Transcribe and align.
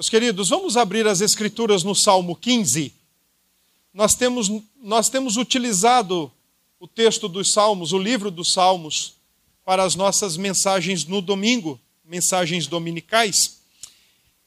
Meus 0.00 0.08
queridos, 0.08 0.48
vamos 0.48 0.78
abrir 0.78 1.06
as 1.06 1.20
Escrituras 1.20 1.84
no 1.84 1.94
Salmo 1.94 2.34
15. 2.34 2.90
Nós 3.92 4.14
temos, 4.14 4.50
nós 4.82 5.10
temos 5.10 5.36
utilizado 5.36 6.32
o 6.78 6.88
texto 6.88 7.28
dos 7.28 7.52
Salmos, 7.52 7.92
o 7.92 7.98
livro 7.98 8.30
dos 8.30 8.50
Salmos, 8.50 9.12
para 9.62 9.82
as 9.82 9.94
nossas 9.94 10.38
mensagens 10.38 11.04
no 11.04 11.20
domingo, 11.20 11.78
mensagens 12.02 12.66
dominicais. 12.66 13.60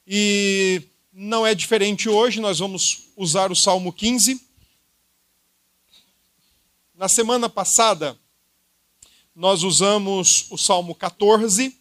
E 0.04 0.82
não 1.12 1.46
é 1.46 1.54
diferente 1.54 2.08
hoje, 2.08 2.40
nós 2.40 2.58
vamos 2.58 3.04
usar 3.16 3.52
o 3.52 3.54
Salmo 3.54 3.92
15. 3.92 4.44
Na 6.96 7.06
semana 7.06 7.48
passada, 7.48 8.18
nós 9.36 9.62
usamos 9.62 10.46
o 10.50 10.58
Salmo 10.58 10.96
14 10.96 11.72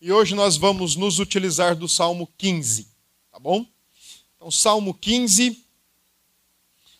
e 0.00 0.12
hoje 0.12 0.34
nós 0.34 0.56
vamos 0.56 0.94
nos 0.94 1.18
utilizar 1.18 1.74
do 1.74 1.88
Salmo 1.88 2.30
15, 2.36 2.86
tá 3.32 3.38
bom? 3.38 3.66
Então, 4.36 4.50
Salmo 4.50 4.92
15, 4.92 5.64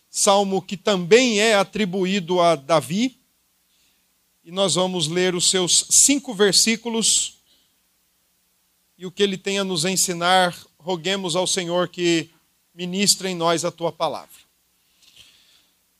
salmo 0.09 0.61
que 0.61 0.75
também 0.75 1.39
é 1.39 1.53
atribuído 1.55 2.41
a 2.41 2.55
Davi, 2.55 3.19
e 4.43 4.51
nós 4.51 4.75
vamos 4.75 5.07
ler 5.07 5.35
os 5.35 5.49
seus 5.49 5.85
cinco 5.89 6.33
versículos 6.33 7.35
e 8.97 9.05
o 9.05 9.11
que 9.11 9.21
ele 9.21 9.37
tem 9.37 9.59
a 9.59 9.63
nos 9.63 9.85
ensinar. 9.85 10.57
Roguemos 10.79 11.35
ao 11.35 11.45
Senhor 11.45 11.89
que 11.89 12.29
ministre 12.73 13.29
em 13.29 13.35
nós 13.35 13.63
a 13.63 13.71
tua 13.71 13.91
palavra. 13.91 14.37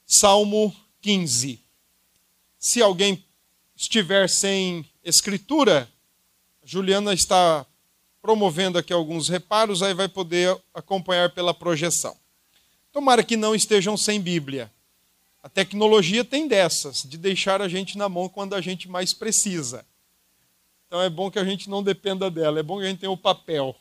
Salmo 0.05 0.75
15. 1.01 1.59
Se 2.57 2.81
alguém 2.81 3.23
estiver 3.75 4.27
sem 4.29 4.89
escritura, 5.03 5.91
Juliana 6.69 7.13
está 7.13 7.65
promovendo 8.21 8.77
aqui 8.77 8.91
alguns 8.91 9.29
reparos, 9.29 9.81
aí 9.81 9.93
vai 9.93 10.09
poder 10.09 10.61
acompanhar 10.73 11.33
pela 11.33 11.53
projeção. 11.53 12.13
Tomara 12.91 13.23
que 13.23 13.37
não 13.37 13.55
estejam 13.55 13.95
sem 13.95 14.19
Bíblia. 14.19 14.69
A 15.41 15.47
tecnologia 15.47 16.25
tem 16.25 16.45
dessas, 16.45 17.03
de 17.03 17.17
deixar 17.17 17.61
a 17.61 17.69
gente 17.69 17.97
na 17.97 18.09
mão 18.09 18.27
quando 18.27 18.53
a 18.53 18.59
gente 18.59 18.89
mais 18.89 19.13
precisa. 19.13 19.85
Então 20.85 21.01
é 21.01 21.09
bom 21.09 21.31
que 21.31 21.39
a 21.39 21.45
gente 21.45 21.69
não 21.69 21.81
dependa 21.81 22.29
dela, 22.29 22.59
é 22.59 22.63
bom 22.63 22.79
que 22.79 22.83
a 22.83 22.89
gente 22.89 22.99
tenha 22.99 23.11
o 23.11 23.15
papel. 23.15 23.73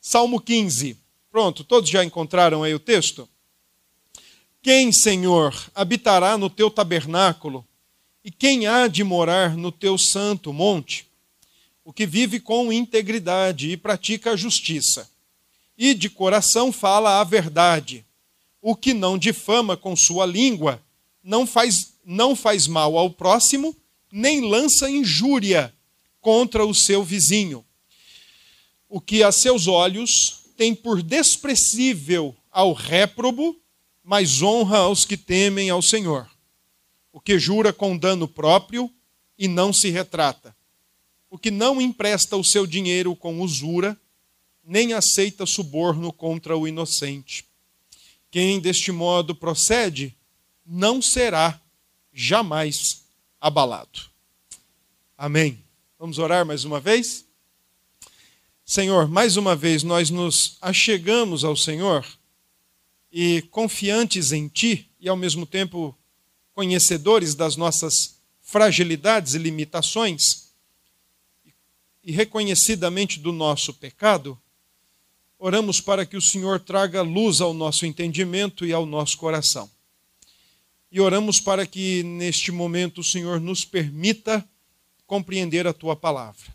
Salmo 0.00 0.40
15. 0.40 0.98
Pronto, 1.30 1.62
todos 1.62 1.88
já 1.88 2.04
encontraram 2.04 2.64
aí 2.64 2.74
o 2.74 2.80
texto? 2.80 3.28
Quem, 4.60 4.90
Senhor, 4.90 5.54
habitará 5.72 6.36
no 6.36 6.50
teu 6.50 6.72
tabernáculo? 6.72 7.64
E 8.24 8.32
quem 8.32 8.66
há 8.66 8.88
de 8.88 9.04
morar 9.04 9.56
no 9.56 9.70
teu 9.70 9.96
santo 9.96 10.52
monte? 10.52 11.13
O 11.84 11.92
que 11.92 12.06
vive 12.06 12.40
com 12.40 12.72
integridade 12.72 13.70
e 13.70 13.76
pratica 13.76 14.30
a 14.30 14.36
justiça, 14.36 15.08
e 15.76 15.92
de 15.92 16.08
coração 16.08 16.72
fala 16.72 17.20
a 17.20 17.24
verdade, 17.24 18.04
o 18.62 18.74
que 18.74 18.94
não 18.94 19.18
difama 19.18 19.76
com 19.76 19.94
sua 19.94 20.24
língua, 20.24 20.82
não 21.22 21.46
faz, 21.46 21.92
não 22.04 22.34
faz 22.34 22.66
mal 22.66 22.96
ao 22.96 23.10
próximo, 23.10 23.76
nem 24.10 24.40
lança 24.40 24.88
injúria 24.88 25.74
contra 26.20 26.64
o 26.64 26.74
seu 26.74 27.04
vizinho. 27.04 27.62
O 28.88 29.00
que 29.00 29.22
a 29.22 29.30
seus 29.30 29.66
olhos 29.66 30.44
tem 30.56 30.74
por 30.74 31.02
desprezível 31.02 32.34
ao 32.50 32.72
réprobo, 32.72 33.54
mas 34.02 34.40
honra 34.40 34.78
aos 34.78 35.04
que 35.04 35.16
temem 35.16 35.68
ao 35.68 35.82
Senhor. 35.82 36.30
O 37.12 37.20
que 37.20 37.38
jura 37.38 37.72
com 37.72 37.96
dano 37.98 38.26
próprio 38.26 38.90
e 39.36 39.48
não 39.48 39.72
se 39.72 39.90
retrata 39.90 40.54
o 41.34 41.38
que 41.38 41.50
não 41.50 41.80
empresta 41.80 42.36
o 42.36 42.44
seu 42.44 42.64
dinheiro 42.64 43.16
com 43.16 43.40
usura, 43.40 44.00
nem 44.64 44.92
aceita 44.92 45.44
suborno 45.44 46.12
contra 46.12 46.56
o 46.56 46.68
inocente. 46.68 47.44
Quem 48.30 48.60
deste 48.60 48.92
modo 48.92 49.34
procede, 49.34 50.14
não 50.64 51.02
será 51.02 51.60
jamais 52.12 53.04
abalado. 53.40 54.02
Amém. 55.18 55.58
Vamos 55.98 56.20
orar 56.20 56.46
mais 56.46 56.64
uma 56.64 56.78
vez? 56.78 57.24
Senhor, 58.64 59.08
mais 59.08 59.36
uma 59.36 59.56
vez 59.56 59.82
nós 59.82 60.10
nos 60.10 60.56
achegamos 60.62 61.42
ao 61.42 61.56
Senhor 61.56 62.06
e 63.10 63.42
confiantes 63.50 64.30
em 64.30 64.46
Ti 64.46 64.88
e 65.00 65.08
ao 65.08 65.16
mesmo 65.16 65.46
tempo 65.46 65.98
conhecedores 66.54 67.34
das 67.34 67.56
nossas 67.56 68.20
fragilidades 68.40 69.34
e 69.34 69.38
limitações 69.38 70.43
e 72.04 72.12
reconhecidamente 72.12 73.18
do 73.18 73.32
nosso 73.32 73.72
pecado, 73.72 74.38
oramos 75.38 75.80
para 75.80 76.04
que 76.04 76.16
o 76.16 76.22
Senhor 76.22 76.60
traga 76.60 77.00
luz 77.00 77.40
ao 77.40 77.54
nosso 77.54 77.86
entendimento 77.86 78.66
e 78.66 78.72
ao 78.72 78.84
nosso 78.84 79.16
coração. 79.16 79.70
E 80.92 81.00
oramos 81.00 81.40
para 81.40 81.66
que 81.66 82.02
neste 82.02 82.52
momento 82.52 83.00
o 83.00 83.04
Senhor 83.04 83.40
nos 83.40 83.64
permita 83.64 84.46
compreender 85.06 85.66
a 85.66 85.72
tua 85.72 85.96
palavra. 85.96 86.54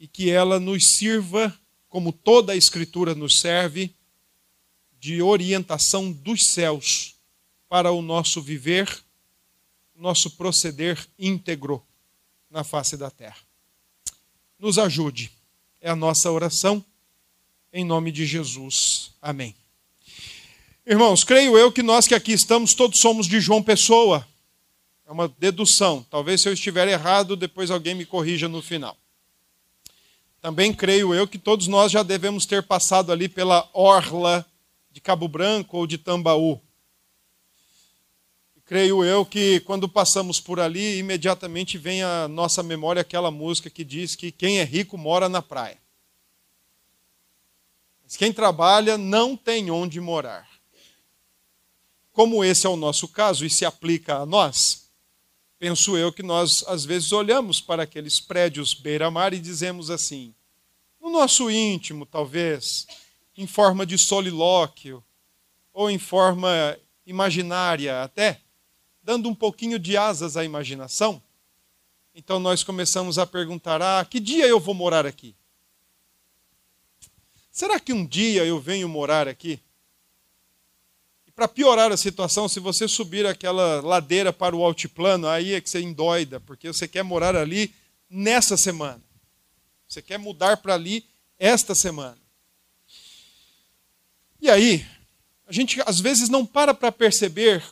E 0.00 0.08
que 0.08 0.30
ela 0.30 0.58
nos 0.58 0.96
sirva, 0.96 1.56
como 1.88 2.10
toda 2.10 2.54
a 2.54 2.56
Escritura 2.56 3.14
nos 3.14 3.38
serve, 3.38 3.94
de 4.98 5.20
orientação 5.20 6.10
dos 6.10 6.46
céus 6.48 7.14
para 7.68 7.92
o 7.92 8.00
nosso 8.00 8.40
viver, 8.40 8.88
nosso 9.94 10.30
proceder 10.30 11.06
íntegro 11.18 11.84
na 12.50 12.64
face 12.64 12.96
da 12.96 13.10
terra 13.10 13.43
nos 14.64 14.78
ajude. 14.78 15.30
É 15.78 15.90
a 15.90 15.94
nossa 15.94 16.30
oração, 16.30 16.82
em 17.70 17.84
nome 17.84 18.10
de 18.10 18.24
Jesus. 18.24 19.10
Amém. 19.20 19.54
Irmãos, 20.86 21.22
creio 21.22 21.58
eu 21.58 21.70
que 21.70 21.82
nós 21.82 22.06
que 22.06 22.14
aqui 22.14 22.32
estamos, 22.32 22.72
todos 22.72 22.98
somos 22.98 23.26
de 23.26 23.40
João 23.40 23.62
Pessoa. 23.62 24.26
É 25.06 25.12
uma 25.12 25.28
dedução. 25.28 26.02
Talvez 26.10 26.40
se 26.40 26.48
eu 26.48 26.54
estiver 26.54 26.88
errado, 26.88 27.36
depois 27.36 27.70
alguém 27.70 27.94
me 27.94 28.06
corrija 28.06 28.48
no 28.48 28.62
final. 28.62 28.96
Também 30.40 30.72
creio 30.72 31.14
eu 31.14 31.28
que 31.28 31.36
todos 31.36 31.66
nós 31.66 31.92
já 31.92 32.02
devemos 32.02 32.46
ter 32.46 32.62
passado 32.62 33.12
ali 33.12 33.28
pela 33.28 33.68
orla 33.74 34.46
de 34.90 34.98
Cabo 34.98 35.28
Branco 35.28 35.76
ou 35.76 35.86
de 35.86 35.98
Tambaú 35.98 36.58
creio 38.64 39.04
eu 39.04 39.24
que 39.24 39.60
quando 39.60 39.88
passamos 39.88 40.40
por 40.40 40.58
ali, 40.58 40.98
imediatamente 40.98 41.76
vem 41.76 42.02
à 42.02 42.26
nossa 42.26 42.62
memória 42.62 43.02
aquela 43.02 43.30
música 43.30 43.68
que 43.68 43.84
diz 43.84 44.16
que 44.16 44.32
quem 44.32 44.58
é 44.58 44.64
rico 44.64 44.96
mora 44.96 45.28
na 45.28 45.42
praia. 45.42 45.78
Mas 48.02 48.16
quem 48.16 48.32
trabalha 48.32 48.98
não 48.98 49.36
tem 49.36 49.70
onde 49.70 50.00
morar. 50.00 50.48
Como 52.12 52.44
esse 52.44 52.66
é 52.66 52.70
o 52.70 52.76
nosso 52.76 53.08
caso 53.08 53.44
e 53.44 53.50
se 53.50 53.64
aplica 53.64 54.18
a 54.18 54.26
nós, 54.26 54.88
penso 55.58 55.96
eu 55.96 56.12
que 56.12 56.22
nós 56.22 56.64
às 56.68 56.84
vezes 56.84 57.10
olhamos 57.10 57.60
para 57.60 57.82
aqueles 57.82 58.20
prédios 58.20 58.72
beira-mar 58.72 59.34
e 59.34 59.40
dizemos 59.40 59.90
assim, 59.90 60.34
no 61.00 61.10
nosso 61.10 61.50
íntimo, 61.50 62.06
talvez, 62.06 62.86
em 63.36 63.46
forma 63.46 63.84
de 63.84 63.98
solilóquio, 63.98 65.04
ou 65.72 65.90
em 65.90 65.98
forma 65.98 66.78
imaginária 67.04 68.02
até, 68.02 68.40
dando 69.04 69.28
um 69.28 69.34
pouquinho 69.34 69.78
de 69.78 69.96
asas 69.96 70.36
à 70.36 70.44
imaginação, 70.44 71.22
então 72.14 72.40
nós 72.40 72.64
começamos 72.64 73.18
a 73.18 73.26
perguntar: 73.26 73.82
ah, 73.82 74.04
que 74.04 74.18
dia 74.18 74.46
eu 74.46 74.58
vou 74.58 74.74
morar 74.74 75.04
aqui? 75.04 75.34
Será 77.52 77.78
que 77.78 77.92
um 77.92 78.04
dia 78.04 78.44
eu 78.44 78.58
venho 78.58 78.88
morar 78.88 79.28
aqui? 79.28 79.60
E 81.26 81.30
para 81.30 81.46
piorar 81.46 81.92
a 81.92 81.96
situação, 81.96 82.48
se 82.48 82.58
você 82.58 82.88
subir 82.88 83.26
aquela 83.26 83.80
ladeira 83.80 84.32
para 84.32 84.56
o 84.56 84.64
altiplano, 84.64 85.28
aí 85.28 85.52
é 85.52 85.60
que 85.60 85.68
você 85.68 85.80
endoida, 85.80 86.40
porque 86.40 86.66
você 86.66 86.88
quer 86.88 87.04
morar 87.04 87.36
ali 87.36 87.72
nessa 88.08 88.56
semana. 88.56 89.02
Você 89.86 90.00
quer 90.00 90.18
mudar 90.18 90.56
para 90.56 90.74
ali 90.74 91.06
esta 91.38 91.74
semana. 91.74 92.18
E 94.40 94.50
aí, 94.50 94.84
a 95.46 95.52
gente 95.52 95.80
às 95.86 96.00
vezes 96.00 96.28
não 96.28 96.44
para 96.44 96.74
para 96.74 96.90
perceber 96.90 97.62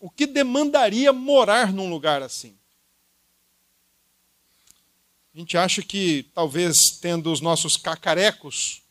o 0.00 0.08
que 0.08 0.26
demandaria 0.26 1.12
morar 1.12 1.72
num 1.72 1.90
lugar 1.90 2.22
assim? 2.22 2.56
A 5.32 5.38
gente 5.38 5.56
acha 5.58 5.82
que 5.82 6.24
talvez 6.34 6.98
tendo 7.00 7.30
os 7.30 7.40
nossos 7.40 7.76
cacarecos, 7.76 8.82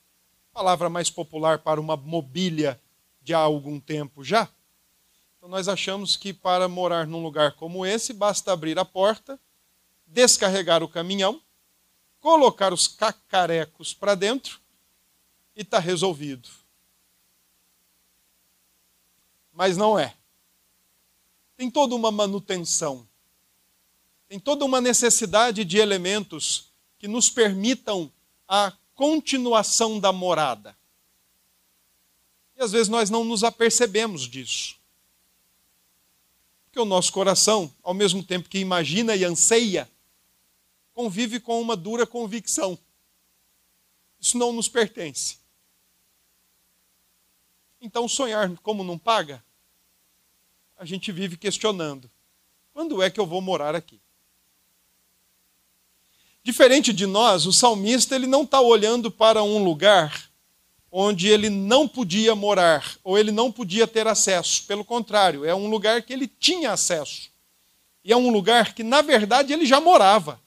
palavra 0.54 0.88
mais 0.88 1.10
popular 1.10 1.60
para 1.60 1.82
uma 1.82 1.98
mobília 1.98 2.80
de 3.24 3.34
há 3.34 3.40
algum 3.40 3.80
tempo 3.80 4.24
já, 4.24 4.48
então 5.38 5.50
nós 5.50 5.68
achamos 5.68 6.16
que 6.16 6.32
para 6.32 6.68
morar 6.68 7.08
num 7.08 7.24
lugar 7.24 7.54
como 7.54 7.86
esse, 7.86 8.14
basta 8.14 8.54
abrir 8.54 8.78
a 8.78 8.86
porta, 8.86 9.40
descarregar 10.06 10.84
o 10.84 10.88
caminhão, 10.88 11.42
colocar 12.20 12.72
os 12.72 12.88
cacarecos 12.88 13.94
para 13.94 14.16
dentro 14.16 14.60
e 15.56 15.62
está 15.62 15.80
resolvido. 15.80 16.50
Mas 19.52 19.76
não 19.76 19.98
é 19.98 20.19
tem 21.60 21.70
toda 21.70 21.94
uma 21.94 22.10
manutenção, 22.10 23.06
tem 24.30 24.40
toda 24.40 24.64
uma 24.64 24.80
necessidade 24.80 25.66
de 25.66 25.78
elementos 25.78 26.72
que 26.98 27.06
nos 27.06 27.30
permitam 27.30 28.10
a 28.48 28.72
continuação 28.96 30.00
da 30.00 30.14
morada. 30.14 30.74
E 32.56 32.64
às 32.64 32.72
vezes 32.72 32.88
nós 32.88 33.10
não 33.10 33.26
nos 33.26 33.44
apercebemos 33.44 34.22
disso. 34.22 34.78
Porque 36.64 36.80
o 36.80 36.86
nosso 36.86 37.12
coração, 37.12 37.70
ao 37.84 37.94
mesmo 37.94 38.24
tempo 38.24 38.48
que 38.48 38.60
imagina 38.60 39.14
e 39.14 39.26
anseia, 39.26 39.92
convive 40.94 41.42
com 41.42 41.60
uma 41.60 41.76
dura 41.76 42.08
convicção. 42.08 42.80
Isso 44.18 44.38
não 44.38 44.54
nos 44.54 44.70
pertence. 44.70 45.40
Então, 47.82 48.08
sonhar 48.08 48.50
como 48.60 48.82
não 48.82 48.98
paga, 48.98 49.44
a 50.80 50.86
gente 50.86 51.12
vive 51.12 51.36
questionando: 51.36 52.10
quando 52.74 53.04
é 53.04 53.10
que 53.10 53.20
eu 53.20 53.28
vou 53.28 53.42
morar 53.42 53.76
aqui? 53.76 54.00
Diferente 56.42 56.94
de 56.94 57.06
nós, 57.06 57.46
o 57.46 57.52
salmista 57.52 58.16
ele 58.16 58.26
não 58.26 58.44
está 58.44 58.62
olhando 58.62 59.12
para 59.12 59.44
um 59.44 59.62
lugar 59.62 60.31
onde 60.90 61.28
ele 61.28 61.50
não 61.50 61.88
podia 61.88 62.34
morar 62.34 62.98
ou 63.04 63.18
ele 63.18 63.31
não 63.31 63.52
podia 63.52 63.86
ter 63.86 64.08
acesso. 64.08 64.64
Pelo 64.64 64.86
contrário, 64.86 65.44
é 65.44 65.54
um 65.54 65.70
lugar 65.70 66.02
que 66.02 66.14
ele 66.14 66.28
tinha 66.28 66.72
acesso. 66.72 67.30
E 68.04 68.14
é 68.14 68.16
um 68.16 68.32
lugar 68.32 68.74
que, 68.74 68.82
na 68.82 69.02
verdade, 69.02 69.52
ele 69.52 69.66
já 69.66 69.82
morava. 69.82 70.42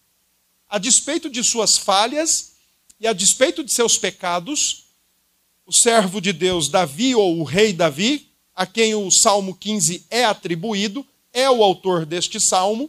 A 0.67 0.79
despeito 0.79 1.29
de 1.29 1.45
suas 1.45 1.77
falhas 1.77 2.55
e 2.99 3.07
a 3.07 3.13
despeito 3.13 3.63
de 3.63 3.73
seus 3.73 3.99
pecados, 3.99 4.87
o 5.67 5.73
servo 5.73 6.21
de 6.21 6.33
Deus 6.33 6.69
Davi, 6.69 7.15
ou 7.15 7.39
o 7.39 7.45
rei 7.45 7.75
Davi, 7.75 8.32
a 8.63 8.67
quem 8.67 8.95
o 8.95 9.11
Salmo 9.11 9.57
15 9.57 10.07
é 10.09 10.25
atribuído, 10.25 11.05
é 11.33 11.51
o 11.51 11.65
autor 11.65 12.07
deste 12.07 12.39
salmo. 12.39 12.89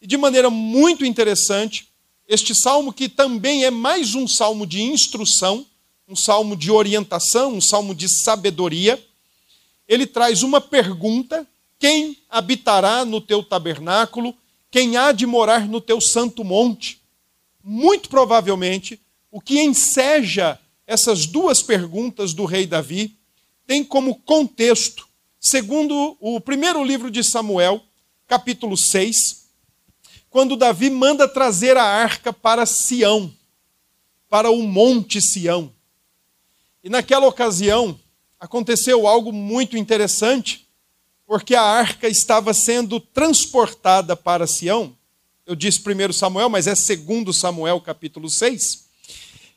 E 0.00 0.06
de 0.06 0.16
maneira 0.16 0.48
muito 0.50 1.04
interessante, 1.04 1.88
este 2.28 2.54
salmo, 2.54 2.92
que 2.92 3.08
também 3.08 3.64
é 3.64 3.72
mais 3.72 4.14
um 4.14 4.28
salmo 4.28 4.64
de 4.64 4.80
instrução, 4.80 5.66
um 6.06 6.14
salmo 6.14 6.56
de 6.56 6.70
orientação, 6.70 7.54
um 7.54 7.60
salmo 7.60 7.92
de 7.92 8.08
sabedoria, 8.08 9.04
ele 9.88 10.06
traz 10.06 10.44
uma 10.44 10.60
pergunta: 10.60 11.44
quem 11.76 12.16
habitará 12.30 13.04
no 13.04 13.20
teu 13.20 13.42
tabernáculo? 13.42 14.32
Quem 14.70 14.96
há 14.96 15.10
de 15.10 15.26
morar 15.26 15.66
no 15.66 15.80
teu 15.80 16.00
santo 16.00 16.44
monte? 16.44 17.00
Muito 17.64 18.08
provavelmente, 18.08 19.00
o 19.28 19.40
que 19.40 19.60
enseja 19.60 20.56
essas 20.86 21.26
duas 21.26 21.62
perguntas 21.62 22.32
do 22.32 22.44
rei 22.44 22.64
Davi 22.64 23.16
tem 23.66 23.82
como 23.84 24.16
contexto, 24.16 25.06
segundo 25.40 26.16
o 26.20 26.40
primeiro 26.40 26.82
livro 26.84 27.10
de 27.10 27.22
Samuel, 27.22 27.82
capítulo 28.26 28.76
6, 28.76 29.44
quando 30.28 30.56
Davi 30.56 30.90
manda 30.90 31.28
trazer 31.28 31.76
a 31.76 31.84
arca 31.84 32.32
para 32.32 32.66
Sião, 32.66 33.32
para 34.28 34.50
o 34.50 34.62
Monte 34.62 35.20
Sião. 35.20 35.72
E 36.82 36.88
naquela 36.88 37.26
ocasião 37.26 37.98
aconteceu 38.38 39.06
algo 39.06 39.32
muito 39.32 39.76
interessante, 39.76 40.68
porque 41.26 41.54
a 41.54 41.62
arca 41.62 42.08
estava 42.08 42.52
sendo 42.52 43.00
transportada 43.00 44.14
para 44.14 44.46
Sião. 44.46 44.94
Eu 45.46 45.54
disse 45.54 45.80
primeiro 45.80 46.12
Samuel, 46.12 46.50
mas 46.50 46.66
é 46.66 46.74
segundo 46.74 47.32
Samuel, 47.32 47.80
capítulo 47.80 48.28
6. 48.28 48.83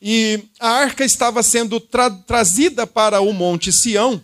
E 0.01 0.43
a 0.59 0.69
arca 0.69 1.03
estava 1.03 1.41
sendo 1.41 1.79
tra 1.79 2.09
trazida 2.09 2.85
para 2.85 3.19
o 3.19 3.33
Monte 3.33 3.71
Sião, 3.71 4.23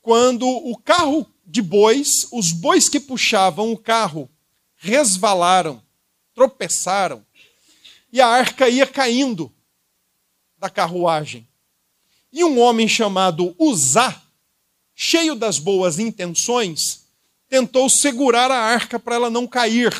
quando 0.00 0.48
o 0.48 0.76
carro 0.76 1.26
de 1.44 1.60
bois, 1.60 2.26
os 2.32 2.52
bois 2.52 2.88
que 2.88 2.98
puxavam 2.98 3.72
o 3.72 3.76
carro, 3.76 4.28
resvalaram, 4.76 5.82
tropeçaram, 6.34 7.24
e 8.12 8.20
a 8.20 8.26
arca 8.26 8.68
ia 8.68 8.86
caindo 8.86 9.52
da 10.58 10.70
carruagem. 10.70 11.46
E 12.32 12.44
um 12.44 12.58
homem 12.58 12.88
chamado 12.88 13.54
Uzá, 13.58 14.22
cheio 14.94 15.34
das 15.34 15.58
boas 15.58 15.98
intenções, 15.98 17.04
tentou 17.48 17.88
segurar 17.88 18.50
a 18.50 18.58
arca 18.58 18.98
para 18.98 19.16
ela 19.16 19.30
não 19.30 19.46
cair. 19.46 19.92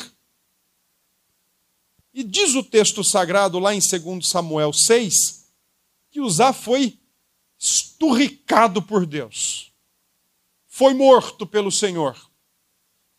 E 2.13 2.23
diz 2.23 2.55
o 2.55 2.63
texto 2.63 3.03
sagrado 3.03 3.59
lá 3.59 3.73
em 3.73 3.79
2 3.79 4.27
Samuel 4.27 4.73
6 4.73 5.39
que 6.11 6.19
Uzá 6.19 6.51
foi 6.51 6.97
esturricado 7.59 8.81
por 8.81 9.05
Deus. 9.05 9.71
Foi 10.67 10.93
morto 10.93 11.45
pelo 11.45 11.71
Senhor 11.71 12.29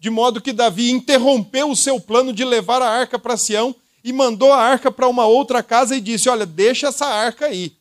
de 0.01 0.09
modo 0.09 0.41
que 0.41 0.55
Davi 0.55 0.91
interrompeu 0.91 1.71
o 1.71 1.77
seu 1.77 2.01
plano 2.01 2.33
de 2.33 2.43
levar 2.43 2.81
a 2.81 2.89
arca 2.89 3.19
para 3.19 3.37
Sião 3.37 3.77
e 4.03 4.15
mandou 4.15 4.51
a 4.51 4.57
arca 4.57 4.91
para 4.91 5.07
uma 5.07 5.27
outra 5.27 5.63
casa 5.63 5.95
e 5.95 6.01
disse: 6.01 6.31
Olha, 6.31 6.47
deixa 6.47 6.89
essa 6.89 7.05
arca 7.05 7.47
aí. 7.47 7.77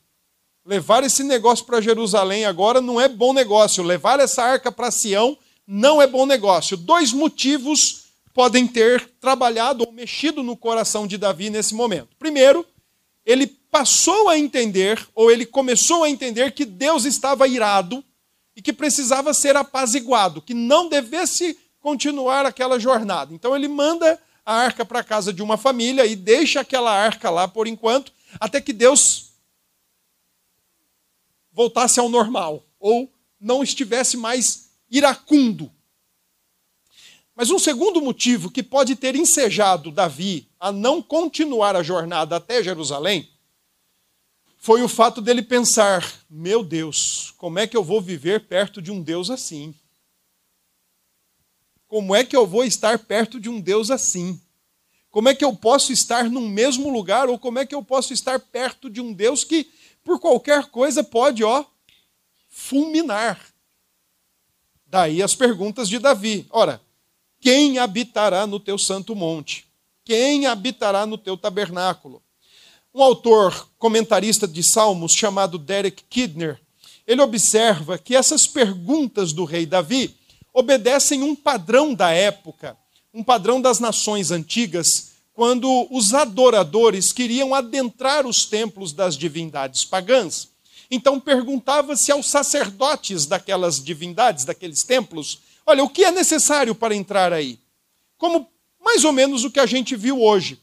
Levar 0.65 1.01
esse 1.05 1.23
negócio 1.23 1.63
para 1.63 1.79
Jerusalém 1.79 2.45
agora 2.45 2.81
não 2.81 2.99
é 2.99 3.07
bom 3.07 3.31
negócio. 3.31 3.81
Levar 3.81 4.19
essa 4.19 4.43
arca 4.43 4.69
para 4.69 4.91
Sião 4.91 5.37
não 5.65 6.01
é 6.01 6.05
bom 6.05 6.25
negócio. 6.25 6.75
Dois 6.75 7.13
motivos 7.13 7.98
podem 8.33 8.67
ter 8.67 9.09
trabalhado 9.19 9.83
ou 9.85 9.91
mexido 9.91 10.43
no 10.43 10.55
coração 10.55 11.07
de 11.07 11.17
Davi 11.17 11.49
nesse 11.49 11.73
momento. 11.73 12.15
Primeiro, 12.17 12.65
ele 13.25 13.47
passou 13.47 14.29
a 14.29 14.37
entender, 14.37 15.05
ou 15.13 15.29
ele 15.29 15.45
começou 15.45 16.03
a 16.03 16.09
entender, 16.09 16.51
que 16.51 16.65
Deus 16.65 17.05
estava 17.05 17.47
irado 17.47 18.03
e 18.55 18.61
que 18.61 18.73
precisava 18.73 19.33
ser 19.33 19.55
apaziguado, 19.55 20.41
que 20.41 20.53
não 20.53 20.89
devesse 20.89 21.57
continuar 21.79 22.45
aquela 22.45 22.79
jornada. 22.79 23.33
Então 23.33 23.55
ele 23.55 23.67
manda 23.67 24.19
a 24.45 24.53
arca 24.53 24.83
para 24.83 24.99
a 24.99 25.03
casa 25.03 25.31
de 25.31 25.43
uma 25.43 25.57
família 25.57 26.05
e 26.05 26.15
deixa 26.15 26.61
aquela 26.61 26.91
arca 26.91 27.29
lá 27.29 27.47
por 27.47 27.67
enquanto, 27.67 28.11
até 28.39 28.59
que 28.59 28.73
Deus 28.73 29.33
voltasse 31.51 31.99
ao 31.99 32.09
normal 32.09 32.65
ou 32.79 33.11
não 33.39 33.61
estivesse 33.61 34.17
mais 34.17 34.71
iracundo. 34.89 35.71
Mas 37.39 37.49
um 37.49 37.57
segundo 37.57 38.01
motivo 38.01 38.51
que 38.51 38.61
pode 38.61 38.97
ter 38.97 39.15
ensejado 39.15 39.91
Davi 39.91 40.49
a 40.59 40.73
não 40.73 41.01
continuar 41.01 41.73
a 41.73 41.81
jornada 41.81 42.35
até 42.35 42.61
Jerusalém 42.61 43.29
foi 44.57 44.83
o 44.83 44.89
fato 44.89 45.21
dele 45.21 45.41
pensar: 45.41 46.05
meu 46.29 46.61
Deus, 46.61 47.33
como 47.37 47.57
é 47.57 47.65
que 47.65 47.77
eu 47.77 47.81
vou 47.81 48.01
viver 48.01 48.45
perto 48.45 48.81
de 48.81 48.91
um 48.91 49.01
Deus 49.01 49.29
assim? 49.29 49.73
Como 51.87 52.13
é 52.13 52.25
que 52.25 52.35
eu 52.35 52.45
vou 52.45 52.65
estar 52.65 52.99
perto 52.99 53.39
de 53.39 53.47
um 53.47 53.61
Deus 53.61 53.89
assim? 53.89 54.37
Como 55.09 55.29
é 55.29 55.33
que 55.33 55.45
eu 55.45 55.55
posso 55.55 55.93
estar 55.93 56.29
no 56.29 56.41
mesmo 56.41 56.91
lugar 56.91 57.29
ou 57.29 57.39
como 57.39 57.57
é 57.57 57.65
que 57.65 57.73
eu 57.73 57.81
posso 57.81 58.11
estar 58.11 58.37
perto 58.37 58.89
de 58.89 58.99
um 58.99 59.13
Deus 59.13 59.45
que 59.45 59.71
por 60.03 60.19
qualquer 60.19 60.65
coisa 60.65 61.05
pode, 61.05 61.41
ó, 61.41 61.63
fulminar? 62.49 63.39
Daí 64.85 65.23
as 65.23 65.35
perguntas 65.35 65.87
de 65.87 65.99
Davi. 65.99 66.45
Ora, 66.49 66.81
quem 67.39 67.77
habitará 67.77 68.45
no 68.45 68.59
teu 68.59 68.77
santo 68.77 69.15
monte? 69.15 69.65
Quem 70.03 70.45
habitará 70.45 71.05
no 71.05 71.17
teu 71.17 71.37
tabernáculo? 71.37 72.21
Um 72.93 73.01
autor 73.01 73.69
comentarista 73.77 74.47
de 74.47 74.63
Salmos 74.63 75.13
chamado 75.13 75.57
Derek 75.57 76.03
Kidner, 76.09 76.59
ele 77.05 77.21
observa 77.21 77.97
que 77.97 78.15
essas 78.15 78.45
perguntas 78.45 79.33
do 79.33 79.45
rei 79.45 79.65
Davi 79.65 80.15
obedecem 80.53 81.23
um 81.23 81.35
padrão 81.35 81.93
da 81.93 82.11
época, 82.11 82.77
um 83.13 83.23
padrão 83.23 83.61
das 83.61 83.79
nações 83.79 84.29
antigas, 84.29 85.13
quando 85.33 85.87
os 85.89 86.13
adoradores 86.13 87.11
queriam 87.11 87.55
adentrar 87.55 88.27
os 88.27 88.45
templos 88.45 88.91
das 88.91 89.17
divindades 89.17 89.85
pagãs. 89.85 90.49
Então 90.91 91.19
perguntava-se 91.19 92.11
aos 92.11 92.27
sacerdotes 92.27 93.25
daquelas 93.25 93.83
divindades, 93.83 94.45
daqueles 94.45 94.83
templos: 94.83 95.39
olha, 95.69 95.83
o 95.83 95.89
que 95.89 96.03
é 96.03 96.11
necessário 96.11 96.73
para 96.73 96.95
entrar 96.95 97.31
aí? 97.31 97.59
Como 98.17 98.47
mais 98.83 99.03
ou 99.03 99.11
menos 99.11 99.43
o 99.43 99.51
que 99.51 99.59
a 99.59 99.65
gente 99.65 99.95
viu 99.95 100.21
hoje. 100.21 100.59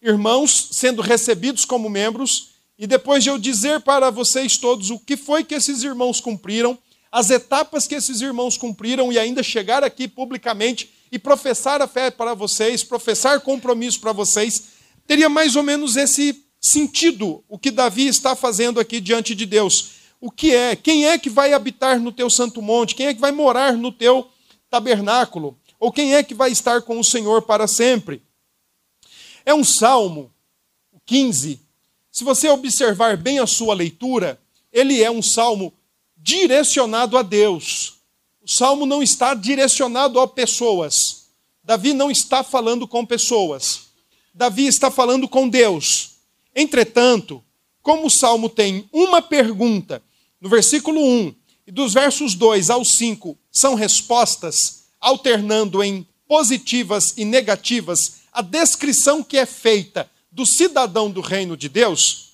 Irmãos 0.00 0.68
sendo 0.70 1.02
recebidos 1.02 1.64
como 1.64 1.90
membros, 1.90 2.50
e 2.78 2.86
depois 2.86 3.24
de 3.24 3.30
eu 3.30 3.38
dizer 3.38 3.80
para 3.80 4.10
vocês 4.10 4.56
todos 4.56 4.90
o 4.90 4.98
que 4.98 5.16
foi 5.16 5.42
que 5.42 5.54
esses 5.54 5.82
irmãos 5.82 6.20
cumpriram, 6.20 6.78
as 7.10 7.30
etapas 7.30 7.88
que 7.88 7.94
esses 7.94 8.20
irmãos 8.20 8.56
cumpriram 8.56 9.12
e 9.12 9.18
ainda 9.18 9.42
chegar 9.42 9.82
aqui 9.82 10.06
publicamente 10.06 10.90
e 11.10 11.18
professar 11.18 11.82
a 11.82 11.88
fé 11.88 12.10
para 12.10 12.34
vocês, 12.34 12.84
professar 12.84 13.40
compromisso 13.40 14.00
para 14.00 14.12
vocês, 14.12 14.64
teria 15.06 15.28
mais 15.28 15.56
ou 15.56 15.62
menos 15.62 15.96
esse 15.96 16.44
sentido, 16.60 17.42
o 17.48 17.58
que 17.58 17.70
Davi 17.70 18.06
está 18.06 18.36
fazendo 18.36 18.78
aqui 18.78 19.00
diante 19.00 19.34
de 19.34 19.46
Deus. 19.46 19.92
O 20.20 20.30
que 20.30 20.54
é? 20.54 20.76
Quem 20.76 21.06
é 21.06 21.18
que 21.18 21.30
vai 21.30 21.52
habitar 21.52 21.98
no 21.98 22.12
teu 22.12 22.28
santo 22.28 22.60
monte? 22.60 22.94
Quem 22.94 23.06
é 23.06 23.14
que 23.14 23.20
vai 23.20 23.32
morar 23.32 23.72
no 23.72 23.90
teu 23.90 24.28
tabernáculo? 24.70 25.58
Ou 25.78 25.92
quem 25.92 26.14
é 26.14 26.22
que 26.22 26.34
vai 26.34 26.50
estar 26.50 26.82
com 26.82 26.98
o 26.98 27.04
Senhor 27.04 27.42
para 27.42 27.66
sempre? 27.66 28.22
É 29.44 29.54
um 29.54 29.64
salmo, 29.64 30.32
o 30.92 30.98
15. 31.04 31.60
Se 32.10 32.24
você 32.24 32.48
observar 32.48 33.16
bem 33.16 33.38
a 33.38 33.46
sua 33.46 33.74
leitura, 33.74 34.40
ele 34.72 35.02
é 35.02 35.10
um 35.10 35.22
salmo 35.22 35.72
direcionado 36.16 37.16
a 37.16 37.22
Deus. 37.22 37.94
O 38.42 38.48
salmo 38.48 38.86
não 38.86 39.02
está 39.02 39.34
direcionado 39.34 40.18
a 40.18 40.26
pessoas. 40.26 41.28
Davi 41.62 41.92
não 41.92 42.10
está 42.10 42.42
falando 42.42 42.86
com 42.86 43.04
pessoas. 43.04 43.88
Davi 44.32 44.66
está 44.66 44.90
falando 44.90 45.28
com 45.28 45.48
Deus. 45.48 46.16
Entretanto, 46.54 47.42
como 47.82 48.06
o 48.06 48.10
salmo 48.10 48.48
tem 48.48 48.88
uma 48.92 49.20
pergunta, 49.20 50.02
no 50.40 50.48
versículo 50.48 51.00
1, 51.00 51.34
e 51.66 51.72
dos 51.72 51.94
versos 51.94 52.34
2 52.34 52.70
ao 52.70 52.84
5 52.84 53.36
são 53.50 53.74
respostas, 53.74 54.84
alternando 55.00 55.82
em 55.82 56.06
positivas 56.28 57.14
e 57.16 57.24
negativas, 57.24 58.20
a 58.32 58.42
descrição 58.42 59.22
que 59.22 59.36
é 59.36 59.46
feita 59.46 60.10
do 60.30 60.44
cidadão 60.44 61.10
do 61.10 61.20
reino 61.20 61.56
de 61.56 61.68
Deus, 61.68 62.26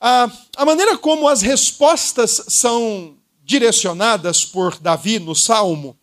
a, 0.00 0.28
a 0.56 0.64
maneira 0.64 0.98
como 0.98 1.28
as 1.28 1.42
respostas 1.42 2.42
são 2.48 3.16
direcionadas 3.44 4.44
por 4.44 4.76
Davi 4.78 5.20
no 5.20 5.34
Salmo 5.34 5.96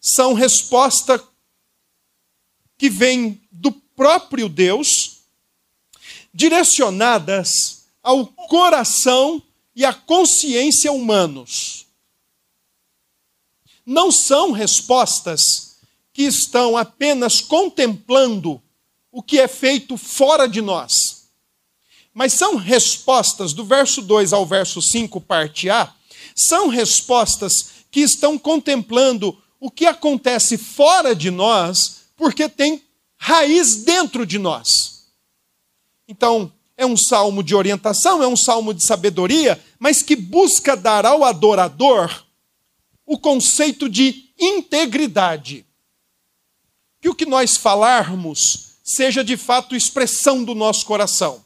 são 0.00 0.34
respostas 0.34 1.20
que 2.78 2.88
vêm 2.88 3.40
do 3.50 3.72
próprio 3.72 4.48
Deus, 4.48 5.18
direcionadas 6.32 7.86
ao 8.02 8.26
coração 8.26 9.42
e 9.80 9.84
à 9.86 9.94
consciência 9.94 10.92
humanos. 10.92 11.86
Não 13.86 14.12
são 14.12 14.52
respostas 14.52 15.78
que 16.12 16.24
estão 16.24 16.76
apenas 16.76 17.40
contemplando 17.40 18.60
o 19.10 19.22
que 19.22 19.40
é 19.40 19.48
feito 19.48 19.96
fora 19.96 20.46
de 20.46 20.60
nós. 20.60 21.30
Mas 22.12 22.34
são 22.34 22.56
respostas, 22.56 23.54
do 23.54 23.64
verso 23.64 24.02
2 24.02 24.34
ao 24.34 24.44
verso 24.44 24.82
5, 24.82 25.18
parte 25.18 25.70
A, 25.70 25.90
são 26.36 26.68
respostas 26.68 27.70
que 27.90 28.00
estão 28.00 28.38
contemplando 28.38 29.42
o 29.58 29.70
que 29.70 29.86
acontece 29.86 30.58
fora 30.58 31.16
de 31.16 31.30
nós, 31.30 32.02
porque 32.18 32.50
tem 32.50 32.84
raiz 33.16 33.76
dentro 33.76 34.26
de 34.26 34.38
nós. 34.38 35.06
Então, 36.06 36.52
é 36.80 36.86
um 36.86 36.96
salmo 36.96 37.42
de 37.42 37.54
orientação, 37.54 38.22
é 38.22 38.26
um 38.26 38.34
salmo 38.34 38.72
de 38.72 38.82
sabedoria, 38.82 39.62
mas 39.78 40.02
que 40.02 40.16
busca 40.16 40.74
dar 40.74 41.04
ao 41.04 41.22
adorador 41.24 42.24
o 43.04 43.18
conceito 43.18 43.86
de 43.86 44.30
integridade. 44.40 45.66
Que 46.98 47.10
o 47.10 47.14
que 47.14 47.26
nós 47.26 47.54
falarmos 47.54 48.78
seja 48.82 49.22
de 49.22 49.36
fato 49.36 49.76
expressão 49.76 50.42
do 50.42 50.54
nosso 50.54 50.86
coração. 50.86 51.44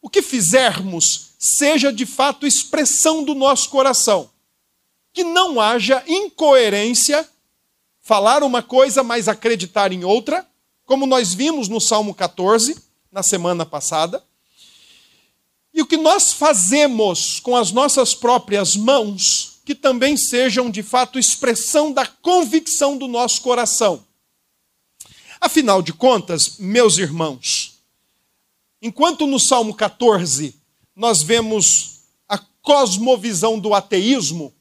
O 0.00 0.08
que 0.08 0.22
fizermos 0.22 1.34
seja 1.36 1.92
de 1.92 2.06
fato 2.06 2.46
expressão 2.46 3.24
do 3.24 3.34
nosso 3.34 3.68
coração. 3.68 4.30
Que 5.12 5.24
não 5.24 5.60
haja 5.60 6.00
incoerência, 6.06 7.28
falar 8.00 8.44
uma 8.44 8.62
coisa, 8.62 9.02
mas 9.02 9.26
acreditar 9.26 9.90
em 9.90 10.04
outra, 10.04 10.46
como 10.86 11.06
nós 11.06 11.34
vimos 11.34 11.66
no 11.66 11.80
Salmo 11.80 12.14
14, 12.14 12.80
na 13.10 13.24
semana 13.24 13.66
passada. 13.66 14.22
E 15.74 15.82
o 15.82 15.86
que 15.86 15.96
nós 15.96 16.32
fazemos 16.32 17.40
com 17.40 17.56
as 17.56 17.72
nossas 17.72 18.14
próprias 18.14 18.76
mãos, 18.76 19.58
que 19.64 19.74
também 19.74 20.16
sejam 20.16 20.70
de 20.70 20.84
fato 20.84 21.18
expressão 21.18 21.92
da 21.92 22.06
convicção 22.06 22.96
do 22.96 23.08
nosso 23.08 23.42
coração. 23.42 24.06
Afinal 25.40 25.82
de 25.82 25.92
contas, 25.92 26.58
meus 26.58 26.96
irmãos, 26.96 27.82
enquanto 28.80 29.26
no 29.26 29.40
Salmo 29.40 29.74
14 29.74 30.54
nós 30.94 31.22
vemos 31.22 32.02
a 32.28 32.38
cosmovisão 32.62 33.58
do 33.58 33.74
ateísmo, 33.74 34.54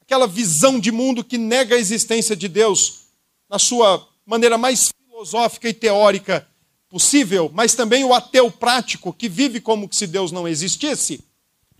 aquela 0.00 0.26
visão 0.26 0.80
de 0.80 0.90
mundo 0.90 1.22
que 1.22 1.38
nega 1.38 1.76
a 1.76 1.78
existência 1.78 2.34
de 2.34 2.48
Deus 2.48 3.02
na 3.48 3.60
sua 3.60 4.08
maneira 4.26 4.58
mais 4.58 4.88
filosófica 5.08 5.68
e 5.68 5.72
teórica 5.72 6.48
possível, 6.92 7.50
mas 7.54 7.74
também 7.74 8.04
o 8.04 8.12
ateu 8.12 8.50
prático 8.50 9.14
que 9.14 9.26
vive 9.26 9.62
como 9.62 9.88
se 9.90 10.06
Deus 10.06 10.30
não 10.30 10.46
existisse. 10.46 11.24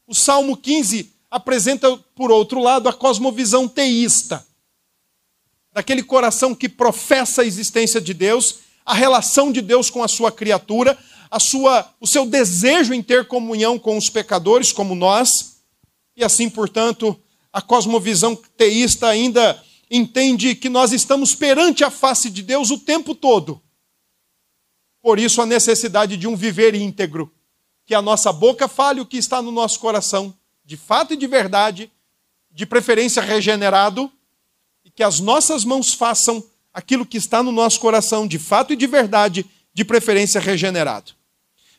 O 0.06 0.14
Salmo 0.14 0.56
15 0.56 1.12
apresenta, 1.30 1.98
por 2.14 2.32
outro 2.32 2.58
lado, 2.58 2.88
a 2.88 2.94
cosmovisão 2.94 3.68
teísta 3.68 4.42
daquele 5.70 6.02
coração 6.02 6.54
que 6.54 6.66
professa 6.66 7.42
a 7.42 7.44
existência 7.44 8.00
de 8.00 8.14
Deus, 8.14 8.60
a 8.86 8.94
relação 8.94 9.52
de 9.52 9.60
Deus 9.60 9.90
com 9.90 10.02
a 10.02 10.08
sua 10.08 10.32
criatura, 10.32 10.98
a 11.30 11.38
sua, 11.38 11.92
o 12.00 12.06
seu 12.06 12.24
desejo 12.24 12.94
em 12.94 13.02
ter 13.02 13.28
comunhão 13.28 13.78
com 13.78 13.98
os 13.98 14.08
pecadores 14.08 14.72
como 14.72 14.94
nós, 14.94 15.56
e 16.16 16.24
assim, 16.24 16.48
portanto, 16.48 17.18
a 17.52 17.60
cosmovisão 17.60 18.34
teísta 18.56 19.08
ainda 19.08 19.62
entende 19.90 20.54
que 20.54 20.70
nós 20.70 20.90
estamos 20.90 21.34
perante 21.34 21.84
a 21.84 21.90
face 21.90 22.30
de 22.30 22.42
Deus 22.42 22.70
o 22.70 22.78
tempo 22.78 23.14
todo. 23.14 23.60
Por 25.02 25.18
isso 25.18 25.42
a 25.42 25.46
necessidade 25.46 26.16
de 26.16 26.28
um 26.28 26.36
viver 26.36 26.74
íntegro, 26.74 27.30
que 27.84 27.94
a 27.94 28.00
nossa 28.00 28.32
boca 28.32 28.68
fale 28.68 29.00
o 29.00 29.06
que 29.06 29.16
está 29.16 29.42
no 29.42 29.50
nosso 29.50 29.80
coração, 29.80 30.32
de 30.64 30.76
fato 30.76 31.12
e 31.12 31.16
de 31.16 31.26
verdade, 31.26 31.90
de 32.50 32.64
preferência 32.64 33.20
regenerado, 33.20 34.10
que 34.94 35.02
as 35.02 35.20
nossas 35.20 35.64
mãos 35.64 35.94
façam 35.94 36.44
aquilo 36.72 37.06
que 37.06 37.16
está 37.16 37.42
no 37.42 37.52
nosso 37.52 37.80
coração, 37.80 38.26
de 38.26 38.38
fato 38.38 38.72
e 38.72 38.76
de 38.76 38.86
verdade, 38.86 39.46
de 39.74 39.84
preferência 39.84 40.40
regenerado. 40.40 41.12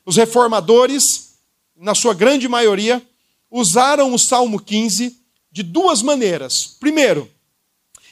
Os 0.05 0.17
reformadores, 0.17 1.35
na 1.75 1.95
sua 1.95 2.13
grande 2.13 2.47
maioria, 2.47 3.01
usaram 3.49 4.13
o 4.13 4.19
Salmo 4.19 4.59
15 4.59 5.17
de 5.51 5.63
duas 5.63 6.01
maneiras. 6.01 6.75
Primeiro, 6.79 7.29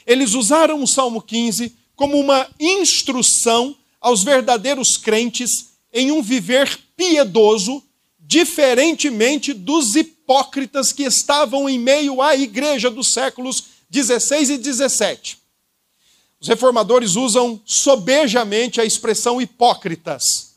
eles 0.06 0.34
usaram 0.34 0.82
o 0.82 0.86
Salmo 0.86 1.20
15 1.20 1.76
como 1.94 2.18
uma 2.18 2.48
instrução 2.58 3.76
aos 4.02 4.24
verdadeiros 4.24 4.96
crentes 4.96 5.68
em 5.92 6.10
um 6.10 6.20
viver 6.20 6.78
piedoso, 6.96 7.82
diferentemente 8.18 9.52
dos 9.52 9.94
hipócritas 9.94 10.92
que 10.92 11.04
estavam 11.04 11.68
em 11.68 11.78
meio 11.78 12.20
à 12.20 12.34
igreja 12.34 12.90
dos 12.90 13.12
séculos 13.12 13.64
16 13.88 14.50
e 14.50 14.58
17. 14.58 15.38
Os 16.40 16.48
reformadores 16.48 17.14
usam 17.14 17.60
sobejamente 17.64 18.80
a 18.80 18.84
expressão 18.84 19.40
hipócritas. 19.40 20.54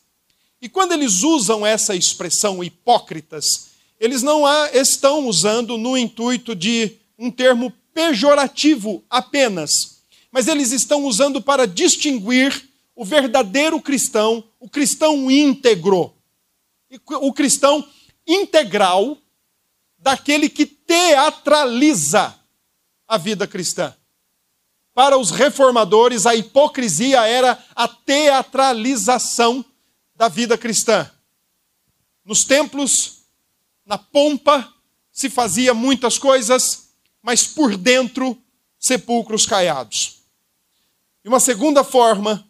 E 0.59 0.67
quando 0.67 0.93
eles 0.93 1.21
usam 1.21 1.63
essa 1.63 1.95
expressão 1.95 2.63
hipócritas, 2.63 3.67
eles 3.99 4.23
não 4.23 4.45
a 4.45 4.71
estão 4.73 5.27
usando 5.27 5.77
no 5.77 5.95
intuito 5.95 6.55
de 6.55 6.93
um 7.19 7.29
termo 7.29 7.71
pejorativo 7.93 9.03
apenas, 9.09 9.99
mas 10.31 10.47
eles 10.47 10.71
estão 10.71 11.05
usando 11.05 11.41
para 11.41 11.67
distinguir 11.67 12.67
o 12.95 13.03
verdadeiro 13.03 13.81
cristão, 13.81 14.43
o 14.59 14.69
cristão 14.69 15.29
íntegro, 15.29 16.15
o 17.21 17.33
cristão 17.33 17.87
integral 18.25 19.17
daquele 19.97 20.47
que 20.47 20.65
teatraliza 20.65 22.39
a 23.07 23.17
vida 23.17 23.45
cristã. 23.45 23.93
Para 24.93 25.17
os 25.17 25.29
reformadores, 25.29 26.25
a 26.25 26.33
hipocrisia 26.35 27.27
era 27.27 27.61
a 27.75 27.87
teatralização 27.87 29.65
da 30.15 30.29
vida 30.29 30.57
cristã. 30.57 31.11
Nos 32.23 32.45
templos, 32.45 33.23
na 33.85 33.97
pompa, 33.97 34.73
se 35.11 35.29
fazia 35.29 35.73
muitas 35.73 36.17
coisas, 36.17 36.93
mas 37.21 37.45
por 37.45 37.75
dentro, 37.75 38.41
sepulcros 38.79 39.45
caiados. 39.45 40.23
E 41.25 41.27
uma 41.27 41.39
segunda 41.39 41.83
forma 41.83 42.49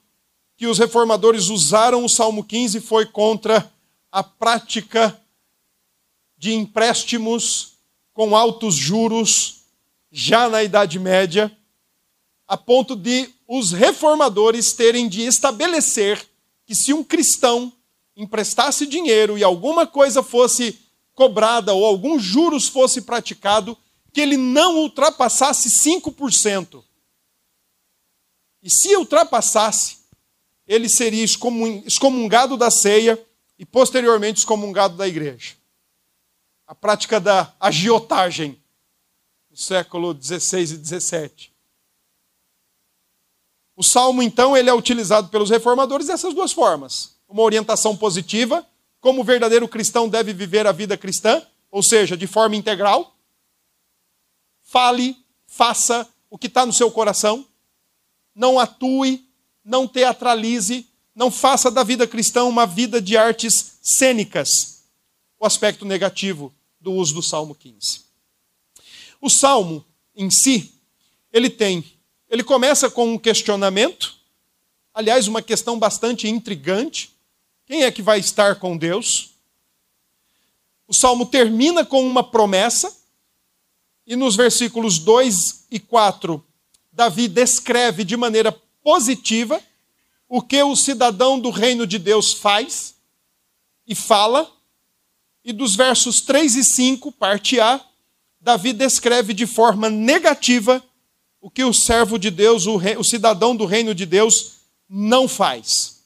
que 0.57 0.67
os 0.67 0.79
reformadores 0.79 1.49
usaram 1.49 2.05
o 2.05 2.09
Salmo 2.09 2.43
15 2.43 2.79
foi 2.81 3.05
contra 3.05 3.71
a 4.11 4.23
prática 4.23 5.19
de 6.37 6.53
empréstimos 6.53 7.73
com 8.13 8.35
altos 8.35 8.75
juros 8.75 9.63
já 10.11 10.47
na 10.47 10.63
Idade 10.63 10.97
Média, 10.97 11.55
a 12.47 12.55
ponto 12.55 12.95
de 12.95 13.29
os 13.47 13.71
reformadores 13.71 14.71
terem 14.71 15.09
de 15.09 15.21
estabelecer 15.21 16.25
que 16.65 16.73
se 16.73 16.93
um 16.93 17.03
cristão 17.03 17.71
emprestasse 18.15 18.85
dinheiro 18.85 19.37
e 19.37 19.43
alguma 19.43 19.85
coisa 19.85 20.23
fosse 20.23 20.79
cobrada 21.13 21.73
ou 21.73 21.85
algum 21.85 22.17
juros 22.17 22.67
fosse 22.67 23.01
praticado, 23.01 23.77
que 24.13 24.21
ele 24.21 24.37
não 24.37 24.77
ultrapassasse 24.77 25.69
5%. 25.69 26.83
E 28.63 28.69
se 28.69 28.95
ultrapassasse, 28.95 29.97
ele 30.67 30.89
seria 30.89 31.23
excomungado 31.23 32.57
da 32.57 32.71
ceia 32.71 33.23
e 33.57 33.65
posteriormente 33.65 34.39
excomungado 34.39 34.97
da 34.97 35.07
igreja. 35.07 35.55
A 36.67 36.73
prática 36.73 37.19
da 37.19 37.53
agiotagem 37.59 38.59
do 39.49 39.57
século 39.57 40.13
16 40.13 40.71
e 40.71 40.77
17. 40.77 41.53
O 43.75 43.83
salmo, 43.83 44.23
então, 44.23 44.55
ele 44.55 44.69
é 44.69 44.73
utilizado 44.73 45.27
pelos 45.27 45.49
reformadores 45.49 46.07
dessas 46.07 46.33
duas 46.33 46.51
formas. 46.51 47.15
Uma 47.27 47.43
orientação 47.43 47.95
positiva, 47.95 48.65
como 49.01 49.21
o 49.21 49.23
verdadeiro 49.23 49.67
cristão 49.67 50.07
deve 50.07 50.33
viver 50.33 50.65
a 50.65 50.71
vida 50.71 50.97
cristã, 50.97 51.45
ou 51.69 51.83
seja, 51.83 52.15
de 52.15 52.25
forma 52.25 52.55
integral. 52.55 53.15
Fale, 54.63 55.17
faça 55.45 56.07
o 56.29 56.37
que 56.37 56.47
está 56.47 56.65
no 56.65 56.73
seu 56.73 56.89
coração. 56.89 57.45
Não 58.33 58.57
atue, 58.57 59.24
não 59.65 59.87
teatralize, 59.87 60.87
não 61.15 61.31
faça 61.31 61.71
da 61.71 61.83
vida 61.83 62.07
cristã 62.07 62.43
uma 62.43 62.67
vida 62.67 63.01
de 63.01 63.17
artes 63.17 63.79
cênicas. 63.81 64.83
O 65.39 65.45
aspecto 65.45 65.83
negativo 65.83 66.53
do 66.79 66.93
uso 66.93 67.15
do 67.15 67.23
Salmo 67.23 67.55
15. 67.55 68.01
O 69.19 69.29
Salmo 69.29 69.83
em 70.15 70.29
si, 70.29 70.71
ele 71.33 71.49
tem, 71.49 71.83
ele 72.29 72.43
começa 72.43 72.89
com 72.89 73.13
um 73.13 73.17
questionamento, 73.17 74.15
aliás, 74.93 75.27
uma 75.27 75.41
questão 75.41 75.77
bastante 75.77 76.27
intrigante: 76.27 77.11
quem 77.65 77.83
é 77.83 77.91
que 77.91 78.01
vai 78.01 78.19
estar 78.19 78.55
com 78.55 78.77
Deus? 78.77 79.31
O 80.87 80.93
salmo 80.93 81.25
termina 81.25 81.83
com 81.83 82.05
uma 82.05 82.23
promessa, 82.23 82.95
e 84.05 84.15
nos 84.15 84.35
versículos 84.35 84.99
2 84.99 85.65
e 85.71 85.79
4, 85.79 86.43
Davi 86.91 87.27
descreve 87.27 88.03
de 88.03 88.15
maneira 88.15 88.51
positiva 88.85 89.59
o 90.29 90.43
que 90.43 90.61
o 90.61 90.75
cidadão 90.75 91.39
do 91.39 91.49
reino 91.49 91.87
de 91.87 91.97
Deus 91.97 92.33
faz 92.33 92.93
e 93.87 93.95
fala, 93.95 94.47
e 95.43 95.51
dos 95.51 95.75
versos 95.75 96.21
3 96.21 96.55
e 96.55 96.63
5, 96.63 97.11
parte 97.11 97.59
A, 97.59 97.83
Davi 98.39 98.73
descreve 98.73 99.33
de 99.33 99.47
forma 99.47 99.89
negativa 99.89 100.83
o 101.41 101.49
que 101.49 101.63
o 101.63 101.73
servo 101.73 102.19
de 102.19 102.29
Deus, 102.29 102.67
o, 102.67 102.77
rei, 102.77 102.95
o 102.95 103.03
cidadão 103.03 103.55
do 103.55 103.65
reino 103.65 103.95
de 103.95 104.05
Deus, 104.05 104.57
não 104.87 105.27
faz. 105.27 106.03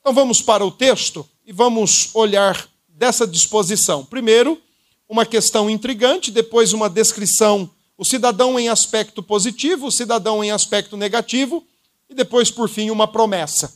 Então 0.00 0.14
vamos 0.14 0.40
para 0.40 0.64
o 0.64 0.70
texto 0.70 1.28
e 1.44 1.52
vamos 1.52 2.08
olhar 2.14 2.66
dessa 2.88 3.26
disposição. 3.26 4.02
Primeiro, 4.02 4.60
uma 5.06 5.26
questão 5.26 5.68
intrigante, 5.68 6.30
depois, 6.30 6.72
uma 6.72 6.88
descrição, 6.88 7.70
o 7.96 8.04
cidadão 8.04 8.58
em 8.58 8.68
aspecto 8.68 9.22
positivo, 9.22 9.86
o 9.86 9.92
cidadão 9.92 10.42
em 10.42 10.50
aspecto 10.50 10.96
negativo, 10.96 11.64
e 12.08 12.14
depois, 12.14 12.50
por 12.50 12.68
fim, 12.68 12.90
uma 12.90 13.06
promessa. 13.06 13.72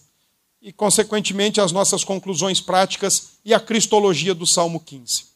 E, 0.60 0.72
consequentemente, 0.72 1.60
as 1.60 1.72
nossas 1.72 2.02
conclusões 2.04 2.60
práticas 2.60 3.38
e 3.44 3.54
a 3.54 3.60
cristologia 3.60 4.34
do 4.34 4.46
Salmo 4.46 4.80
15. 4.80 5.26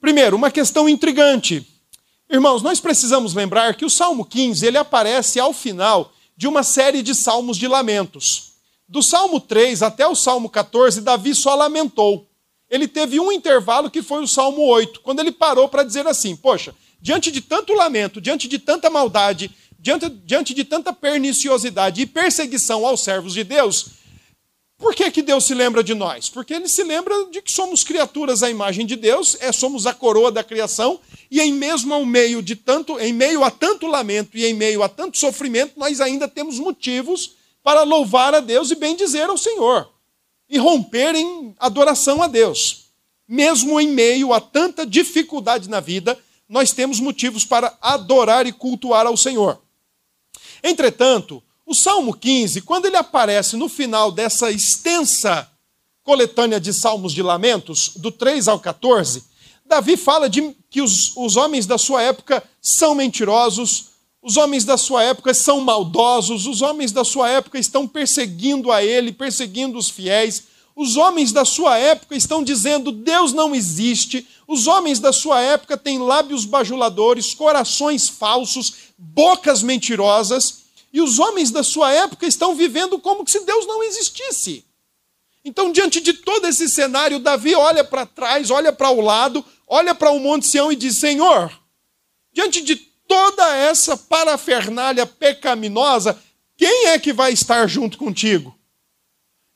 Primeiro, 0.00 0.36
uma 0.36 0.50
questão 0.50 0.88
intrigante. 0.88 1.66
Irmãos, 2.28 2.62
nós 2.62 2.80
precisamos 2.80 3.34
lembrar 3.34 3.74
que 3.74 3.84
o 3.84 3.90
Salmo 3.90 4.24
15 4.24 4.66
ele 4.66 4.78
aparece 4.78 5.38
ao 5.38 5.52
final 5.52 6.12
de 6.36 6.48
uma 6.48 6.62
série 6.62 7.02
de 7.02 7.14
salmos 7.14 7.58
de 7.58 7.68
lamentos. 7.68 8.52
Do 8.88 9.02
Salmo 9.02 9.40
3 9.40 9.82
até 9.82 10.06
o 10.06 10.14
Salmo 10.14 10.48
14, 10.48 11.02
Davi 11.02 11.34
só 11.34 11.54
lamentou 11.54 12.26
ele 12.70 12.86
teve 12.86 13.18
um 13.18 13.32
intervalo 13.32 13.90
que 13.90 14.00
foi 14.00 14.22
o 14.22 14.28
Salmo 14.28 14.62
8, 14.62 15.00
quando 15.00 15.18
ele 15.18 15.32
parou 15.32 15.68
para 15.68 15.82
dizer 15.82 16.06
assim: 16.06 16.36
Poxa, 16.36 16.72
diante 17.00 17.30
de 17.30 17.40
tanto 17.40 17.72
lamento, 17.72 18.20
diante 18.20 18.46
de 18.46 18.58
tanta 18.58 18.90
maldade, 18.90 19.50
diante, 19.78 20.08
diante 20.08 20.54
de 20.54 20.64
tanta 20.64 20.92
perniciosidade 20.92 22.02
e 22.02 22.06
perseguição 22.06 22.86
aos 22.86 23.02
servos 23.02 23.32
de 23.32 23.44
Deus, 23.44 24.00
por 24.80 24.94
que, 24.94 25.10
que 25.10 25.20
Deus 25.20 25.44
se 25.44 25.54
lembra 25.54 25.84
de 25.84 25.94
nós? 25.94 26.30
Porque 26.30 26.54
ele 26.54 26.66
se 26.66 26.82
lembra 26.82 27.26
de 27.26 27.42
que 27.42 27.52
somos 27.52 27.84
criaturas 27.84 28.42
à 28.42 28.48
imagem 28.48 28.86
de 28.86 28.96
Deus, 28.96 29.36
é, 29.38 29.52
somos 29.52 29.86
a 29.86 29.92
coroa 29.92 30.32
da 30.32 30.42
criação, 30.42 30.98
e 31.30 31.38
em 31.38 31.52
mesmo 31.52 31.92
ao 31.92 32.06
meio 32.06 32.42
de 32.42 32.56
tanto, 32.56 32.98
em 32.98 33.12
meio 33.12 33.44
a 33.44 33.50
tanto 33.50 33.86
lamento 33.86 34.38
e 34.38 34.46
em 34.46 34.54
meio 34.54 34.82
a 34.82 34.88
tanto 34.88 35.18
sofrimento, 35.18 35.78
nós 35.78 36.00
ainda 36.00 36.26
temos 36.26 36.58
motivos 36.58 37.32
para 37.62 37.82
louvar 37.82 38.34
a 38.34 38.40
Deus 38.40 38.70
e 38.70 38.74
bendizer 38.74 39.28
ao 39.28 39.36
Senhor 39.36 39.86
e 40.48 40.56
romper 40.58 41.14
em 41.14 41.54
adoração 41.58 42.22
a 42.22 42.26
Deus. 42.26 42.86
Mesmo 43.28 43.78
em 43.78 43.88
meio 43.88 44.32
a 44.32 44.40
tanta 44.40 44.86
dificuldade 44.86 45.68
na 45.68 45.78
vida, 45.78 46.18
nós 46.50 46.72
temos 46.72 46.98
motivos 46.98 47.44
para 47.44 47.78
adorar 47.80 48.44
e 48.44 48.52
cultuar 48.52 49.06
ao 49.06 49.16
Senhor. 49.16 49.62
Entretanto, 50.64 51.40
o 51.64 51.72
Salmo 51.72 52.12
15, 52.12 52.62
quando 52.62 52.86
ele 52.86 52.96
aparece 52.96 53.56
no 53.56 53.68
final 53.68 54.10
dessa 54.10 54.50
extensa 54.50 55.48
coletânea 56.02 56.58
de 56.58 56.74
salmos 56.74 57.12
de 57.12 57.22
lamentos, 57.22 57.92
do 57.94 58.10
3 58.10 58.48
ao 58.48 58.58
14, 58.58 59.22
Davi 59.64 59.96
fala 59.96 60.28
de 60.28 60.56
que 60.68 60.82
os, 60.82 61.16
os 61.16 61.36
homens 61.36 61.66
da 61.66 61.78
sua 61.78 62.02
época 62.02 62.42
são 62.60 62.96
mentirosos, 62.96 63.90
os 64.20 64.36
homens 64.36 64.64
da 64.64 64.76
sua 64.76 65.04
época 65.04 65.32
são 65.32 65.60
maldosos, 65.60 66.48
os 66.48 66.62
homens 66.62 66.90
da 66.90 67.04
sua 67.04 67.30
época 67.30 67.60
estão 67.60 67.86
perseguindo 67.86 68.72
a 68.72 68.82
ele, 68.82 69.12
perseguindo 69.12 69.78
os 69.78 69.88
fiéis. 69.88 70.49
Os 70.80 70.96
homens 70.96 71.30
da 71.30 71.44
sua 71.44 71.76
época 71.76 72.16
estão 72.16 72.42
dizendo 72.42 72.90
Deus 72.90 73.34
não 73.34 73.54
existe. 73.54 74.26
Os 74.48 74.66
homens 74.66 74.98
da 74.98 75.12
sua 75.12 75.38
época 75.38 75.76
têm 75.76 75.98
lábios 75.98 76.46
bajuladores, 76.46 77.34
corações 77.34 78.08
falsos, 78.08 78.72
bocas 78.96 79.62
mentirosas. 79.62 80.62
E 80.90 81.02
os 81.02 81.18
homens 81.18 81.50
da 81.50 81.62
sua 81.62 81.92
época 81.92 82.26
estão 82.26 82.54
vivendo 82.54 82.98
como 82.98 83.28
se 83.28 83.40
Deus 83.44 83.66
não 83.66 83.82
existisse. 83.82 84.64
Então, 85.44 85.70
diante 85.70 86.00
de 86.00 86.14
todo 86.14 86.46
esse 86.46 86.66
cenário, 86.66 87.18
Davi 87.18 87.54
olha 87.54 87.84
para 87.84 88.06
trás, 88.06 88.50
olha 88.50 88.72
para 88.72 88.88
o 88.88 89.02
lado, 89.02 89.44
olha 89.66 89.94
para 89.94 90.10
o 90.10 90.18
Monte 90.18 90.46
Sião 90.46 90.72
e 90.72 90.76
diz: 90.76 90.98
Senhor, 90.98 91.52
diante 92.32 92.62
de 92.62 92.76
toda 93.06 93.54
essa 93.54 93.98
parafernália 93.98 95.04
pecaminosa, 95.04 96.18
quem 96.56 96.86
é 96.86 96.98
que 96.98 97.12
vai 97.12 97.34
estar 97.34 97.66
junto 97.66 97.98
contigo? 97.98 98.58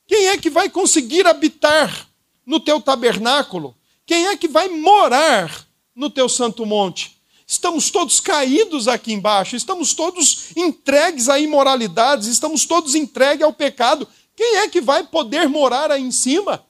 Quem 0.07 0.27
é 0.27 0.37
que 0.37 0.49
vai 0.49 0.69
conseguir 0.69 1.25
habitar 1.25 2.07
no 2.45 2.59
teu 2.59 2.79
tabernáculo? 2.79 3.75
Quem 4.05 4.27
é 4.27 4.37
que 4.37 4.47
vai 4.47 4.67
morar 4.67 5.65
no 5.95 6.09
teu 6.09 6.29
santo 6.29 6.65
monte? 6.65 7.15
Estamos 7.47 7.89
todos 7.91 8.19
caídos 8.19 8.87
aqui 8.87 9.13
embaixo, 9.13 9.55
estamos 9.55 9.93
todos 9.93 10.55
entregues 10.55 11.29
a 11.29 11.39
imoralidades, 11.39 12.27
estamos 12.27 12.65
todos 12.65 12.95
entregues 12.95 13.43
ao 13.43 13.53
pecado. 13.53 14.07
Quem 14.35 14.57
é 14.57 14.67
que 14.67 14.81
vai 14.81 15.03
poder 15.03 15.47
morar 15.47 15.91
aí 15.91 16.01
em 16.01 16.11
cima? 16.11 16.65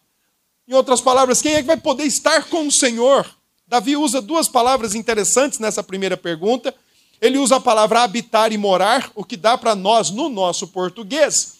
Em 0.67 0.73
outras 0.73 0.99
palavras, 0.99 1.41
quem 1.41 1.53
é 1.53 1.61
que 1.61 1.67
vai 1.67 1.77
poder 1.77 2.03
estar 2.03 2.43
com 2.45 2.67
o 2.67 2.71
Senhor? 2.71 3.25
Davi 3.67 3.95
usa 3.95 4.21
duas 4.21 4.47
palavras 4.47 4.95
interessantes 4.95 5.59
nessa 5.59 5.81
primeira 5.81 6.17
pergunta. 6.17 6.75
Ele 7.21 7.37
usa 7.37 7.55
a 7.55 7.61
palavra 7.61 8.03
habitar 8.03 8.51
e 8.51 8.57
morar, 8.57 9.11
o 9.15 9.23
que 9.23 9.37
dá 9.37 9.57
para 9.57 9.75
nós, 9.75 10.09
no 10.09 10.27
nosso 10.27 10.67
português, 10.67 11.54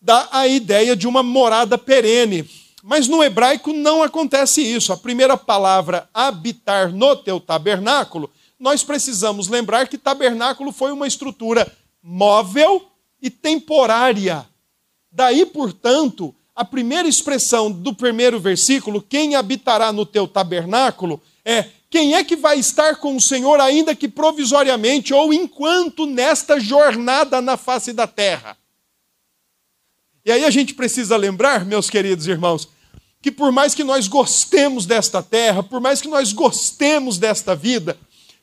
dá 0.00 0.28
a 0.30 0.46
ideia 0.46 0.94
de 0.94 1.06
uma 1.06 1.22
morada 1.22 1.76
perene. 1.76 2.48
Mas 2.82 3.08
no 3.08 3.22
hebraico 3.22 3.72
não 3.72 4.02
acontece 4.02 4.62
isso. 4.62 4.92
A 4.92 4.96
primeira 4.96 5.36
palavra, 5.36 6.08
habitar 6.14 6.92
no 6.92 7.16
teu 7.16 7.40
tabernáculo, 7.40 8.30
nós 8.58 8.82
precisamos 8.82 9.48
lembrar 9.48 9.88
que 9.88 9.98
tabernáculo 9.98 10.72
foi 10.72 10.92
uma 10.92 11.06
estrutura 11.06 11.70
móvel 12.02 12.90
e 13.20 13.30
temporária. 13.30 14.46
Daí, 15.10 15.44
portanto, 15.44 16.34
a 16.54 16.64
primeira 16.64 17.08
expressão 17.08 17.70
do 17.70 17.94
primeiro 17.94 18.40
versículo, 18.40 19.02
quem 19.02 19.36
habitará 19.36 19.92
no 19.92 20.04
teu 20.04 20.26
tabernáculo, 20.26 21.20
é 21.44 21.66
quem 21.90 22.14
é 22.14 22.24
que 22.24 22.36
vai 22.36 22.58
estar 22.58 22.96
com 22.96 23.16
o 23.16 23.20
Senhor, 23.20 23.60
ainda 23.60 23.94
que 23.94 24.08
provisoriamente 24.08 25.14
ou 25.14 25.32
enquanto 25.32 26.04
nesta 26.04 26.60
jornada 26.60 27.40
na 27.40 27.56
face 27.56 27.92
da 27.92 28.06
terra. 28.06 28.56
E 30.24 30.32
aí 30.32 30.44
a 30.44 30.50
gente 30.50 30.74
precisa 30.74 31.16
lembrar, 31.16 31.64
meus 31.64 31.88
queridos 31.88 32.26
irmãos, 32.26 32.68
que 33.20 33.32
por 33.32 33.50
mais 33.50 33.74
que 33.74 33.84
nós 33.84 34.08
gostemos 34.08 34.86
desta 34.86 35.22
terra, 35.22 35.62
por 35.62 35.80
mais 35.80 36.00
que 36.00 36.08
nós 36.08 36.32
gostemos 36.32 37.18
desta 37.18 37.54
vida, 37.54 37.98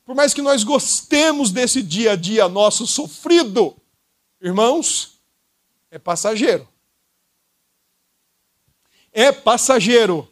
por 0.05 0.15
mais 0.15 0.33
que 0.33 0.41
nós 0.41 0.63
gostemos 0.63 1.51
desse 1.51 1.81
dia 1.81 2.13
a 2.13 2.15
dia 2.15 2.49
nosso 2.49 2.85
sofrido, 2.85 3.75
irmãos, 4.41 5.19
é 5.89 5.97
passageiro 5.97 6.67
é 9.15 9.31
passageiro. 9.31 10.27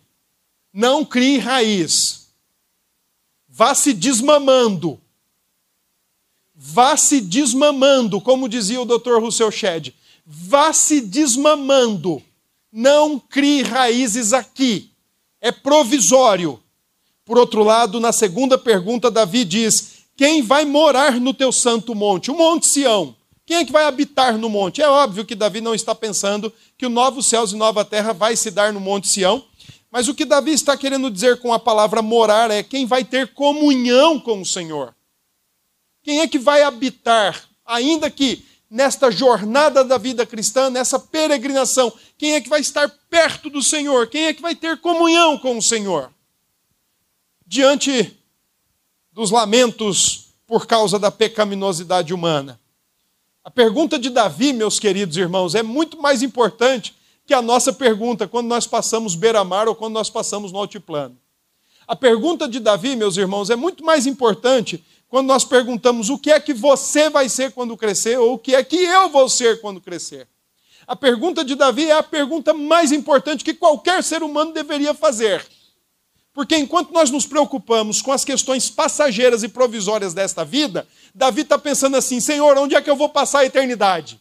Não 0.74 1.06
crie 1.06 1.38
raiz. 1.38 2.28
Vá 3.48 3.74
se 3.74 3.94
desmamando. 3.94 5.00
Vá 6.54 6.98
se 6.98 7.22
desmamando, 7.22 8.20
como 8.20 8.50
dizia 8.50 8.82
o 8.82 8.86
Dr. 8.86 9.20
Rousseau 9.20 9.50
Shedd. 9.50 9.96
Vá 10.26 10.72
se 10.74 11.02
desmamando. 11.02 12.22
Não 12.72 13.20
crie 13.20 13.62
raízes 13.62 14.34
aqui. 14.34 14.92
É 15.42 15.52
provisório. 15.52 16.62
Por 17.26 17.38
outro 17.38 17.64
lado, 17.64 18.00
na 18.00 18.12
segunda 18.12 18.58
pergunta, 18.58 19.12
Davi 19.12 19.46
diz: 19.46 20.06
Quem 20.16 20.42
vai 20.42 20.66
morar 20.66 21.20
no 21.20 21.34
teu 21.34 21.52
santo 21.52 21.94
monte? 21.94 22.32
O 22.32 22.36
Monte 22.36 22.68
Sião. 22.68 23.16
Quem 23.46 23.58
é 23.58 23.66
que 23.66 23.72
vai 23.72 23.84
habitar 23.84 24.38
no 24.38 24.50
monte? 24.50 24.82
É 24.82 24.88
óbvio 24.88 25.26
que 25.26 25.36
Davi 25.36 25.60
não 25.60 25.76
está 25.76 25.94
pensando 25.94 26.52
que 26.78 26.86
o 26.86 26.90
novo 26.90 27.22
céus 27.22 27.52
e 27.52 27.58
nova 27.58 27.84
terra 27.84 28.14
vai 28.14 28.38
se 28.38 28.50
dar 28.50 28.72
no 28.72 28.80
monte 28.80 29.10
Sião, 29.10 29.44
mas 29.92 30.08
o 30.08 30.16
que 30.16 30.24
Davi 30.24 30.52
está 30.52 30.78
querendo 30.78 31.12
dizer 31.12 31.40
com 31.40 31.54
a 31.54 31.60
palavra 31.60 32.02
morar 32.02 32.50
é 32.50 32.64
quem 32.64 32.86
vai 32.86 33.04
ter 33.04 33.34
comunhão 33.34 34.20
com 34.20 34.42
o 34.42 34.46
Senhor. 34.46 34.96
Quem 36.02 36.22
é 36.22 36.28
que 36.28 36.40
vai 36.40 36.64
habitar, 36.64 37.44
ainda 37.66 38.10
que 38.10 38.44
nesta 38.74 39.12
jornada 39.12 39.84
da 39.84 40.00
vida 40.00 40.26
cristã, 40.26 40.68
nessa 40.68 40.98
peregrinação, 40.98 41.94
quem 42.18 42.34
é 42.34 42.42
que 42.42 42.50
vai 42.50 42.60
estar 42.60 42.90
perto 43.08 43.48
do 43.48 43.62
Senhor? 43.62 44.08
Quem 44.08 44.26
é 44.26 44.34
que 44.34 44.42
vai 44.42 44.56
ter 44.56 44.82
comunhão 44.82 45.38
com 45.38 45.56
o 45.56 45.62
Senhor? 45.62 46.12
Diante 47.46 48.18
dos 49.12 49.30
lamentos 49.30 50.30
por 50.48 50.66
causa 50.66 50.98
da 50.98 51.12
pecaminosidade 51.12 52.16
humana. 52.16 52.60
A 53.44 53.52
pergunta 53.52 54.00
de 54.00 54.10
Davi, 54.10 54.52
meus 54.52 54.80
queridos 54.80 55.18
irmãos, 55.18 55.54
é 55.54 55.62
muito 55.62 56.02
mais 56.02 56.24
importante 56.24 56.96
que 57.28 57.34
a 57.36 57.44
nossa 57.44 57.72
pergunta 57.72 58.28
quando 58.28 58.48
nós 58.48 58.66
passamos 58.66 59.14
beira-mar 59.14 59.68
ou 59.68 59.76
quando 59.76 59.94
nós 59.94 60.10
passamos 60.10 60.52
no 60.52 60.58
altiplano. 60.58 61.16
A 61.88 61.96
pergunta 61.96 62.48
de 62.48 62.60
Davi, 62.60 62.96
meus 62.96 63.18
irmãos, 63.18 63.52
é 63.52 63.56
muito 63.56 63.86
mais 63.86 64.08
importante 64.08 64.84
quando 65.14 65.28
nós 65.28 65.46
perguntamos 65.46 66.10
o 66.10 66.18
que 66.18 66.32
é 66.32 66.40
que 66.40 66.56
você 66.56 67.08
vai 67.08 67.30
ser 67.30 67.52
quando 67.52 67.78
crescer 67.78 68.18
ou 68.18 68.34
o 68.34 68.40
que 68.40 68.56
é 68.56 68.64
que 68.64 68.78
eu 68.78 69.10
vou 69.10 69.30
ser 69.30 69.62
quando 69.62 69.80
crescer. 69.80 70.28
A 70.88 70.96
pergunta 70.96 71.46
de 71.46 71.54
Davi 71.54 71.88
é 71.88 71.92
a 71.92 72.02
pergunta 72.02 72.52
mais 72.52 72.92
importante 72.92 73.44
que 73.44 73.54
qualquer 73.54 74.04
ser 74.04 74.24
humano 74.24 74.54
deveria 74.54 74.92
fazer. 74.92 75.46
Porque 76.34 76.58
enquanto 76.58 76.92
nós 76.92 77.12
nos 77.12 77.28
preocupamos 77.28 78.02
com 78.02 78.12
as 78.12 78.26
questões 78.26 78.72
passageiras 78.72 79.44
e 79.44 79.48
provisórias 79.48 80.16
desta 80.16 80.44
vida, 80.44 80.88
Davi 81.14 81.42
está 81.42 81.60
pensando 81.60 81.96
assim: 81.96 82.20
Senhor, 82.20 82.58
onde 82.58 82.74
é 82.74 82.82
que 82.82 82.90
eu 82.90 82.96
vou 82.96 83.10
passar 83.10 83.42
a 83.42 83.46
eternidade? 83.46 84.20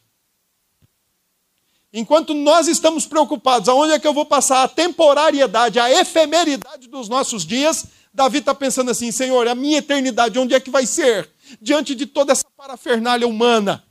Enquanto 1.90 2.34
nós 2.34 2.68
estamos 2.68 3.06
preocupados 3.06 3.66
aonde 3.66 3.94
é 3.94 3.98
que 3.98 4.06
eu 4.06 4.12
vou 4.12 4.26
passar 4.26 4.62
a 4.62 4.68
temporariedade, 4.68 5.80
a 5.80 5.90
efemeridade 5.90 6.86
dos 6.86 7.08
nossos 7.08 7.46
dias, 7.46 7.86
Davi 8.12 8.38
está 8.38 8.54
pensando 8.54 8.90
assim: 8.90 9.10
Senhor, 9.10 9.48
a 9.48 9.54
minha 9.54 9.78
eternidade, 9.78 10.38
onde 10.38 10.54
é 10.54 10.60
que 10.60 10.70
vai 10.70 10.86
ser? 10.86 11.30
Diante 11.60 11.94
de 11.94 12.06
toda 12.06 12.32
essa 12.32 12.46
parafernália 12.56 13.26
humana, 13.26 13.84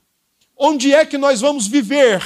onde 0.55 0.93
é 0.93 1.05
que 1.05 1.17
nós 1.17 1.41
vamos 1.41 1.67
viver? 1.67 2.21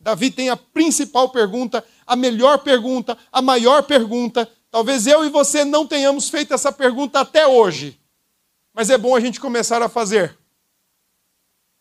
Davi 0.00 0.30
tem 0.30 0.50
a 0.50 0.56
principal 0.56 1.30
pergunta, 1.30 1.84
a 2.06 2.14
melhor 2.14 2.58
pergunta, 2.58 3.16
a 3.32 3.40
maior 3.40 3.84
pergunta. 3.84 4.50
Talvez 4.70 5.06
eu 5.06 5.24
e 5.24 5.30
você 5.30 5.64
não 5.64 5.86
tenhamos 5.86 6.28
feito 6.28 6.52
essa 6.52 6.72
pergunta 6.72 7.20
até 7.20 7.46
hoje, 7.46 7.98
mas 8.72 8.90
é 8.90 8.98
bom 8.98 9.14
a 9.14 9.20
gente 9.20 9.40
começar 9.40 9.80
a 9.82 9.88
fazer. 9.88 10.36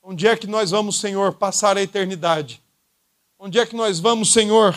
Onde 0.02 0.28
é 0.28 0.38
que 0.38 0.48
nós 0.48 0.72
vamos, 0.72 1.00
Senhor, 1.00 1.34
passar 1.34 1.76
a 1.76 1.82
eternidade? 1.82 2.62
Onde 3.40 3.58
é 3.60 3.66
que 3.66 3.76
nós 3.76 4.00
vamos, 4.00 4.32
Senhor? 4.32 4.74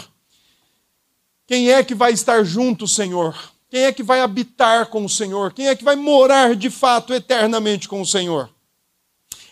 Quem 1.47 1.71
é 1.71 1.83
que 1.85 1.95
vai 1.95 2.13
estar 2.13 2.43
junto, 2.45 2.89
Senhor? 2.89 3.37
Quem 3.69 3.83
é 3.83 3.93
que 3.93 4.03
vai 4.03 4.21
habitar 4.21 4.87
com 4.87 5.05
o 5.05 5.09
Senhor? 5.09 5.53
Quem 5.53 5.69
é 5.69 5.77
que 5.77 5.85
vai 5.85 5.97
morar 5.97 6.55
de 6.55 6.71
fato 6.71 7.13
eternamente 7.15 7.89
com 7.89 8.01
o 8.01 8.07
Senhor? 8.07 8.51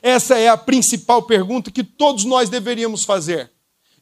Essa 0.03 0.39
é 0.39 0.49
a 0.49 0.57
principal 0.57 1.23
pergunta 1.23 1.71
que 1.71 1.83
todos 1.83 2.25
nós 2.25 2.49
deveríamos 2.49 3.05
fazer 3.05 3.51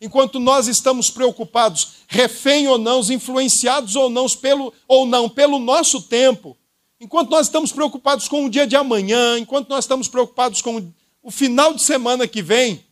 enquanto 0.03 0.41
nós 0.41 0.67
estamos 0.67 1.09
preocupados, 1.09 1.99
refém 2.09 2.67
ou 2.67 2.77
não, 2.77 3.01
influenciados 3.03 3.95
ou 3.95 4.11
não 4.11 4.27
pelo, 4.29 4.75
ou 4.89 5.07
não 5.07 5.29
pelo 5.29 5.61
nosso 5.61 6.03
tempo, 6.03 6.59
enquanto 7.01 7.31
nós 7.31 7.47
estamos 7.47 7.71
preocupados 7.71 8.27
com 8.27 8.45
o 8.45 8.51
dia 8.51 8.67
de 8.67 8.75
amanhã, 8.75 9.39
enquanto 9.39 9.69
nós 9.69 9.85
estamos 9.85 10.09
preocupados 10.09 10.61
com 10.61 10.93
o 11.23 11.31
final 11.31 11.73
de 11.73 11.85
semana 11.85 12.27
que 12.27 12.43
vem, 12.43 12.85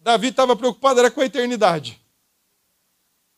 Davi 0.00 0.28
estava 0.28 0.56
preocupado 0.56 1.00
era 1.00 1.10
com 1.10 1.20
a 1.20 1.26
eternidade. 1.26 2.00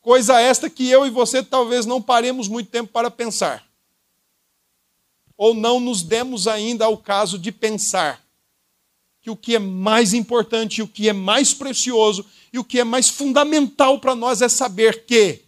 Coisa 0.08 0.40
esta 0.40 0.70
que 0.70 0.88
eu 0.88 1.06
e 1.06 1.10
você 1.10 1.42
talvez 1.42 1.84
não 1.84 2.00
paremos 2.00 2.48
muito 2.48 2.70
tempo 2.70 2.90
para 2.90 3.10
pensar. 3.10 3.62
Ou 5.36 5.52
não 5.52 5.78
nos 5.78 6.02
demos 6.02 6.48
ainda 6.48 6.86
ao 6.86 6.96
caso 6.96 7.38
de 7.38 7.52
pensar 7.52 8.18
que 9.20 9.28
o 9.28 9.36
que 9.36 9.54
é 9.54 9.58
mais 9.58 10.14
importante, 10.14 10.80
o 10.80 10.88
que 10.88 11.10
é 11.10 11.12
mais 11.12 11.52
precioso 11.52 12.24
e 12.50 12.58
o 12.58 12.64
que 12.64 12.80
é 12.80 12.84
mais 12.84 13.10
fundamental 13.10 14.00
para 14.00 14.14
nós 14.14 14.40
é 14.40 14.48
saber 14.48 15.04
que, 15.04 15.42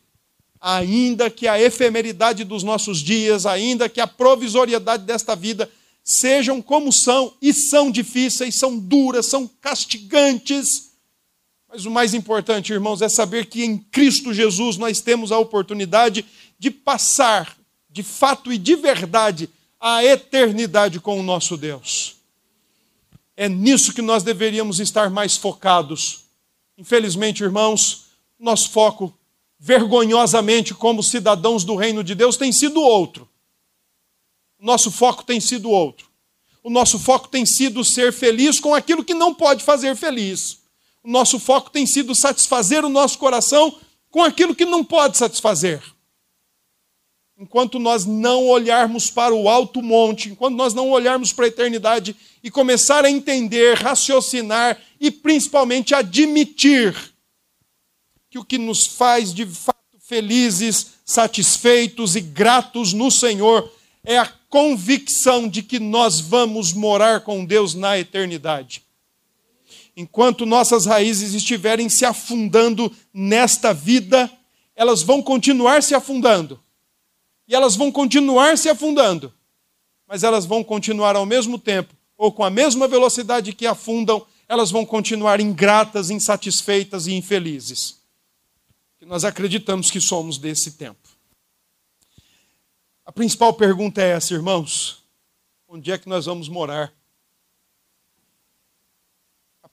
ainda 0.61 1.31
que 1.31 1.49
a 1.49 1.59
efemeridade 1.59 2.45
dos 2.45 2.63
nossos 2.63 2.99
dias, 2.99 3.47
ainda 3.47 3.89
que 3.89 3.99
a 3.99 4.07
provisoriedade 4.07 5.05
desta 5.05 5.35
vida 5.35 5.71
sejam 6.05 6.61
como 6.61 6.93
são, 6.93 7.33
e 7.41 7.55
são 7.55 7.91
difíceis, 7.91 8.57
são 8.57 8.79
duras, 8.79 9.25
são 9.25 9.49
castigantes, 9.59 10.90
mas 11.73 11.87
o 11.87 11.91
mais 11.91 12.15
importante, 12.15 12.73
irmãos, 12.73 13.01
é 13.01 13.09
saber 13.09 13.47
que 13.47 13.65
em 13.65 13.79
Cristo 13.79 14.35
Jesus 14.35 14.77
nós 14.77 15.01
temos 15.01 15.31
a 15.31 15.39
oportunidade 15.39 16.25
de 16.59 16.69
passar, 16.69 17.57
de 17.89 18.03
fato 18.03 18.53
e 18.53 18.59
de 18.59 18.75
verdade, 18.75 19.49
a 19.79 20.05
eternidade 20.05 20.99
com 20.99 21.19
o 21.19 21.23
nosso 21.23 21.57
Deus. 21.57 22.17
É 23.37 23.49
nisso 23.49 23.95
que 23.95 24.03
nós 24.03 24.25
deveríamos 24.25 24.81
estar 24.81 25.09
mais 25.11 25.37
focados. 25.37 26.25
Infelizmente, 26.77 27.45
irmãos, 27.45 28.07
nosso 28.39 28.71
foco, 28.71 29.17
vergonhosamente, 29.59 30.75
como 30.75 31.05
cidadãos 31.05 31.63
do 31.63 31.77
reino 31.77 32.03
de 32.03 32.17
Deus, 32.17 32.37
tem 32.37 32.53
sido 32.53 32.83
outro. 32.83 33.29
Nosso 34.59 34.91
foco 34.91 35.23
tem 35.23 35.41
sido 35.41 35.71
outro. 35.71 36.11
O 36.65 36.69
nosso 36.69 36.99
foco 36.99 37.29
tem 37.29 37.47
sido 37.47 37.85
ser 37.85 38.13
feliz 38.13 38.59
com 38.59 38.75
aquilo 38.75 39.05
que 39.05 39.15
não 39.15 39.33
pode 39.33 39.63
fazer 39.63 39.95
feliz. 39.95 40.60
O 41.03 41.11
nosso 41.11 41.39
foco 41.39 41.71
tem 41.71 41.87
sido 41.87 42.15
satisfazer 42.15 42.85
o 42.85 42.89
nosso 42.89 43.19
coração 43.19 43.79
com 44.11 44.23
aquilo 44.23 44.55
que 44.55 44.65
não 44.65 44.85
pode 44.85 45.17
satisfazer 45.17 45.83
enquanto 47.41 47.79
nós 47.79 48.05
não 48.05 48.47
olharmos 48.47 49.09
para 49.09 49.35
o 49.35 49.49
alto 49.49 49.81
monte, 49.81 50.29
enquanto 50.29 50.57
nós 50.57 50.75
não 50.75 50.91
olharmos 50.91 51.33
para 51.33 51.47
a 51.47 51.49
eternidade 51.49 52.15
e 52.45 52.51
começar 52.51 53.03
a 53.03 53.11
entender, 53.11 53.79
raciocinar 53.79 54.79
e 55.01 55.11
principalmente 55.11 55.95
admitir 55.95 56.95
que 58.29 58.39
o 58.39 58.45
que 58.45 58.59
nos 58.59 58.87
faz 58.87 59.33
de 59.33 59.47
fato 59.47 59.79
felizes, 60.01 60.89
satisfeitos 61.03 62.15
e 62.15 62.21
gratos 62.21 62.93
no 62.93 63.11
Senhor 63.11 63.73
é 64.05 64.19
a 64.19 64.31
convicção 64.51 65.49
de 65.49 65.63
que 65.63 65.79
nós 65.79 66.21
vamos 66.21 66.75
morar 66.75 67.21
com 67.21 67.43
Deus 67.43 67.75
na 67.75 67.99
eternidade. 67.99 68.83
Enquanto 69.97 70.47
nossas 70.47 70.87
raízes 70.87 71.35
estiverem 71.35 71.89
se 71.89 72.05
afundando 72.05 72.95
nesta 73.13 73.73
vida, 73.73 74.31
elas 74.75 75.03
vão 75.03 75.23
continuar 75.23 75.83
se 75.83 75.95
afundando 75.95 76.61
e 77.51 77.55
elas 77.55 77.75
vão 77.75 77.91
continuar 77.91 78.57
se 78.57 78.69
afundando, 78.69 79.35
mas 80.07 80.23
elas 80.23 80.47
vão 80.47 80.63
continuar 80.63 81.17
ao 81.17 81.27
mesmo 81.27 81.59
tempo, 81.59 81.93
ou 82.17 82.31
com 82.31 82.45
a 82.45 82.49
mesma 82.49 82.87
velocidade 82.87 83.53
que 83.53 83.67
afundam, 83.67 84.25
elas 84.47 84.71
vão 84.71 84.87
continuar 84.87 85.41
ingratas, 85.41 86.11
insatisfeitas 86.11 87.09
e 87.09 87.13
infelizes. 87.13 88.01
Que 89.01 89.05
nós 89.05 89.25
acreditamos 89.25 89.91
que 89.91 90.01
somos 90.01 90.39
desse 90.39 90.73
tempo. 90.73 91.09
A 93.05 93.11
principal 93.11 93.53
pergunta 93.53 94.01
é 94.01 94.11
essa, 94.11 94.33
irmãos: 94.33 95.03
onde 95.67 95.91
é 95.91 95.99
que 95.99 96.09
nós 96.09 96.27
vamos 96.27 96.49
morar? 96.49 96.93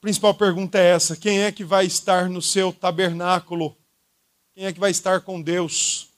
Principal 0.00 0.34
pergunta 0.34 0.78
é 0.78 0.90
essa: 0.90 1.16
quem 1.16 1.40
é 1.40 1.50
que 1.50 1.64
vai 1.64 1.86
estar 1.86 2.28
no 2.28 2.40
seu 2.40 2.72
tabernáculo? 2.72 3.76
Quem 4.54 4.64
é 4.64 4.72
que 4.72 4.80
vai 4.80 4.90
estar 4.90 5.20
com 5.22 5.40
Deus? 5.40 6.08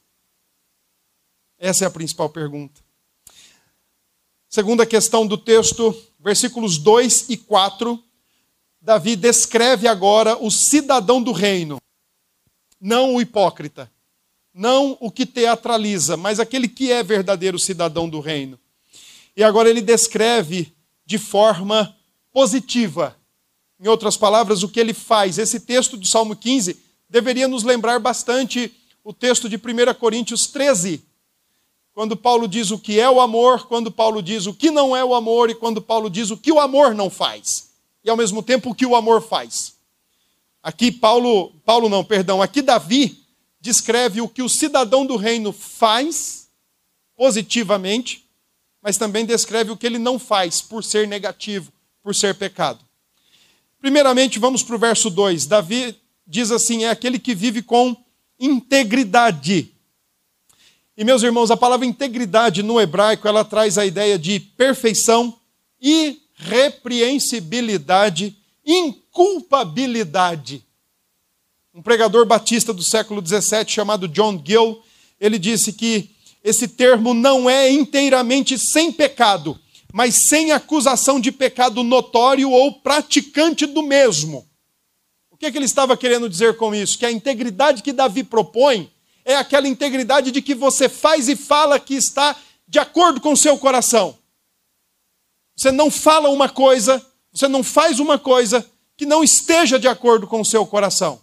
Essa 1.59 1.85
é 1.85 1.87
a 1.87 1.91
principal 1.91 2.29
pergunta. 2.29 2.81
Segunda 4.49 4.85
questão 4.85 5.27
do 5.27 5.39
texto, 5.39 5.95
versículos 6.19 6.77
2 6.79 7.29
e 7.29 7.37
4, 7.37 8.03
Davi 8.81 9.15
descreve 9.15 9.87
agora 9.87 10.37
o 10.37 10.51
cidadão 10.51 11.23
do 11.23 11.33
reino, 11.33 11.79
não 12.81 13.15
o 13.15 13.21
hipócrita, 13.21 13.93
não 14.53 14.97
o 15.01 15.11
que 15.11 15.25
teatraliza, 15.25 16.17
mas 16.17 16.41
aquele 16.41 16.67
que 16.67 16.91
é 16.91 17.03
verdadeiro 17.03 17.59
cidadão 17.59 18.09
do 18.09 18.21
reino. 18.21 18.59
E 19.37 19.45
agora 19.45 19.71
ele 19.71 19.83
descreve 19.83 20.75
de 21.05 21.19
forma 21.19 21.97
positiva. 22.33 23.20
Em 23.81 23.89
outras 23.89 24.17
palavras, 24.17 24.63
o 24.63 24.69
que 24.69 24.79
ele 24.79 24.93
faz. 24.93 25.39
Esse 25.39 25.59
texto 25.59 25.97
do 25.97 26.07
Salmo 26.07 26.37
15 26.37 26.79
deveria 27.09 27.49
nos 27.49 27.63
lembrar 27.63 27.99
bastante 27.99 28.73
o 29.03 29.13
texto 29.13 29.49
de 29.49 29.57
1 29.57 29.95
Coríntios 29.99 30.47
13, 30.47 31.03
quando 31.95 32.17
Paulo 32.17 32.47
diz 32.47 32.71
o 32.71 32.79
que 32.79 33.01
é 33.01 33.11
o 33.11 33.21
amor, 33.21 33.67
quando 33.67 33.91
Paulo 33.91 34.23
diz 34.23 34.47
o 34.47 34.53
que 34.53 34.71
não 34.71 34.95
é 34.95 35.03
o 35.03 35.15
amor 35.15 35.49
e 35.49 35.55
quando 35.55 35.81
Paulo 35.81 36.11
diz 36.11 36.31
o 36.31 36.37
que 36.37 36.53
o 36.53 36.61
amor 36.61 36.95
não 36.95 37.09
faz. 37.09 37.71
E 38.05 38.11
ao 38.11 38.17
mesmo 38.17 38.43
tempo 38.43 38.71
o 38.71 38.75
que 38.75 38.85
o 38.85 38.95
amor 38.95 39.23
faz. 39.23 39.75
Aqui 40.63 40.93
Paulo, 40.93 41.51
Paulo 41.65 41.89
não, 41.89 42.05
perdão, 42.05 42.43
aqui 42.43 42.61
Davi 42.61 43.25
descreve 43.61 44.21
o 44.21 44.29
que 44.29 44.43
o 44.43 44.49
cidadão 44.49 45.07
do 45.07 45.17
reino 45.17 45.53
faz 45.53 46.49
positivamente, 47.17 48.29
mas 48.83 48.97
também 48.97 49.27
descreve 49.27 49.71
o 49.71 49.77
que 49.77 49.87
ele 49.87 49.99
não 49.99 50.19
faz 50.19 50.61
por 50.61 50.85
ser 50.85 51.09
negativo, 51.09 51.73
por 52.03 52.15
ser 52.15 52.35
pecado. 52.35 52.90
Primeiramente, 53.81 54.39
vamos 54.39 54.63
para 54.63 54.77
o 54.77 54.79
verso 54.79 55.09
2. 55.09 55.47
Davi 55.47 55.97
diz 56.27 56.51
assim: 56.51 56.85
é 56.85 56.91
aquele 56.91 57.19
que 57.19 57.35
vive 57.35 57.63
com 57.63 57.97
integridade. 58.39 59.73
E 60.97 61.05
meus 61.05 61.23
irmãos, 61.23 61.51
a 61.51 61.57
palavra 61.57 61.87
integridade 61.87 62.63
no 62.63 62.81
hebraico, 62.81 63.27
ela 63.27 63.45
traz 63.45 63.77
a 63.79 63.87
ideia 63.87 64.19
de 64.19 64.39
perfeição, 64.39 65.35
irrepreensibilidade, 65.81 68.37
inculpabilidade. 68.67 70.63
Um 71.73 71.81
pregador 71.81 72.27
batista 72.27 72.75
do 72.75 72.83
século 72.83 73.27
XVII 73.27 73.67
chamado 73.67 74.07
John 74.09 74.39
Gill, 74.45 74.83
ele 75.19 75.39
disse 75.39 75.73
que 75.73 76.11
esse 76.45 76.69
termo 76.69 77.15
não 77.15 77.49
é 77.49 77.71
inteiramente 77.71 78.59
sem 78.59 78.93
pecado, 78.93 79.59
mas 79.93 80.29
sem 80.29 80.53
acusação 80.53 81.21
de 81.21 81.33
pecado 81.33 81.83
notório 81.83 82.51
ou 82.51 82.81
praticante 82.81 83.67
do 83.67 83.83
mesmo. 83.83 84.51
que, 85.41 85.47
é 85.47 85.51
que 85.51 85.57
ele 85.57 85.65
estava 85.65 85.97
querendo 85.97 86.29
dizer 86.29 86.59
com 86.59 86.75
isso? 86.75 86.99
Que 86.99 87.07
a 87.07 87.11
integridade 87.11 87.83
que 87.83 87.95
Davi 87.95 88.23
propõe 88.23 88.93
é 89.25 89.35
aquela 89.35 89.67
integridade 89.67 90.31
de 90.31 90.43
que 90.43 90.55
você 90.55 90.87
faz 90.87 91.29
e 91.29 91.35
fala 91.35 91.81
que 91.81 91.95
está 91.95 92.37
de 92.69 92.79
acordo 92.79 93.23
com 93.23 93.33
o 93.33 93.37
seu 93.37 93.57
coração. 93.59 94.19
Você 95.57 95.73
não 95.73 95.91
fala 95.91 96.29
uma 96.29 96.49
coisa, 96.49 97.05
você 97.33 97.49
não 97.49 97.63
faz 97.63 97.99
uma 98.01 98.19
coisa 98.19 98.69
que 98.99 99.07
não 99.07 99.25
esteja 99.25 99.79
de 99.79 99.89
acordo 99.89 100.27
com 100.27 100.43
o 100.43 100.45
seu 100.45 100.67
coração. 100.67 101.19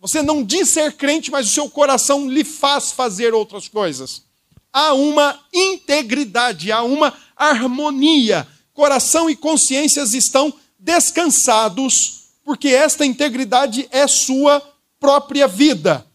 Você 0.00 0.20
não 0.20 0.42
diz 0.42 0.70
ser 0.70 0.94
crente, 0.94 1.30
mas 1.30 1.46
o 1.46 1.50
seu 1.50 1.70
coração 1.70 2.28
lhe 2.28 2.42
faz 2.42 2.90
fazer 2.90 3.32
outras 3.34 3.68
coisas. 3.68 4.24
Há 4.72 4.94
uma 4.94 5.38
integridade, 5.52 6.70
há 6.70 6.82
uma 6.82 7.12
harmonia. 7.36 8.46
Coração 8.72 9.28
e 9.28 9.36
consciências 9.36 10.14
estão 10.14 10.52
descansados, 10.78 12.20
porque 12.44 12.68
esta 12.68 13.04
integridade 13.04 13.88
é 13.90 14.06
sua 14.06 14.62
própria 14.98 15.48
vida. 15.48 16.06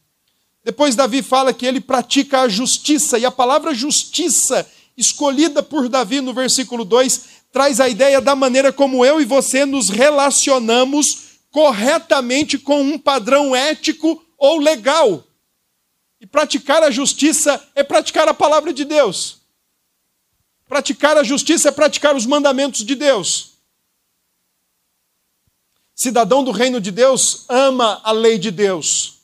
Depois, 0.63 0.95
Davi 0.95 1.21
fala 1.21 1.53
que 1.53 1.65
ele 1.65 1.79
pratica 1.79 2.41
a 2.41 2.49
justiça, 2.49 3.19
e 3.19 3.25
a 3.25 3.31
palavra 3.31 3.73
justiça, 3.73 4.67
escolhida 4.97 5.61
por 5.61 5.87
Davi 5.87 6.21
no 6.21 6.33
versículo 6.33 6.83
2, 6.83 7.21
traz 7.51 7.79
a 7.79 7.87
ideia 7.87 8.19
da 8.19 8.35
maneira 8.35 8.73
como 8.73 9.05
eu 9.05 9.21
e 9.21 9.25
você 9.25 9.65
nos 9.65 9.89
relacionamos 9.89 11.25
corretamente 11.51 12.57
com 12.57 12.81
um 12.81 12.97
padrão 12.97 13.55
ético 13.55 14.21
ou 14.37 14.59
legal. 14.59 15.23
E 16.25 16.27
praticar 16.27 16.81
a 16.81 16.89
justiça 16.89 17.63
é 17.75 17.83
praticar 17.83 18.27
a 18.27 18.33
palavra 18.33 18.73
de 18.73 18.83
Deus. 18.83 19.37
Praticar 20.67 21.15
a 21.15 21.23
justiça 21.23 21.69
é 21.69 21.71
praticar 21.71 22.15
os 22.15 22.25
mandamentos 22.25 22.83
de 22.83 22.95
Deus. 22.95 23.51
Cidadão 25.93 26.43
do 26.43 26.49
reino 26.51 26.81
de 26.81 26.89
Deus 26.89 27.45
ama 27.47 28.01
a 28.03 28.11
lei 28.11 28.39
de 28.39 28.49
Deus 28.49 29.15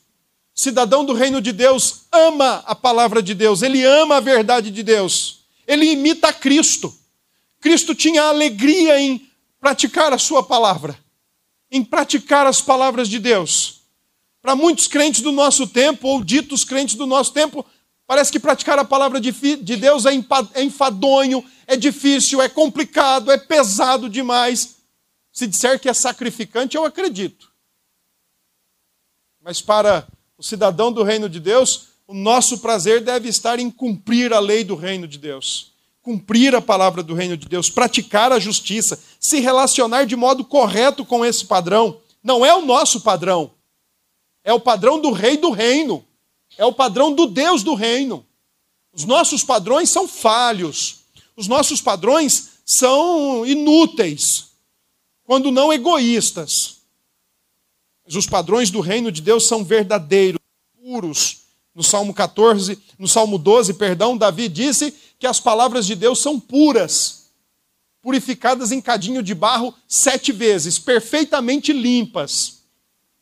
cidadão 0.54 1.04
do 1.04 1.12
reino 1.12 1.40
de 1.40 1.52
Deus, 1.52 2.02
ama 2.12 2.62
a 2.66 2.74
palavra 2.74 3.22
de 3.22 3.34
Deus, 3.34 3.62
ele 3.62 3.84
ama 3.84 4.16
a 4.16 4.20
verdade 4.20 4.70
de 4.70 4.82
Deus, 4.82 5.40
ele 5.66 5.86
imita 5.86 6.32
Cristo. 6.32 6.94
Cristo 7.60 7.94
tinha 7.94 8.22
alegria 8.22 9.00
em 9.00 9.28
praticar 9.60 10.12
a 10.12 10.18
sua 10.18 10.42
palavra, 10.42 10.98
em 11.70 11.82
praticar 11.82 12.46
as 12.46 12.60
palavras 12.60 13.08
de 13.08 13.18
Deus. 13.18 13.81
Para 14.42 14.56
muitos 14.56 14.88
crentes 14.88 15.20
do 15.20 15.30
nosso 15.30 15.68
tempo, 15.68 16.08
ou 16.08 16.22
ditos 16.22 16.64
crentes 16.64 16.96
do 16.96 17.06
nosso 17.06 17.32
tempo, 17.32 17.64
parece 18.08 18.32
que 18.32 18.40
praticar 18.40 18.76
a 18.76 18.84
palavra 18.84 19.20
de 19.20 19.76
Deus 19.76 20.04
é, 20.04 20.10
é 20.54 20.64
enfadonho, 20.64 21.44
é 21.64 21.76
difícil, 21.76 22.42
é 22.42 22.48
complicado, 22.48 23.30
é 23.30 23.38
pesado 23.38 24.10
demais. 24.10 24.78
Se 25.32 25.46
disser 25.46 25.78
que 25.78 25.88
é 25.88 25.94
sacrificante, 25.94 26.76
eu 26.76 26.84
acredito. 26.84 27.52
Mas 29.40 29.62
para 29.62 30.06
o 30.36 30.42
cidadão 30.42 30.92
do 30.92 31.04
reino 31.04 31.28
de 31.28 31.38
Deus, 31.38 31.92
o 32.06 32.12
nosso 32.12 32.58
prazer 32.58 33.00
deve 33.00 33.28
estar 33.28 33.60
em 33.60 33.70
cumprir 33.70 34.32
a 34.32 34.40
lei 34.40 34.64
do 34.64 34.74
reino 34.74 35.06
de 35.06 35.18
Deus, 35.18 35.72
cumprir 36.02 36.54
a 36.54 36.60
palavra 36.60 37.00
do 37.00 37.14
reino 37.14 37.36
de 37.36 37.48
Deus, 37.48 37.70
praticar 37.70 38.32
a 38.32 38.40
justiça, 38.40 39.00
se 39.20 39.38
relacionar 39.38 40.04
de 40.04 40.16
modo 40.16 40.44
correto 40.44 41.04
com 41.04 41.24
esse 41.24 41.46
padrão. 41.46 42.00
Não 42.22 42.44
é 42.44 42.52
o 42.54 42.64
nosso 42.64 43.00
padrão, 43.00 43.52
é 44.44 44.52
o 44.52 44.60
padrão 44.60 45.00
do 45.00 45.10
rei 45.10 45.36
do 45.36 45.50
reino, 45.50 46.04
é 46.56 46.64
o 46.64 46.72
padrão 46.72 47.12
do 47.12 47.26
Deus 47.26 47.62
do 47.62 47.74
reino. 47.74 48.26
Os 48.92 49.04
nossos 49.04 49.42
padrões 49.42 49.90
são 49.90 50.06
falhos, 50.06 51.00
os 51.36 51.48
nossos 51.48 51.80
padrões 51.80 52.50
são 52.64 53.46
inúteis, 53.46 54.48
quando 55.24 55.50
não 55.50 55.72
egoístas. 55.72 56.82
Mas 58.04 58.16
os 58.16 58.26
padrões 58.26 58.70
do 58.70 58.80
reino 58.80 59.10
de 59.10 59.22
Deus 59.22 59.46
são 59.46 59.64
verdadeiros, 59.64 60.40
puros. 60.80 61.42
No 61.74 61.82
Salmo 61.82 62.12
14, 62.12 62.78
no 62.98 63.08
Salmo 63.08 63.38
12, 63.38 63.74
perdão, 63.74 64.16
Davi 64.16 64.46
disse 64.46 64.94
que 65.18 65.26
as 65.26 65.40
palavras 65.40 65.86
de 65.86 65.94
Deus 65.94 66.20
são 66.20 66.38
puras, 66.38 67.30
purificadas 68.02 68.72
em 68.72 68.80
cadinho 68.80 69.22
de 69.22 69.34
barro 69.34 69.74
sete 69.88 70.32
vezes, 70.32 70.78
perfeitamente 70.78 71.72
limpas, 71.72 72.61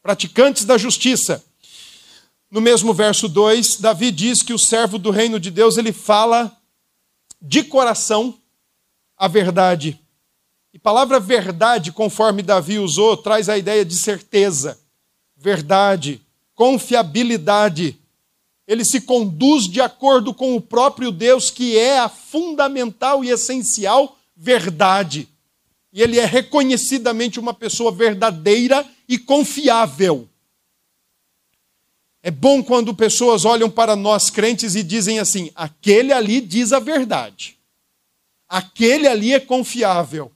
praticantes 0.03 0.65
da 0.65 0.79
justiça. 0.79 1.45
No 2.51 2.61
mesmo 2.61 2.93
verso 2.93 3.29
2, 3.29 3.77
Davi 3.77 4.11
diz 4.11 4.43
que 4.43 4.53
o 4.53 4.59
servo 4.59 4.99
do 4.99 5.11
reino 5.11 5.39
de 5.39 5.51
Deus, 5.51 5.77
ele 5.77 5.93
fala 5.93 6.57
de 7.41 7.63
coração 7.63 8.37
a 9.17 9.29
verdade. 9.29 9.99
E 10.73 10.79
palavra 10.79 11.21
verdade, 11.21 11.93
conforme 11.93 12.43
Davi 12.43 12.79
usou, 12.79 13.17
traz 13.17 13.49
a 13.49 13.59
ideia 13.59 13.85
de 13.85 13.95
certeza, 13.95 14.79
verdade, 15.37 16.21
confiabilidade. 16.55 17.99
Ele 18.67 18.85
se 18.85 19.01
conduz 19.01 19.65
de 19.69 19.81
acordo 19.81 20.33
com 20.33 20.55
o 20.55 20.61
próprio 20.61 21.11
Deus, 21.11 21.51
que 21.51 21.77
é 21.77 21.99
a 21.99 22.09
fundamental 22.09 23.25
e 23.25 23.31
essencial 23.31 24.17
verdade. 24.37 25.29
E 25.93 26.01
ele 26.03 26.19
é 26.19 26.25
reconhecidamente 26.25 27.41
uma 27.41 27.53
pessoa 27.53 27.91
verdadeira 27.91 28.87
e 29.11 29.19
confiável. 29.19 30.27
É 32.23 32.31
bom 32.31 32.63
quando 32.63 32.95
pessoas 32.95 33.45
olham 33.45 33.71
para 33.71 33.95
nós 33.95 34.31
crentes 34.31 34.75
e 34.75 34.83
dizem 34.83 35.19
assim: 35.19 35.51
aquele 35.55 36.15
ali 36.15 36.41
diz 36.41 36.73
a 36.73 36.79
verdade, 36.79 37.59
aquele 38.49 39.07
ali 39.07 39.35
é 39.35 39.41
confiável 39.41 40.33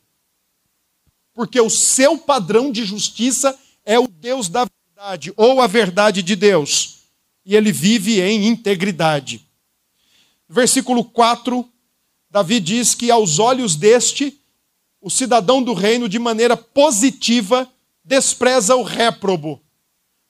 porque 1.35 1.61
o 1.61 1.69
seu 1.69 2.17
padrão 2.17 2.71
de 2.71 2.85
justiça 2.85 3.59
é 3.85 3.99
o 3.99 4.07
Deus 4.07 4.49
da 4.49 4.65
verdade, 4.65 5.33
ou 5.37 5.61
a 5.61 5.67
verdade 5.67 6.23
de 6.23 6.37
Deus, 6.37 7.01
e 7.45 7.57
ele 7.57 7.73
vive 7.73 8.21
em 8.21 8.47
integridade. 8.47 9.45
Versículo 10.49 11.05
4, 11.05 11.69
Davi 12.31 12.61
diz 12.61 12.95
que 12.95 13.11
aos 13.11 13.41
olhos 13.41 13.75
deste, 13.75 14.41
o 15.01 15.11
cidadão 15.11 15.63
do 15.63 15.75
reino, 15.75 16.09
de 16.09 16.19
maneira 16.19 16.57
positiva, 16.57 17.71
despreza 18.05 18.77
o 18.77 18.83
réprobo. 18.83 19.61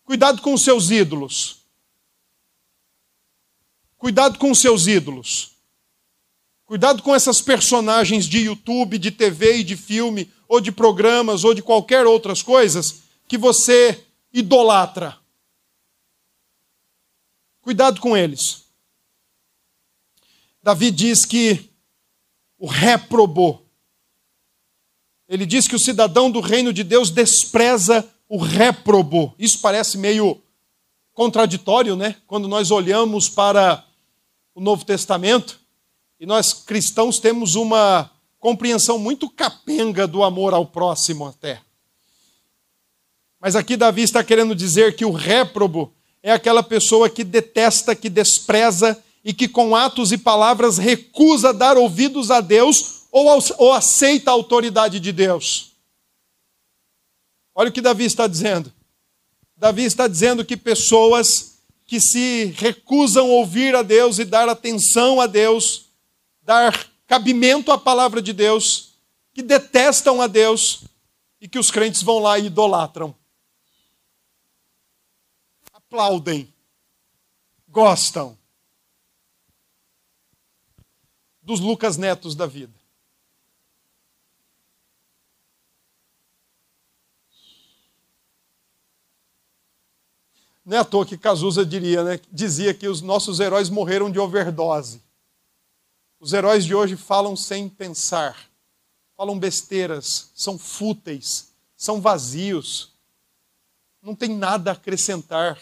Cuidado 0.04 0.40
com 0.40 0.54
os 0.54 0.62
seus 0.62 0.90
ídolos. 0.90 1.64
Cuidado 3.98 4.38
com 4.38 4.50
os 4.50 4.58
seus 4.58 4.86
ídolos. 4.86 5.52
Cuidado 6.64 7.02
com 7.02 7.14
essas 7.14 7.42
personagens 7.42 8.26
de 8.26 8.38
YouTube, 8.40 8.98
de 8.98 9.10
TV 9.10 9.58
e 9.58 9.64
de 9.64 9.76
filme, 9.76 10.30
ou 10.48 10.60
de 10.60 10.70
programas, 10.70 11.44
ou 11.44 11.54
de 11.54 11.62
qualquer 11.62 12.06
outras 12.06 12.42
coisas 12.42 13.02
que 13.26 13.36
você 13.36 14.04
idolatra. 14.32 15.18
Cuidado 17.60 18.00
com 18.00 18.16
eles. 18.16 18.64
Davi 20.62 20.90
diz 20.90 21.24
que 21.24 21.70
o 22.58 22.66
réprobo, 22.66 23.63
ele 25.28 25.46
diz 25.46 25.66
que 25.66 25.76
o 25.76 25.78
cidadão 25.78 26.30
do 26.30 26.40
reino 26.40 26.72
de 26.72 26.84
Deus 26.84 27.10
despreza 27.10 28.08
o 28.28 28.36
réprobo. 28.36 29.34
Isso 29.38 29.60
parece 29.60 29.96
meio 29.96 30.40
contraditório, 31.12 31.96
né? 31.96 32.16
Quando 32.26 32.48
nós 32.48 32.70
olhamos 32.70 33.28
para 33.28 33.84
o 34.54 34.60
Novo 34.60 34.84
Testamento 34.84 35.58
e 36.20 36.26
nós 36.26 36.52
cristãos 36.52 37.18
temos 37.18 37.54
uma 37.54 38.10
compreensão 38.38 38.98
muito 38.98 39.30
capenga 39.30 40.06
do 40.06 40.22
amor 40.22 40.52
ao 40.52 40.66
próximo 40.66 41.26
até. 41.26 41.60
Mas 43.40 43.56
aqui 43.56 43.76
Davi 43.76 44.02
está 44.02 44.22
querendo 44.22 44.54
dizer 44.54 44.96
que 44.96 45.04
o 45.04 45.12
réprobo 45.12 45.92
é 46.22 46.32
aquela 46.32 46.62
pessoa 46.62 47.08
que 47.10 47.24
detesta, 47.24 47.94
que 47.94 48.08
despreza 48.08 49.02
e 49.24 49.32
que 49.32 49.48
com 49.48 49.74
atos 49.74 50.12
e 50.12 50.18
palavras 50.18 50.78
recusa 50.78 51.52
dar 51.52 51.76
ouvidos 51.76 52.30
a 52.30 52.40
Deus 52.40 53.03
ou, 53.16 53.28
ou 53.58 53.72
aceita 53.72 54.32
a 54.32 54.34
autoridade 54.34 54.98
de 54.98 55.12
Deus. 55.12 55.70
Olha 57.54 57.70
o 57.70 57.72
que 57.72 57.80
Davi 57.80 58.04
está 58.04 58.26
dizendo. 58.26 58.74
Davi 59.56 59.84
está 59.84 60.08
dizendo 60.08 60.44
que 60.44 60.56
pessoas 60.56 61.62
que 61.86 62.00
se 62.00 62.46
recusam 62.56 63.30
ouvir 63.30 63.76
a 63.76 63.82
Deus 63.82 64.18
e 64.18 64.24
dar 64.24 64.48
atenção 64.48 65.20
a 65.20 65.28
Deus, 65.28 65.90
dar 66.42 66.90
cabimento 67.06 67.70
à 67.70 67.78
palavra 67.78 68.20
de 68.20 68.32
Deus, 68.32 68.94
que 69.32 69.42
detestam 69.42 70.20
a 70.20 70.26
Deus 70.26 70.82
e 71.40 71.46
que 71.48 71.58
os 71.58 71.70
crentes 71.70 72.02
vão 72.02 72.18
lá 72.18 72.36
e 72.36 72.46
idolatram. 72.46 73.14
Aplaudem, 75.72 76.52
gostam 77.68 78.36
dos 81.40 81.60
Lucas 81.60 81.96
Netos 81.96 82.34
da 82.34 82.46
vida. 82.46 82.73
Não 90.64 90.76
é 90.76 90.80
à 90.80 90.84
toa 90.84 91.04
que 91.04 91.18
Cazuza 91.18 91.64
diria, 91.64 92.02
né? 92.02 92.20
dizia 92.32 92.72
que 92.72 92.88
os 92.88 93.02
nossos 93.02 93.38
heróis 93.38 93.68
morreram 93.68 94.10
de 94.10 94.18
overdose. 94.18 95.02
Os 96.18 96.32
heróis 96.32 96.64
de 96.64 96.74
hoje 96.74 96.96
falam 96.96 97.36
sem 97.36 97.68
pensar, 97.68 98.48
falam 99.14 99.38
besteiras, 99.38 100.30
são 100.34 100.58
fúteis, 100.58 101.52
são 101.76 102.00
vazios. 102.00 102.92
não 104.00 104.14
tem 104.14 104.30
nada 104.30 104.70
a 104.70 104.74
acrescentar, 104.74 105.60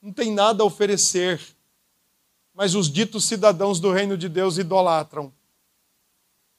não 0.00 0.12
tem 0.12 0.32
nada 0.32 0.62
a 0.62 0.66
oferecer. 0.66 1.40
Mas 2.52 2.74
os 2.74 2.90
ditos 2.90 3.24
cidadãos 3.24 3.78
do 3.78 3.92
reino 3.92 4.18
de 4.18 4.28
Deus 4.28 4.58
idolatram, 4.58 5.32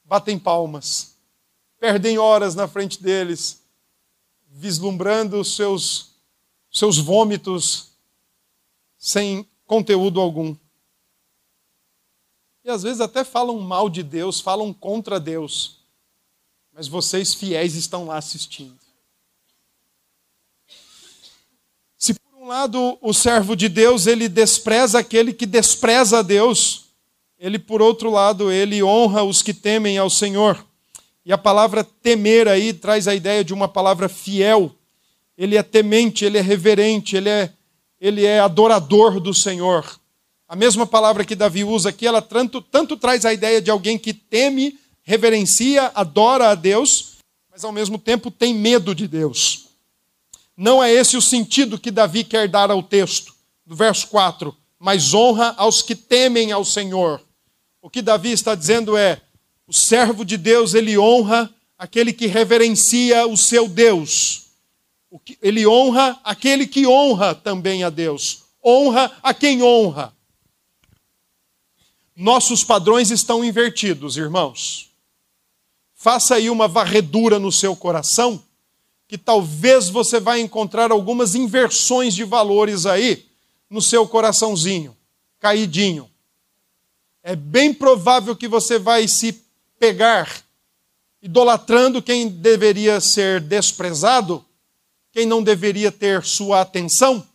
batem 0.06 0.39
palmas, 0.39 1.17
perdem 1.78 2.17
horas 2.17 2.56
na 2.56 2.67
frente 2.67 3.04
deles, 3.04 3.62
vislumbrando 4.50 5.39
os 5.39 5.56
seus, 5.56 6.12
seus 6.73 6.97
vômitos 6.97 7.89
sem 8.97 9.47
conteúdo 9.65 10.19
algum. 10.19 10.55
E 12.65 12.69
às 12.69 12.83
vezes 12.83 12.99
até 12.99 13.23
falam 13.23 13.59
mal 13.59 13.89
de 13.89 14.01
Deus, 14.01 14.39
falam 14.39 14.73
contra 14.73 15.19
Deus. 15.19 15.77
Mas 16.73 16.88
vocês 16.88 17.33
fiéis 17.33 17.75
estão 17.75 18.05
lá 18.05 18.17
assistindo. 18.17 18.79
Se 21.97 22.13
por 22.13 22.36
um 22.41 22.47
lado 22.47 22.97
o 23.01 23.13
servo 23.13 23.55
de 23.55 23.69
Deus, 23.69 24.07
ele 24.07 24.27
despreza 24.27 24.99
aquele 24.99 25.33
que 25.33 25.45
despreza 25.45 26.19
a 26.19 26.21
Deus, 26.21 26.86
ele 27.38 27.59
por 27.59 27.81
outro 27.81 28.09
lado, 28.09 28.51
ele 28.51 28.81
honra 28.81 29.23
os 29.23 29.41
que 29.41 29.53
temem 29.53 29.97
ao 29.97 30.09
Senhor. 30.09 30.65
E 31.25 31.31
a 31.31 31.38
palavra 31.38 31.83
temer 31.83 32.47
aí 32.47 32.73
traz 32.73 33.07
a 33.07 33.13
ideia 33.13 33.43
de 33.43 33.53
uma 33.53 33.67
palavra 33.67 34.09
fiel. 34.09 34.73
Ele 35.38 35.58
é 35.58 35.63
temente, 35.63 36.26
ele 36.26 36.38
é 36.38 36.41
reverente, 36.41 37.15
ele 37.15 37.30
é, 37.30 37.52
ele 38.00 38.26
é 38.26 38.39
adorador 38.39 39.19
do 39.19 39.34
Senhor. 39.34 40.00
A 40.48 40.56
mesma 40.56 40.86
palavra 40.86 41.26
que 41.26 41.36
Davi 41.36 41.63
usa 41.63 41.89
aqui, 41.89 42.06
ela 42.06 42.22
tanto, 42.22 42.62
tanto 42.62 42.96
traz 42.96 43.26
a 43.26 43.34
ideia 43.34 43.62
de 43.62 43.72
alguém 43.72 43.98
que 43.98 44.13
teme, 44.13 44.78
reverencia, 45.02 45.91
adora 45.96 46.50
a 46.50 46.56
Deus, 46.56 47.13
mas 47.52 47.63
ao 47.63 47.72
mesmo 47.72 47.98
tempo 47.98 48.30
tem 48.30 48.54
medo 48.54 48.93
de 48.93 49.08
Deus. 49.08 49.67
Não 50.56 50.84
é 50.84 50.91
esse 50.91 51.17
o 51.17 51.22
sentido 51.22 51.80
que 51.80 51.89
Davi 51.89 52.24
quer 52.24 52.48
dar 52.48 52.69
ao 52.69 52.84
texto, 52.84 53.34
do 53.65 53.76
verso 53.76 54.08
4, 54.08 54.56
mas 54.78 55.13
honra 55.13 55.56
aos 55.58 55.82
que 55.82 55.96
temem 55.96 56.52
ao 56.52 56.63
Senhor. 56.63 57.22
O 57.82 57.89
que 57.89 58.02
Davi 58.02 58.32
está 58.32 58.54
dizendo 58.54 58.96
é: 58.96 59.22
o 59.67 59.74
servo 59.74 60.24
de 60.24 60.38
Deus, 60.38 60.74
ele 60.74 60.98
honra 60.98 61.54
aquele 61.78 62.13
que 62.13 62.28
reverencia 62.28 63.26
o 63.26 63.36
seu 63.36 63.67
Deus. 63.67 64.42
Ele 65.41 65.65
honra 65.67 66.19
aquele 66.23 66.65
que 66.65 66.88
honra 66.88 67.36
também 67.36 67.84
a 67.84 67.89
Deus. 67.89 68.43
Honra 68.63 69.12
a 69.21 69.34
quem 69.34 69.62
honra. 69.62 70.13
Nossos 72.15 72.63
padrões 72.63 73.12
estão 73.12 73.43
invertidos, 73.43 74.17
irmãos. 74.17 74.89
Faça 75.95 76.36
aí 76.36 76.49
uma 76.49 76.67
varredura 76.67 77.39
no 77.39 77.52
seu 77.52 77.76
coração, 77.76 78.43
que 79.08 79.17
talvez 79.17 79.89
você 79.89 80.19
vai 80.19 80.41
encontrar 80.41 80.91
algumas 80.91 81.36
inversões 81.36 82.13
de 82.13 82.23
valores 82.23 82.86
aí 82.86 83.26
no 83.69 83.82
seu 83.82 84.08
coraçãozinho, 84.08 84.95
caidinho. 85.39 86.10
É 87.23 87.36
bem 87.36 87.73
provável 87.73 88.36
que 88.36 88.47
você 88.47 88.78
vai 88.78 89.08
se 89.08 89.41
pegar 89.80 90.43
idolatrando 91.21 92.02
quem 92.02 92.28
deveria 92.28 92.99
ser 92.99 93.39
desprezado, 93.39 94.45
quem 95.13 95.26
não 95.26 95.41
deveria 95.41 95.91
ter 95.91 96.26
sua 96.26 96.60
atenção. 96.60 97.26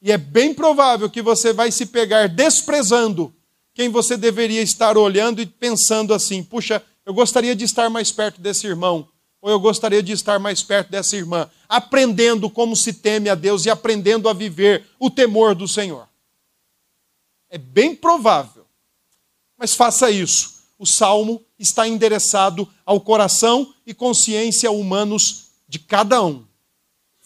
E 0.00 0.10
é 0.10 0.18
bem 0.18 0.52
provável 0.52 1.08
que 1.08 1.22
você 1.22 1.52
vai 1.52 1.70
se 1.70 1.86
pegar 1.86 2.28
desprezando 2.28 3.32
quem 3.74 3.88
você 3.88 4.16
deveria 4.16 4.60
estar 4.62 4.96
olhando 4.96 5.40
e 5.40 5.46
pensando 5.46 6.12
assim: 6.12 6.42
puxa, 6.42 6.82
eu 7.06 7.14
gostaria 7.14 7.54
de 7.54 7.64
estar 7.64 7.88
mais 7.88 8.10
perto 8.10 8.40
desse 8.40 8.66
irmão, 8.66 9.06
ou 9.40 9.50
eu 9.50 9.60
gostaria 9.60 10.02
de 10.02 10.12
estar 10.12 10.38
mais 10.40 10.62
perto 10.62 10.90
dessa 10.90 11.14
irmã, 11.14 11.48
aprendendo 11.68 12.50
como 12.50 12.74
se 12.74 12.92
teme 12.94 13.28
a 13.28 13.34
Deus 13.34 13.66
e 13.66 13.70
aprendendo 13.70 14.28
a 14.28 14.32
viver 14.32 14.86
o 14.98 15.10
temor 15.10 15.54
do 15.54 15.68
Senhor. 15.68 16.08
É 17.50 17.58
bem 17.58 17.94
provável. 17.94 18.66
Mas 19.58 19.74
faça 19.74 20.10
isso. 20.10 20.62
O 20.78 20.86
salmo 20.86 21.44
está 21.58 21.86
endereçado 21.86 22.68
ao 22.84 23.00
coração 23.00 23.72
e 23.86 23.94
consciência 23.94 24.70
humanos 24.70 25.46
de 25.68 25.78
cada 25.78 26.22
um. 26.22 26.44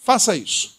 Faça 0.07 0.37
isso. 0.37 0.77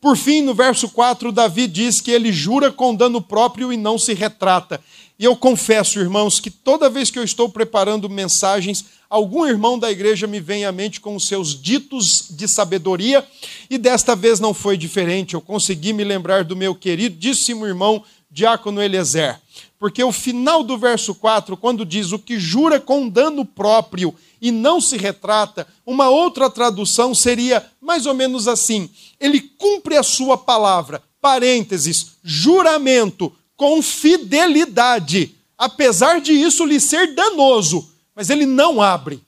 Por 0.00 0.16
fim, 0.16 0.40
no 0.40 0.54
verso 0.54 0.88
4, 0.88 1.32
Davi 1.32 1.66
diz 1.66 2.00
que 2.00 2.12
ele 2.12 2.30
jura 2.30 2.70
com 2.70 2.94
dano 2.94 3.20
próprio 3.20 3.72
e 3.72 3.76
não 3.76 3.98
se 3.98 4.14
retrata. 4.14 4.80
E 5.18 5.24
eu 5.24 5.34
confesso, 5.34 5.98
irmãos, 5.98 6.38
que 6.38 6.48
toda 6.48 6.88
vez 6.88 7.10
que 7.10 7.18
eu 7.18 7.24
estou 7.24 7.48
preparando 7.48 8.08
mensagens, 8.08 8.84
algum 9.10 9.44
irmão 9.44 9.76
da 9.76 9.90
igreja 9.90 10.28
me 10.28 10.38
vem 10.38 10.64
à 10.64 10.70
mente 10.70 11.00
com 11.00 11.16
os 11.16 11.26
seus 11.26 11.60
ditos 11.60 12.28
de 12.30 12.46
sabedoria, 12.46 13.26
e 13.68 13.76
desta 13.76 14.14
vez 14.14 14.38
não 14.38 14.54
foi 14.54 14.76
diferente. 14.76 15.34
Eu 15.34 15.40
consegui 15.40 15.92
me 15.92 16.04
lembrar 16.04 16.44
do 16.44 16.54
meu 16.54 16.76
queridíssimo 16.76 17.66
irmão 17.66 18.04
Diácono 18.30 18.80
Eliezer. 18.80 19.40
Porque 19.76 20.04
o 20.04 20.12
final 20.12 20.62
do 20.62 20.78
verso 20.78 21.16
4, 21.16 21.56
quando 21.56 21.84
diz 21.84 22.12
o 22.12 22.18
que 22.20 22.38
jura 22.38 22.78
com 22.78 23.08
dano 23.08 23.44
próprio 23.44 24.14
e 24.40 24.50
não 24.50 24.80
se 24.80 24.96
retrata, 24.96 25.66
uma 25.84 26.08
outra 26.08 26.48
tradução 26.48 27.14
seria 27.14 27.70
mais 27.80 28.06
ou 28.06 28.14
menos 28.14 28.46
assim: 28.46 28.90
ele 29.18 29.40
cumpre 29.40 29.96
a 29.96 30.02
sua 30.02 30.36
palavra, 30.38 31.02
parênteses, 31.20 32.18
juramento, 32.22 33.34
com 33.56 33.82
fidelidade, 33.82 35.34
apesar 35.56 36.20
de 36.20 36.32
isso 36.32 36.64
lhe 36.64 36.78
ser 36.78 37.14
danoso, 37.14 37.92
mas 38.14 38.30
ele 38.30 38.46
não 38.46 38.80
abre. 38.80 39.20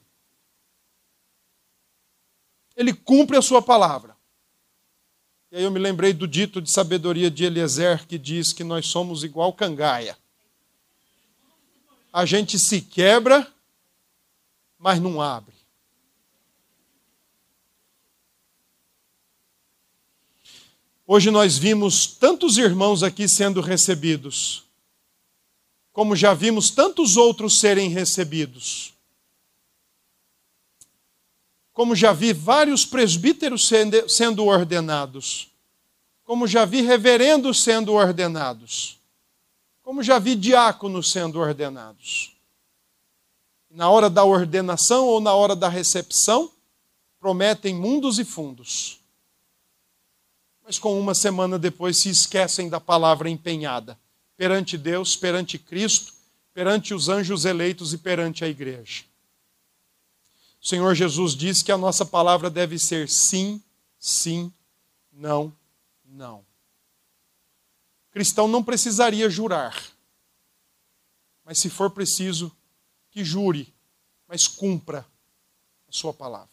Ele 2.75 2.93
cumpre 2.93 3.37
a 3.37 3.41
sua 3.41 3.61
palavra. 3.61 4.15
E 5.51 5.57
aí 5.57 5.63
eu 5.63 5.71
me 5.71 5.79
lembrei 5.79 6.13
do 6.13 6.25
dito 6.25 6.61
de 6.61 6.71
sabedoria 6.71 7.29
de 7.29 7.43
Eliezer 7.43 8.07
que 8.07 8.17
diz 8.17 8.53
que 8.53 8.63
nós 8.63 8.87
somos 8.87 9.25
igual 9.25 9.51
cangaia. 9.51 10.17
A 12.13 12.25
gente 12.25 12.57
se 12.57 12.79
quebra, 12.79 13.45
mas 14.81 14.99
não 14.99 15.21
abre. 15.21 15.53
Hoje 21.05 21.29
nós 21.29 21.55
vimos 21.57 22.07
tantos 22.07 22.57
irmãos 22.57 23.03
aqui 23.03 23.27
sendo 23.27 23.61
recebidos, 23.61 24.63
como 25.93 26.15
já 26.15 26.33
vimos 26.33 26.71
tantos 26.71 27.15
outros 27.15 27.59
serem 27.59 27.89
recebidos. 27.89 28.93
Como 31.73 31.95
já 31.95 32.11
vi 32.11 32.33
vários 32.33 32.83
presbíteros 32.85 33.69
sendo 34.07 34.45
ordenados, 34.45 35.49
como 36.23 36.47
já 36.47 36.65
vi 36.65 36.81
reverendos 36.81 37.61
sendo 37.61 37.93
ordenados, 37.93 38.99
como 39.83 40.01
já 40.01 40.17
vi 40.17 40.35
diáconos 40.35 41.11
sendo 41.11 41.39
ordenados. 41.39 42.30
Na 43.71 43.89
hora 43.89 44.09
da 44.09 44.23
ordenação 44.23 45.07
ou 45.07 45.19
na 45.19 45.33
hora 45.33 45.55
da 45.55 45.69
recepção, 45.69 46.51
prometem 47.19 47.73
mundos 47.73 48.19
e 48.19 48.25
fundos 48.25 49.01
mas 50.71 50.79
com 50.79 50.97
uma 50.97 51.13
semana 51.13 51.59
depois 51.59 52.01
se 52.01 52.07
esquecem 52.07 52.69
da 52.69 52.79
palavra 52.79 53.29
empenhada 53.29 53.99
perante 54.37 54.77
Deus, 54.77 55.17
perante 55.17 55.59
Cristo, 55.59 56.13
perante 56.53 56.93
os 56.93 57.09
anjos 57.09 57.43
eleitos 57.43 57.91
e 57.91 57.97
perante 57.97 58.45
a 58.45 58.47
igreja. 58.47 59.03
O 60.61 60.65
Senhor 60.65 60.95
Jesus 60.95 61.35
diz 61.35 61.61
que 61.61 61.73
a 61.73 61.77
nossa 61.77 62.05
palavra 62.05 62.49
deve 62.49 62.79
ser 62.79 63.09
sim, 63.09 63.61
sim, 63.99 64.49
não, 65.11 65.53
não. 66.05 66.37
O 68.07 68.13
cristão 68.13 68.47
não 68.47 68.63
precisaria 68.63 69.29
jurar, 69.29 69.77
mas 71.43 71.59
se 71.59 71.69
for 71.69 71.91
preciso, 71.91 72.49
que 73.11 73.23
jure, 73.23 73.73
mas 74.27 74.47
cumpra 74.47 75.05
a 75.87 75.91
sua 75.91 76.13
palavra. 76.13 76.49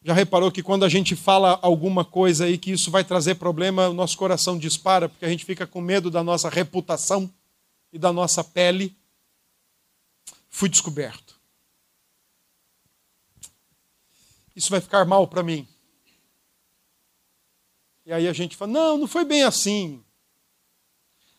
Já 0.00 0.14
reparou 0.14 0.50
que 0.50 0.62
quando 0.62 0.84
a 0.84 0.88
gente 0.88 1.16
fala 1.16 1.58
alguma 1.60 2.04
coisa 2.04 2.44
aí 2.44 2.56
que 2.56 2.70
isso 2.70 2.90
vai 2.90 3.04
trazer 3.04 3.34
problema, 3.34 3.88
o 3.88 3.92
nosso 3.92 4.16
coração 4.16 4.56
dispara, 4.56 5.08
porque 5.08 5.24
a 5.24 5.28
gente 5.28 5.44
fica 5.44 5.66
com 5.66 5.80
medo 5.80 6.10
da 6.10 6.22
nossa 6.22 6.48
reputação 6.48 7.30
e 7.92 7.98
da 7.98 8.12
nossa 8.12 8.44
pele? 8.44 8.96
Fui 10.48 10.68
descoberto. 10.68 11.38
Isso 14.54 14.70
vai 14.70 14.80
ficar 14.80 15.04
mal 15.04 15.26
para 15.26 15.42
mim. 15.42 15.68
E 18.06 18.12
aí 18.12 18.26
a 18.26 18.32
gente 18.32 18.56
fala: 18.56 18.72
não, 18.72 18.98
não 18.98 19.06
foi 19.06 19.24
bem 19.24 19.42
assim. 19.42 20.02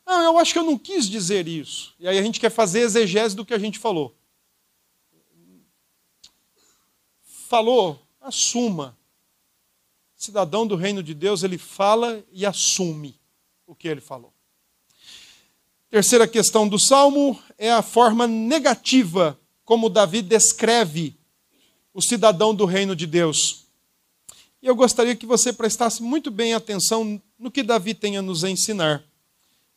Não, 0.09 0.23
eu 0.23 0.39
acho 0.39 0.53
que 0.53 0.57
eu 0.57 0.63
não 0.63 0.75
quis 0.75 1.07
dizer 1.07 1.47
isso. 1.47 1.93
E 1.99 2.07
aí 2.07 2.17
a 2.17 2.23
gente 2.23 2.39
quer 2.39 2.49
fazer 2.49 2.79
exegese 2.79 3.35
do 3.35 3.45
que 3.45 3.53
a 3.53 3.59
gente 3.59 3.77
falou. 3.77 4.17
Falou, 7.47 8.01
assuma. 8.19 8.97
Cidadão 10.15 10.65
do 10.65 10.75
reino 10.75 11.03
de 11.03 11.13
Deus, 11.13 11.43
ele 11.43 11.59
fala 11.59 12.25
e 12.31 12.43
assume 12.43 13.21
o 13.67 13.75
que 13.75 13.87
ele 13.87 14.01
falou. 14.01 14.33
Terceira 15.91 16.27
questão 16.27 16.67
do 16.67 16.79
salmo 16.79 17.39
é 17.55 17.71
a 17.71 17.83
forma 17.83 18.25
negativa 18.25 19.39
como 19.63 19.91
Davi 19.91 20.23
descreve 20.23 21.15
o 21.93 22.01
cidadão 22.01 22.55
do 22.55 22.65
reino 22.65 22.95
de 22.95 23.05
Deus. 23.05 23.67
E 24.59 24.65
eu 24.65 24.75
gostaria 24.75 25.15
que 25.15 25.27
você 25.27 25.53
prestasse 25.53 26.01
muito 26.01 26.31
bem 26.31 26.55
atenção 26.55 27.21
no 27.37 27.51
que 27.51 27.61
Davi 27.61 27.93
tem 27.93 28.17
a 28.17 28.23
nos 28.23 28.43
ensinar. 28.43 29.07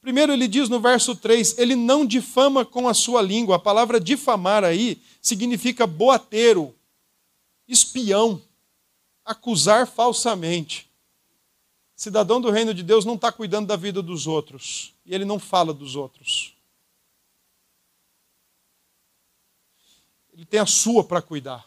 Primeiro, 0.03 0.33
ele 0.33 0.49
diz 0.49 0.69
no 0.69 0.81
verso 0.81 1.15
3: 1.15 1.57
ele 1.57 1.77
não 1.77 2.05
difama 2.05 2.65
com 2.65 2.89
a 2.89 2.93
sua 2.93 3.23
língua. 3.23 3.57
A 3.57 3.61
palavra 3.61 4.01
difamar 4.01 4.65
aí 4.65 5.01
significa 5.21 5.87
boateiro, 5.87 6.75
espião, 7.69 8.43
acusar 9.25 9.87
falsamente. 9.87 10.91
Cidadão 11.95 12.41
do 12.41 12.51
reino 12.51 12.75
de 12.75 12.83
Deus 12.83 13.05
não 13.05 13.15
está 13.15 13.31
cuidando 13.31 13.69
da 13.69 13.77
vida 13.77 14.03
dos 14.03 14.27
outros. 14.27 14.93
E 15.07 15.15
ele 15.15 15.25
não 15.25 15.39
fala 15.39 15.73
dos 15.73 15.95
outros. 15.95 16.53
Ele 20.33 20.45
tem 20.45 20.59
a 20.59 20.67
sua 20.67 21.05
para 21.05 21.23
cuidar. 21.23 21.65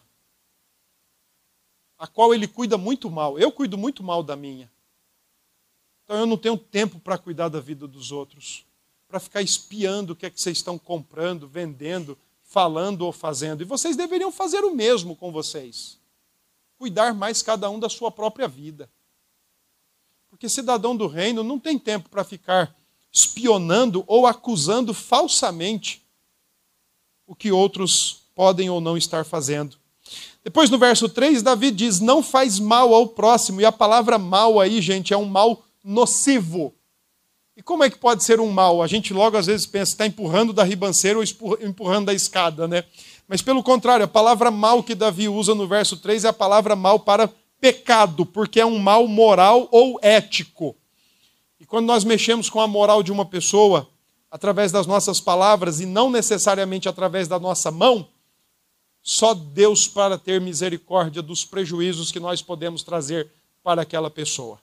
A 1.97 2.05
qual 2.05 2.33
ele 2.33 2.49
cuida 2.49 2.77
muito 2.77 3.09
mal. 3.09 3.39
Eu 3.39 3.49
cuido 3.49 3.77
muito 3.77 4.03
mal 4.03 4.21
da 4.21 4.35
minha. 4.35 4.69
Então 6.05 6.17
eu 6.17 6.25
não 6.25 6.37
tenho 6.37 6.55
tempo 6.55 6.99
para 6.99 7.17
cuidar 7.17 7.49
da 7.49 7.59
vida 7.59 7.87
dos 7.87 8.11
outros, 8.11 8.63
para 9.07 9.19
ficar 9.19 9.41
espiando 9.41 10.13
o 10.13 10.15
que 10.15 10.27
é 10.27 10.29
que 10.29 10.39
vocês 10.39 10.57
estão 10.57 10.77
comprando, 10.77 11.47
vendendo, 11.47 12.17
falando 12.43 13.01
ou 13.01 13.11
fazendo. 13.11 13.61
E 13.61 13.65
vocês 13.65 13.97
deveriam 13.97 14.31
fazer 14.31 14.63
o 14.63 14.73
mesmo 14.73 15.15
com 15.15 15.31
vocês. 15.31 15.97
Cuidar 16.77 17.13
mais 17.13 17.41
cada 17.41 17.69
um 17.69 17.79
da 17.79 17.89
sua 17.89 18.11
própria 18.11 18.47
vida. 18.47 18.89
Porque 20.29 20.47
cidadão 20.47 20.95
do 20.95 21.07
reino 21.07 21.43
não 21.43 21.59
tem 21.59 21.79
tempo 21.79 22.07
para 22.09 22.23
ficar 22.23 22.75
espionando 23.11 24.03
ou 24.05 24.27
acusando 24.27 24.93
falsamente 24.93 26.05
o 27.25 27.33
que 27.33 27.51
outros 27.51 28.25
podem 28.35 28.69
ou 28.69 28.79
não 28.79 28.97
estar 28.97 29.25
fazendo. 29.25 29.77
Depois 30.43 30.69
no 30.69 30.77
verso 30.77 31.09
3, 31.09 31.41
Davi 31.41 31.71
diz: 31.71 31.99
Não 31.99 32.21
faz 32.21 32.59
mal 32.59 32.93
ao 32.93 33.07
próximo. 33.07 33.61
E 33.61 33.65
a 33.65 33.71
palavra 33.71 34.19
mal 34.19 34.59
aí, 34.59 34.81
gente, 34.81 35.13
é 35.13 35.17
um 35.17 35.25
mal 35.25 35.64
nocivo. 35.85 36.73
E 37.55 37.61
como 37.61 37.83
é 37.83 37.89
que 37.89 37.97
pode 37.97 38.23
ser 38.23 38.39
um 38.39 38.51
mal? 38.51 38.81
A 38.81 38.87
gente 38.87 39.13
logo 39.13 39.37
às 39.37 39.45
vezes 39.45 39.65
pensa, 39.65 39.91
está 39.91 40.05
empurrando 40.05 40.51
da 40.51 40.63
ribanceira 40.63 41.19
ou 41.19 41.23
empurrando 41.61 42.07
da 42.07 42.13
escada, 42.13 42.67
né? 42.67 42.83
Mas 43.27 43.41
pelo 43.41 43.63
contrário, 43.63 44.03
a 44.03 44.07
palavra 44.07 44.51
mal 44.51 44.83
que 44.83 44.95
Davi 44.95 45.29
usa 45.29 45.55
no 45.55 45.67
verso 45.67 45.97
3 45.97 46.25
é 46.25 46.27
a 46.27 46.33
palavra 46.33 46.75
mal 46.75 46.99
para 46.99 47.29
pecado, 47.61 48.25
porque 48.25 48.59
é 48.59 48.65
um 48.65 48.77
mal 48.77 49.07
moral 49.07 49.69
ou 49.71 49.97
ético. 50.01 50.75
E 51.59 51.65
quando 51.65 51.85
nós 51.85 52.03
mexemos 52.03 52.49
com 52.49 52.59
a 52.59 52.67
moral 52.67 53.01
de 53.01 53.11
uma 53.11 53.25
pessoa, 53.25 53.87
através 54.29 54.71
das 54.71 54.85
nossas 54.85 55.21
palavras 55.21 55.79
e 55.79 55.85
não 55.85 56.09
necessariamente 56.09 56.89
através 56.89 57.27
da 57.27 57.39
nossa 57.39 57.71
mão, 57.71 58.07
só 59.01 59.33
Deus 59.33 59.87
para 59.87 60.17
ter 60.17 60.41
misericórdia 60.41 61.21
dos 61.21 61.45
prejuízos 61.45 62.11
que 62.11 62.19
nós 62.19 62.41
podemos 62.41 62.83
trazer 62.83 63.31
para 63.63 63.83
aquela 63.83 64.09
pessoa. 64.09 64.59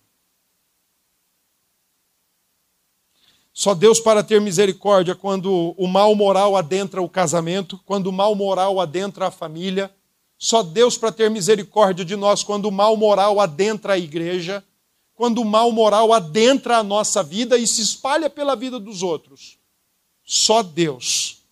Só 3.52 3.74
Deus 3.74 4.00
para 4.00 4.22
ter 4.22 4.40
misericórdia 4.40 5.14
quando 5.14 5.74
o 5.76 5.86
mal 5.86 6.14
moral 6.14 6.56
adentra 6.56 7.02
o 7.02 7.08
casamento, 7.08 7.78
quando 7.84 8.06
o 8.06 8.12
mal 8.12 8.34
moral 8.34 8.80
adentra 8.80 9.26
a 9.26 9.30
família. 9.30 9.90
Só 10.38 10.62
Deus 10.62 10.96
para 10.96 11.12
ter 11.12 11.30
misericórdia 11.30 12.04
de 12.04 12.16
nós 12.16 12.42
quando 12.42 12.66
o 12.66 12.72
mal 12.72 12.96
moral 12.96 13.38
adentra 13.38 13.92
a 13.92 13.98
igreja, 13.98 14.64
quando 15.14 15.42
o 15.42 15.44
mal 15.44 15.70
moral 15.70 16.12
adentra 16.12 16.78
a 16.78 16.82
nossa 16.82 17.22
vida 17.22 17.58
e 17.58 17.66
se 17.66 17.82
espalha 17.82 18.30
pela 18.30 18.56
vida 18.56 18.80
dos 18.80 19.02
outros. 19.02 19.58
Só 20.24 20.62
Deus. 20.62 21.42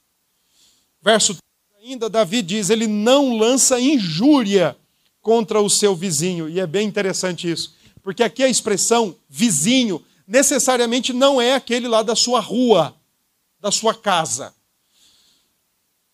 Verso 1.03 1.37
ainda, 1.83 2.09
Davi 2.09 2.41
diz: 2.41 2.71
ele 2.71 2.87
não 2.87 3.37
lança 3.37 3.79
injúria 3.79 4.77
contra 5.21 5.61
o 5.61 5.69
seu 5.69 5.95
vizinho. 5.95 6.49
E 6.49 6.59
é 6.59 6.67
bem 6.67 6.89
interessante 6.89 7.51
isso, 7.51 7.75
porque 8.03 8.23
aqui 8.23 8.43
a 8.43 8.49
expressão 8.49 9.15
vizinho 9.29 10.03
necessariamente 10.31 11.13
não 11.13 11.41
é 11.41 11.55
aquele 11.55 11.89
lá 11.89 12.03
da 12.03 12.15
sua 12.15 12.39
rua, 12.39 12.95
da 13.61 13.73
sua 13.73 13.93
casa. 13.93 14.55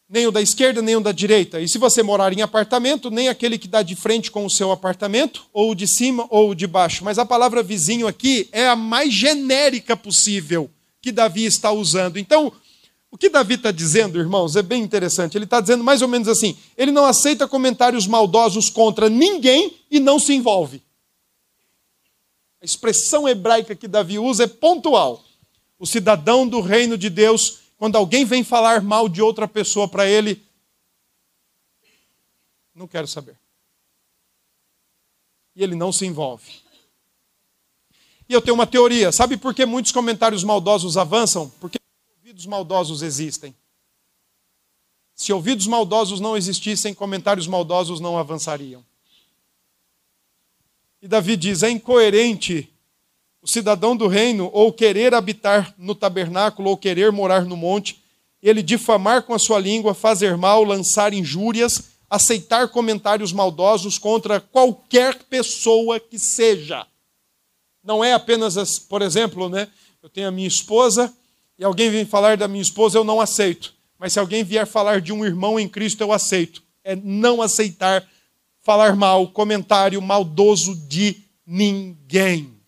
Nem 0.09 0.27
o 0.27 0.33
da 0.33 0.41
esquerda, 0.41 0.81
nem 0.81 0.97
o 0.97 1.01
da 1.01 1.13
direita. 1.13 1.61
E 1.61 1.69
se 1.69 1.77
você 1.77 2.03
morar 2.03 2.33
em 2.33 2.41
apartamento, 2.41 3.11
nem 3.11 3.29
aquele 3.29 3.59
que 3.59 3.69
dá 3.69 3.83
de 3.83 3.95
frente 3.95 4.31
com 4.31 4.47
o 4.47 4.51
seu 4.51 4.71
apartamento, 4.73 5.45
ou 5.53 5.75
de 5.75 5.87
cima 5.87 6.27
ou 6.31 6.55
de 6.55 6.67
baixo. 6.67 7.05
Mas 7.05 7.19
a 7.19 7.27
palavra 7.27 7.63
vizinho 7.63 8.07
aqui 8.07 8.49
é 8.53 8.67
a 8.67 8.75
mais 8.75 9.13
genérica 9.13 9.95
possível 9.95 10.71
que 11.03 11.13
Davi 11.13 11.45
está 11.45 11.71
usando. 11.71 12.19
Então, 12.19 12.51
o 13.11 13.19
que 13.19 13.29
Davi 13.29 13.55
está 13.55 13.71
dizendo, 13.71 14.19
irmãos, 14.19 14.57
é 14.57 14.63
bem 14.63 14.83
interessante. 14.83 15.37
Ele 15.37 15.45
está 15.45 15.61
dizendo 15.61 15.85
mais 15.85 16.01
ou 16.01 16.09
menos 16.09 16.29
assim: 16.29 16.57
ele 16.75 16.91
não 16.91 17.05
aceita 17.05 17.47
comentários 17.47 18.07
maldosos 18.07 18.71
contra 18.71 19.11
ninguém 19.11 19.75
e 19.91 20.01
não 20.01 20.19
se 20.19 20.33
envolve. 20.33 20.86
Expressão 22.67 23.29
hebraica 23.29 23.77
que 23.77 23.87
Davi 23.87 24.19
usa 24.19 24.43
é 24.43 24.49
pontual. 24.49 25.25
O 25.79 25.87
cidadão 25.87 26.49
do 26.49 26.61
reino 26.61 26.99
de 26.99 27.09
Deus, 27.09 27.61
quando 27.79 27.95
alguém 27.95 28.25
vem 28.25 28.43
falar 28.43 28.83
mal 28.83 29.09
de 29.09 29.23
outra 29.23 29.47
pessoa 29.47 29.87
para 29.87 30.05
ele, 30.05 30.45
não 32.75 32.89
quero 32.89 33.07
saber. 33.07 33.39
E 35.55 35.63
ele 35.63 35.77
não 35.77 35.93
se 35.93 36.07
envolve. 36.07 36.55
E 38.29 38.33
eu 38.33 38.43
tenho 38.43 38.57
uma 38.57 38.67
teoria. 38.67 39.13
Sabe 39.13 39.37
por 39.37 39.55
que 39.55 39.65
muitos 39.65 39.93
comentários 39.93 40.43
maldosos 40.43 40.97
avançam? 40.97 41.49
Porque 41.61 41.79
ouvidos 42.19 42.47
maldosos 42.47 43.01
existem. 43.01 43.55
Se 45.15 45.33
ouvidos 45.33 45.69
maldosos 45.69 46.19
não 46.19 46.37
existissem, 46.37 46.93
comentários 46.93 47.47
maldosos 47.47 48.01
não 48.01 48.19
avançariam. 48.19 48.85
E 51.01 51.09
Davi 51.09 51.37
diz: 51.37 51.63
é 51.63 51.71
incoerente 51.71 52.69
o 53.47 53.49
cidadão 53.49 53.97
do 53.97 54.09
reino 54.09 54.51
ou 54.53 54.73
querer 54.73 55.15
habitar 55.15 55.73
no 55.79 55.95
tabernáculo 55.95 56.71
ou 56.71 56.77
querer 56.77 57.13
morar 57.13 57.45
no 57.45 57.57
monte, 57.57 58.03
ele 58.43 58.61
difamar 58.61 59.23
com 59.23 59.33
a 59.35 59.39
sua 59.39 59.61
língua, 59.61 59.95
fazer 59.95 60.37
mal, 60.37 60.65
lançar 60.65 61.15
injúrias, 61.15 61.91
aceitar 62.11 62.69
comentários 62.69 63.33
maldosos 63.33 63.99
contra 63.99 64.41
qualquer 64.41 65.23
pessoa 65.25 66.01
que 66.01 66.19
seja. 66.19 66.87
Não 67.85 68.05
é 68.05 68.13
apenas, 68.13 68.57
as, 68.57 68.81
por 68.81 69.01
exemplo, 69.01 69.49
né, 69.49 69.69
eu 70.03 70.09
tenho 70.09 70.27
a 70.27 70.33
minha 70.33 70.49
esposa 70.49 71.15
e 71.57 71.65
alguém 71.65 71.89
vem 71.89 72.05
falar 72.05 72.37
da 72.37 72.49
minha 72.49 72.63
esposa, 72.63 72.99
eu 72.99 73.05
não 73.05 73.21
aceito. 73.21 73.73
Mas 73.97 74.13
se 74.13 74.19
alguém 74.19 74.43
vier 74.43 74.67
falar 74.67 75.01
de 75.01 75.13
um 75.13 75.25
irmão 75.25 75.59
em 75.59 75.69
Cristo, 75.69 76.01
eu 76.01 76.13
aceito. 76.13 76.63
É 76.83 76.97
não 76.97 77.41
aceitar 77.41 78.07
falar 78.67 78.97
mal, 78.97 79.29
comentário 79.29 80.03
maldoso 80.03 80.75
de 80.89 81.23
ninguém. 81.47 82.61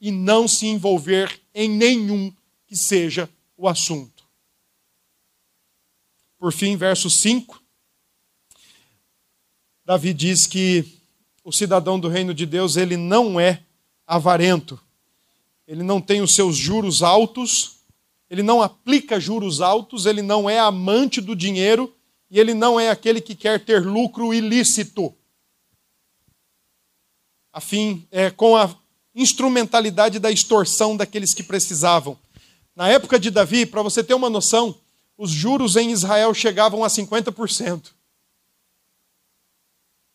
E 0.00 0.12
não 0.12 0.46
se 0.46 0.66
envolver 0.66 1.40
em 1.52 1.68
nenhum 1.68 2.32
que 2.64 2.76
seja 2.76 3.28
o 3.56 3.66
assunto. 3.66 4.22
Por 6.38 6.52
fim, 6.52 6.76
verso 6.76 7.10
5. 7.10 7.60
Davi 9.84 10.14
diz 10.14 10.46
que 10.46 10.84
o 11.42 11.50
cidadão 11.50 11.98
do 11.98 12.06
reino 12.06 12.32
de 12.32 12.46
Deus, 12.46 12.76
ele 12.76 12.96
não 12.96 13.40
é 13.40 13.64
avarento. 14.06 14.80
Ele 15.66 15.82
não 15.82 16.00
tem 16.00 16.22
os 16.22 16.36
seus 16.36 16.56
juros 16.56 17.02
altos, 17.02 17.78
ele 18.30 18.44
não 18.44 18.62
aplica 18.62 19.18
juros 19.18 19.60
altos, 19.60 20.06
ele 20.06 20.22
não 20.22 20.48
é 20.48 20.60
amante 20.60 21.20
do 21.20 21.34
dinheiro, 21.34 21.92
e 22.34 22.40
ele 22.40 22.52
não 22.52 22.80
é 22.80 22.90
aquele 22.90 23.20
que 23.20 23.36
quer 23.36 23.64
ter 23.64 23.80
lucro 23.86 24.34
ilícito. 24.34 25.14
A 27.52 27.60
fim, 27.60 28.08
é, 28.10 28.28
com 28.28 28.56
a 28.56 28.76
instrumentalidade 29.14 30.18
da 30.18 30.32
extorsão 30.32 30.96
daqueles 30.96 31.32
que 31.32 31.44
precisavam. 31.44 32.18
Na 32.74 32.88
época 32.88 33.20
de 33.20 33.30
Davi, 33.30 33.64
para 33.64 33.82
você 33.82 34.02
ter 34.02 34.14
uma 34.14 34.28
noção, 34.28 34.76
os 35.16 35.30
juros 35.30 35.76
em 35.76 35.92
Israel 35.92 36.34
chegavam 36.34 36.82
a 36.82 36.88
50%. 36.88 37.92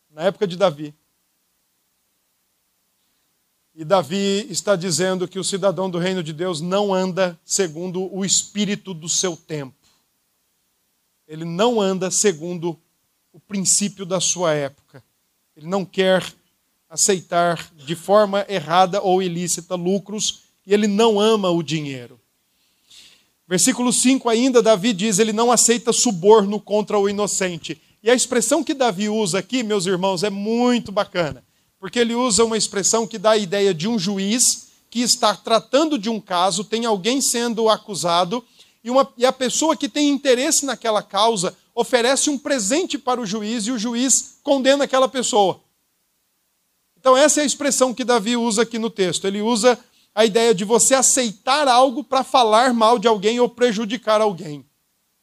Na 0.10 0.24
época 0.24 0.46
de 0.46 0.58
Davi. 0.58 0.94
E 3.74 3.86
Davi 3.86 4.46
está 4.50 4.76
dizendo 4.76 5.26
que 5.26 5.40
o 5.40 5.44
cidadão 5.44 5.90
do 5.90 5.98
reino 5.98 6.22
de 6.22 6.34
Deus 6.34 6.60
não 6.60 6.94
anda 6.94 7.40
segundo 7.46 8.14
o 8.14 8.26
espírito 8.26 8.94
do 8.94 9.08
seu 9.08 9.38
tempo 9.38 9.79
ele 11.30 11.46
não 11.46 11.80
anda 11.80 12.10
segundo 12.10 12.76
o 13.32 13.40
princípio 13.40 14.04
da 14.04 14.20
sua 14.20 14.56
época. 14.56 15.04
Ele 15.56 15.68
não 15.68 15.86
quer 15.86 16.26
aceitar 16.90 17.72
de 17.76 17.96
forma 17.96 18.44
errada 18.50 19.00
ou 19.00 19.22
ilícita 19.22 19.76
lucros 19.76 20.42
e 20.66 20.74
ele 20.74 20.88
não 20.88 21.20
ama 21.20 21.52
o 21.52 21.62
dinheiro. 21.62 22.20
Versículo 23.48 23.94
5 23.94 24.28
ainda, 24.28 24.60
Davi 24.60 24.92
diz: 24.92 25.20
ele 25.20 25.32
não 25.32 25.52
aceita 25.52 25.94
suborno 25.94 26.60
contra 26.60 26.98
o 26.98 27.08
inocente. 27.08 27.80
E 28.02 28.10
a 28.10 28.16
expressão 28.16 28.64
que 28.64 28.74
Davi 28.74 29.08
usa 29.08 29.38
aqui, 29.38 29.62
meus 29.62 29.86
irmãos, 29.86 30.24
é 30.24 30.32
muito 30.32 30.92
bacana, 30.92 31.44
porque 31.80 32.00
ele 32.00 32.16
usa 32.16 32.44
uma 32.44 32.58
expressão 32.58 33.06
que 33.06 33.20
dá 33.20 33.32
a 33.32 33.38
ideia 33.38 33.72
de 33.72 33.88
um 33.88 34.00
juiz 34.00 34.70
que 34.90 35.02
está 35.02 35.36
tratando 35.36 36.00
de 36.00 36.10
um 36.10 36.20
caso, 36.20 36.64
tem 36.64 36.86
alguém 36.86 37.22
sendo 37.22 37.70
acusado 37.70 38.44
e, 38.84 38.90
uma, 38.90 39.12
e 39.18 39.26
a 39.26 39.32
pessoa 39.32 39.76
que 39.76 39.90
tem 39.90 40.10
interesse 40.10 40.66
naquela 40.66 41.04
causa 41.04 41.56
oferece 41.76 42.30
um 42.30 42.38
presente 42.38 42.98
para 42.98 43.22
o 43.22 43.26
juiz 43.26 43.66
e 43.66 43.72
o 43.72 43.80
juiz 43.80 44.40
condena 44.44 44.84
aquela 44.84 45.08
pessoa. 45.08 45.62
Então, 46.98 47.16
essa 47.16 47.40
é 47.40 47.44
a 47.44 47.46
expressão 47.46 47.94
que 47.94 48.04
Davi 48.04 48.36
usa 48.36 48.64
aqui 48.64 48.78
no 48.78 48.90
texto. 48.90 49.26
Ele 49.26 49.42
usa 49.42 49.80
a 50.14 50.26
ideia 50.26 50.54
de 50.54 50.66
você 50.66 50.96
aceitar 50.96 51.68
algo 51.68 52.04
para 52.04 52.24
falar 52.24 52.74
mal 52.74 53.00
de 53.00 53.08
alguém 53.08 53.40
ou 53.40 53.48
prejudicar 53.48 54.20
alguém. 54.20 54.66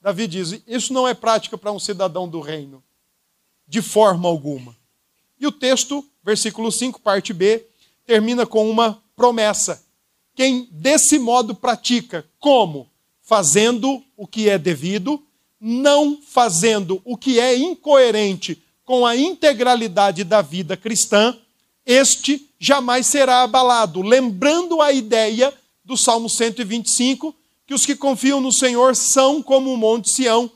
Davi 0.00 0.26
diz: 0.26 0.62
Isso 0.66 0.92
não 0.92 1.07
é 1.07 1.12
prática 1.12 1.59
para 1.59 1.72
um 1.72 1.78
cidadão 1.78 2.28
do 2.28 2.40
reino, 2.40 2.82
de 3.66 3.82
forma 3.82 4.28
alguma. 4.28 4.74
E 5.38 5.46
o 5.46 5.52
texto, 5.52 6.02
versículo 6.24 6.72
5, 6.72 7.00
parte 7.00 7.34
B, 7.34 7.66
termina 8.07 8.46
com 8.46 8.70
uma 8.70 9.02
promessa. 9.14 9.84
Quem 10.34 10.68
desse 10.70 11.18
modo 11.18 11.54
pratica, 11.54 12.24
como? 12.38 12.88
Fazendo 13.27 14.01
o 14.16 14.24
que 14.24 14.49
é 14.49 14.57
devido, 14.57 15.20
não 15.61 16.20
fazendo 16.24 17.03
o 17.05 17.16
que 17.16 17.41
é 17.41 17.59
incoerente 17.59 18.62
com 18.85 19.05
a 19.05 19.16
integralidade 19.16 20.22
da 20.22 20.41
vida 20.41 20.77
cristã, 20.77 21.37
este 21.85 22.49
jamais 22.57 23.05
será 23.05 23.43
abalado. 23.43 24.01
Lembrando 24.01 24.81
a 24.81 24.93
ideia 24.93 25.53
do 25.85 25.97
Salmo 25.97 26.31
125, 26.31 27.35
que 27.66 27.74
os 27.74 27.85
que 27.85 27.97
confiam 27.97 28.41
no 28.41 28.53
Senhor 28.53 28.95
são 28.95 29.43
como 29.43 29.72
o 29.72 29.77
monte 29.77 30.09
Sião, 30.09 30.49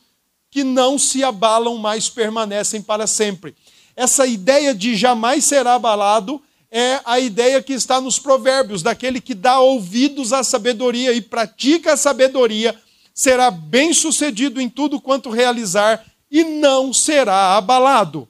que 0.49 0.63
não 0.63 0.97
se 0.97 1.25
abalam, 1.25 1.77
mas 1.77 2.09
permanecem 2.09 2.81
para 2.81 3.09
sempre. 3.09 3.53
Essa 3.97 4.29
ideia 4.29 4.73
de 4.73 4.95
jamais 4.95 5.45
será 5.45 5.75
abalado 5.75 6.41
é 6.71 7.01
a 7.05 7.19
ideia 7.19 7.63
que 7.63 7.73
está 7.73 8.01
nos 8.01 8.19
provérbios, 8.19 8.83
daquele 8.83 9.21
que 9.21 9.35
dá 9.35 9.59
ouvidos 9.59 10.33
à 10.33 10.45
sabedoria 10.45 11.13
e 11.13 11.21
pratica 11.21 11.95
a 11.95 11.97
sabedoria, 11.97 12.81
será 13.13 13.51
bem-sucedido 13.51 14.61
em 14.61 14.69
tudo 14.69 15.01
quanto 15.01 15.31
realizar 15.31 16.05
e 16.31 16.45
não 16.45 16.93
será 16.93 17.57
abalado. 17.57 18.29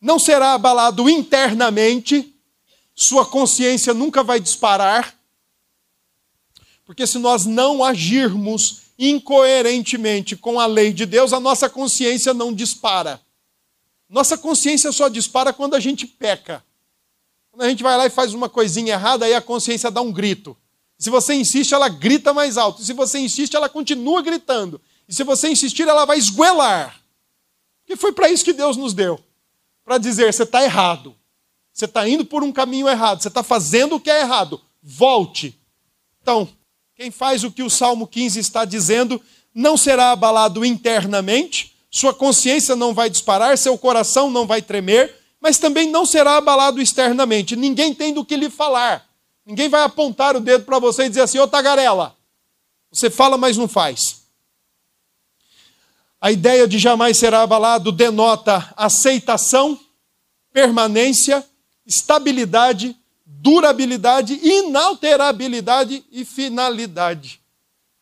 Não 0.00 0.18
será 0.18 0.54
abalado 0.54 1.10
internamente, 1.10 2.34
sua 2.94 3.26
consciência 3.26 3.92
nunca 3.92 4.22
vai 4.22 4.38
disparar, 4.38 5.14
porque 6.86 7.06
se 7.06 7.18
nós 7.18 7.46
não 7.46 7.84
agirmos 7.84 8.82
incoerentemente 8.98 10.36
com 10.36 10.60
a 10.60 10.66
lei 10.66 10.92
de 10.92 11.06
Deus, 11.06 11.32
a 11.32 11.40
nossa 11.40 11.68
consciência 11.68 12.32
não 12.34 12.52
dispara. 12.52 13.20
Nossa 14.08 14.36
consciência 14.36 14.92
só 14.92 15.08
dispara 15.08 15.52
quando 15.52 15.74
a 15.74 15.80
gente 15.80 16.06
peca. 16.06 16.64
Quando 17.50 17.62
a 17.62 17.68
gente 17.68 17.82
vai 17.82 17.96
lá 17.96 18.06
e 18.06 18.10
faz 18.10 18.32
uma 18.32 18.48
coisinha 18.48 18.94
errada, 18.94 19.24
aí 19.24 19.34
a 19.34 19.40
consciência 19.40 19.90
dá 19.90 20.00
um 20.00 20.12
grito. 20.12 20.56
Se 20.98 21.10
você 21.10 21.34
insiste, 21.34 21.72
ela 21.72 21.88
grita 21.88 22.32
mais 22.32 22.56
alto. 22.58 22.82
Se 22.82 22.92
você 22.92 23.18
insiste, 23.18 23.56
ela 23.56 23.68
continua 23.68 24.22
gritando. 24.22 24.80
E 25.08 25.14
se 25.14 25.24
você 25.24 25.48
insistir, 25.48 25.88
ela 25.88 26.04
vai 26.04 26.18
esguelar. 26.18 27.00
Que 27.86 27.96
foi 27.96 28.12
para 28.12 28.30
isso 28.30 28.44
que 28.44 28.52
Deus 28.52 28.76
nos 28.76 28.94
deu 28.94 29.18
para 29.84 29.98
dizer: 29.98 30.32
você 30.32 30.44
está 30.44 30.62
errado. 30.62 31.16
Você 31.72 31.86
está 31.86 32.08
indo 32.08 32.24
por 32.24 32.42
um 32.42 32.52
caminho 32.52 32.88
errado. 32.88 33.22
Você 33.22 33.28
está 33.28 33.42
fazendo 33.42 33.96
o 33.96 34.00
que 34.00 34.10
é 34.10 34.20
errado. 34.20 34.60
Volte. 34.82 35.58
Então, 36.22 36.48
quem 36.94 37.10
faz 37.10 37.44
o 37.44 37.50
que 37.50 37.62
o 37.62 37.70
Salmo 37.70 38.06
15 38.06 38.38
está 38.38 38.64
dizendo 38.64 39.20
não 39.54 39.76
será 39.76 40.12
abalado 40.12 40.64
internamente, 40.64 41.74
sua 41.90 42.14
consciência 42.14 42.76
não 42.76 42.94
vai 42.94 43.10
disparar, 43.10 43.58
seu 43.58 43.76
coração 43.76 44.30
não 44.30 44.46
vai 44.46 44.62
tremer, 44.62 45.16
mas 45.40 45.58
também 45.58 45.88
não 45.90 46.04
será 46.04 46.36
abalado 46.36 46.80
externamente. 46.80 47.56
Ninguém 47.56 47.94
tem 47.94 48.12
do 48.12 48.24
que 48.24 48.36
lhe 48.36 48.50
falar. 48.50 49.08
Ninguém 49.44 49.68
vai 49.68 49.82
apontar 49.82 50.36
o 50.36 50.40
dedo 50.40 50.64
para 50.64 50.78
você 50.78 51.04
e 51.04 51.08
dizer 51.08 51.22
assim: 51.22 51.38
ô 51.38 51.48
tagarela, 51.48 52.14
você 52.92 53.08
fala, 53.08 53.38
mas 53.38 53.56
não 53.56 53.66
faz. 53.66 54.20
A 56.20 56.30
ideia 56.30 56.68
de 56.68 56.78
jamais 56.78 57.16
será 57.16 57.42
abalado 57.42 57.90
denota 57.90 58.72
aceitação, 58.76 59.80
permanência, 60.52 61.44
estabilidade, 61.86 62.94
durabilidade, 63.24 64.34
inalterabilidade 64.34 66.04
e 66.12 66.26
finalidade. 66.26 67.40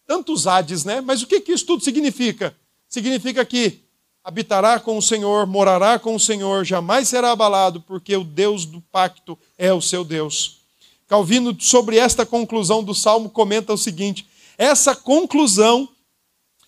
Tantos 0.05 0.49
ades, 0.49 0.85
né? 0.85 1.01
Mas 1.01 1.23
o 1.23 1.27
que, 1.29 1.41
que 1.41 1.53
isso 1.53 1.65
tudo 1.65 1.85
significa? 1.85 2.57
Significa 2.89 3.45
que 3.45 3.85
habitará 4.29 4.79
com 4.79 4.99
o 4.99 5.01
Senhor, 5.01 5.47
morará 5.47 5.99
com 5.99 6.15
o 6.15 6.21
Senhor, 6.21 6.63
jamais 6.63 7.09
será 7.09 7.33
abalado, 7.33 7.81
porque 7.81 8.15
o 8.15 8.23
Deus 8.23 8.67
do 8.67 8.79
pacto 8.93 9.39
é 9.57 9.73
o 9.73 9.81
seu 9.81 10.05
Deus. 10.05 10.59
Calvino, 11.07 11.59
sobre 11.59 11.97
esta 11.97 12.27
conclusão 12.27 12.85
do 12.85 12.95
salmo, 12.95 13.31
comenta 13.31 13.73
o 13.73 13.79
seguinte: 13.79 14.27
essa 14.59 14.95
conclusão 14.95 15.89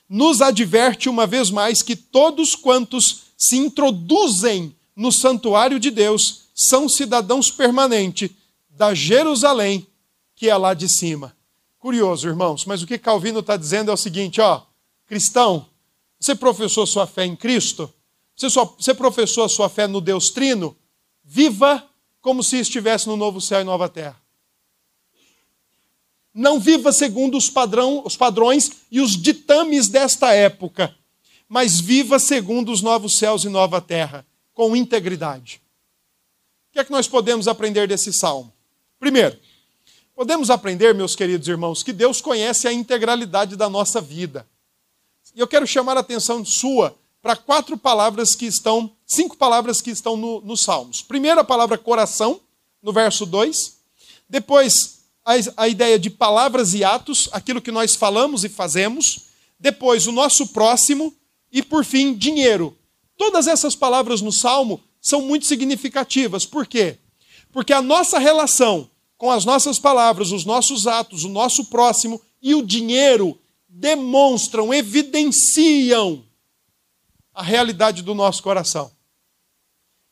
nos 0.08 0.40
adverte 0.40 1.06
uma 1.10 1.26
vez 1.26 1.50
mais 1.50 1.82
que 1.82 1.94
todos 1.94 2.54
quantos 2.54 3.24
se 3.36 3.58
introduzem 3.58 4.74
no 4.96 5.12
santuário 5.12 5.78
de 5.78 5.90
Deus 5.90 6.44
são 6.54 6.88
cidadãos 6.88 7.50
permanentes 7.50 8.30
da 8.70 8.94
Jerusalém, 8.94 9.86
que 10.34 10.48
é 10.48 10.56
lá 10.56 10.72
de 10.72 10.88
cima. 10.88 11.36
Curioso, 11.78 12.26
irmãos, 12.26 12.64
mas 12.64 12.82
o 12.82 12.86
que 12.86 12.96
Calvino 12.96 13.40
está 13.40 13.54
dizendo 13.54 13.90
é 13.90 13.94
o 13.94 13.98
seguinte: 13.98 14.40
ó, 14.40 14.62
cristão, 15.06 15.66
você 16.20 16.34
professou 16.34 16.86
sua 16.86 17.06
fé 17.06 17.24
em 17.24 17.34
Cristo? 17.34 17.92
Você, 18.36 18.50
só, 18.50 18.64
você 18.78 18.92
professou 18.92 19.42
a 19.42 19.48
sua 19.48 19.70
fé 19.70 19.86
no 19.86 20.00
Deus 20.00 20.30
Trino? 20.30 20.76
Viva 21.24 21.88
como 22.20 22.44
se 22.44 22.58
estivesse 22.58 23.06
no 23.06 23.16
novo 23.16 23.40
céu 23.40 23.62
e 23.62 23.64
nova 23.64 23.88
terra. 23.88 24.20
Não 26.32 26.60
viva 26.60 26.92
segundo 26.92 27.36
os, 27.36 27.48
padrão, 27.48 28.02
os 28.04 28.16
padrões 28.16 28.82
e 28.90 29.00
os 29.00 29.16
ditames 29.16 29.88
desta 29.88 30.32
época, 30.32 30.94
mas 31.48 31.80
viva 31.80 32.18
segundo 32.18 32.70
os 32.70 32.82
novos 32.82 33.16
céus 33.16 33.44
e 33.44 33.48
nova 33.48 33.80
terra, 33.80 34.24
com 34.52 34.76
integridade. 34.76 35.60
O 36.68 36.72
que 36.72 36.78
é 36.78 36.84
que 36.84 36.92
nós 36.92 37.08
podemos 37.08 37.48
aprender 37.48 37.88
desse 37.88 38.12
salmo? 38.12 38.52
Primeiro, 38.98 39.36
podemos 40.14 40.50
aprender, 40.50 40.94
meus 40.94 41.16
queridos 41.16 41.48
irmãos, 41.48 41.82
que 41.82 41.92
Deus 41.92 42.20
conhece 42.20 42.68
a 42.68 42.72
integralidade 42.72 43.56
da 43.56 43.68
nossa 43.68 44.00
vida. 44.00 44.46
Eu 45.34 45.46
quero 45.46 45.66
chamar 45.66 45.96
a 45.96 46.00
atenção 46.00 46.44
sua 46.44 46.96
para 47.22 47.36
quatro 47.36 47.76
palavras 47.76 48.34
que 48.34 48.46
estão, 48.46 48.90
cinco 49.06 49.36
palavras 49.36 49.80
que 49.80 49.90
estão 49.90 50.16
nos 50.16 50.44
no 50.44 50.56
Salmos. 50.56 51.02
Primeiro, 51.02 51.40
a 51.40 51.44
palavra 51.44 51.78
coração, 51.78 52.40
no 52.82 52.92
verso 52.92 53.26
2. 53.26 53.78
Depois, 54.28 55.00
a, 55.24 55.32
a 55.64 55.68
ideia 55.68 55.98
de 55.98 56.10
palavras 56.10 56.74
e 56.74 56.82
atos, 56.82 57.28
aquilo 57.32 57.60
que 57.60 57.70
nós 57.70 57.94
falamos 57.94 58.44
e 58.44 58.48
fazemos. 58.48 59.26
Depois, 59.58 60.06
o 60.06 60.12
nosso 60.12 60.48
próximo. 60.48 61.14
E, 61.52 61.62
por 61.62 61.84
fim, 61.84 62.14
dinheiro. 62.14 62.76
Todas 63.16 63.46
essas 63.46 63.76
palavras 63.76 64.20
no 64.20 64.32
Salmo 64.32 64.80
são 65.00 65.20
muito 65.20 65.46
significativas. 65.46 66.46
Por 66.46 66.66
quê? 66.66 66.98
Porque 67.52 67.72
a 67.72 67.82
nossa 67.82 68.18
relação 68.18 68.88
com 69.18 69.30
as 69.30 69.44
nossas 69.44 69.78
palavras, 69.78 70.32
os 70.32 70.46
nossos 70.46 70.86
atos, 70.86 71.24
o 71.24 71.28
nosso 71.28 71.66
próximo 71.66 72.20
e 72.40 72.54
o 72.54 72.62
dinheiro 72.62 73.38
demonstram, 73.70 74.74
evidenciam 74.74 76.24
a 77.32 77.42
realidade 77.42 78.02
do 78.02 78.14
nosso 78.14 78.42
coração. 78.42 78.90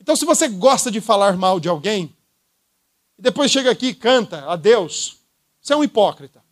Então, 0.01 0.15
se 0.15 0.25
você 0.25 0.49
gosta 0.49 0.91
de 0.91 1.01
falar 1.01 1.37
mal 1.37 1.59
de 1.59 1.69
alguém, 1.69 2.17
e 3.19 3.23
depois 3.23 3.51
chega 3.51 3.71
aqui 3.71 3.89
e 3.89 3.95
canta 3.95 4.49
a 4.49 4.55
Deus, 4.55 5.19
você 5.61 5.73
é 5.73 5.77
um 5.77 5.83
hipócrita. 5.83 6.43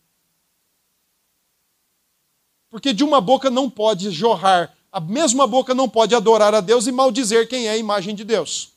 Porque 2.69 2.93
de 2.93 3.03
uma 3.03 3.21
boca 3.21 3.49
não 3.49 3.69
pode 3.69 4.11
jorrar, 4.11 4.77
a 4.91 4.99
mesma 4.99 5.47
boca 5.47 5.73
não 5.73 5.87
pode 5.87 6.13
adorar 6.13 6.53
a 6.53 6.59
Deus 6.59 6.85
e 6.85 6.91
maldizer 6.91 7.47
quem 7.47 7.67
é 7.67 7.71
a 7.71 7.77
imagem 7.77 8.13
de 8.13 8.25
Deus. 8.25 8.73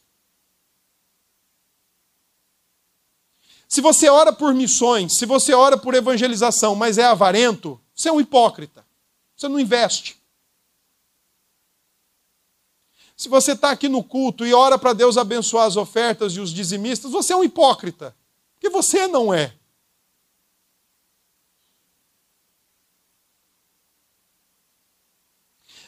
Se 3.69 3.81
você 3.81 4.09
ora 4.09 4.33
por 4.33 4.55
missões, 4.55 5.17
se 5.17 5.27
você 5.27 5.53
ora 5.53 5.77
por 5.77 5.95
evangelização, 5.95 6.75
mas 6.75 6.99
é 6.99 7.05
avarento, 7.05 7.81
você 8.01 8.09
é 8.09 8.13
um 8.13 8.21
hipócrita. 8.21 8.83
Você 9.37 9.47
não 9.47 9.61
investe. 9.61 10.19
Se 13.15 13.29
você 13.29 13.53
está 13.53 13.71
aqui 13.71 13.91
no 13.91 14.03
culto 14.03 14.47
e 14.47 14.55
ora 14.55 14.79
para 14.79 14.95
Deus 14.95 15.19
abençoar 15.19 15.67
as 15.67 15.77
ofertas 15.77 16.33
e 16.33 16.41
os 16.41 16.51
dizimistas, 16.51 17.13
você 17.13 17.35
é 17.35 17.37
um 17.37 17.45
hipócrita. 17.45 18.17
Porque 18.55 18.71
você 18.71 19.07
não 19.07 19.35
é. 19.35 19.55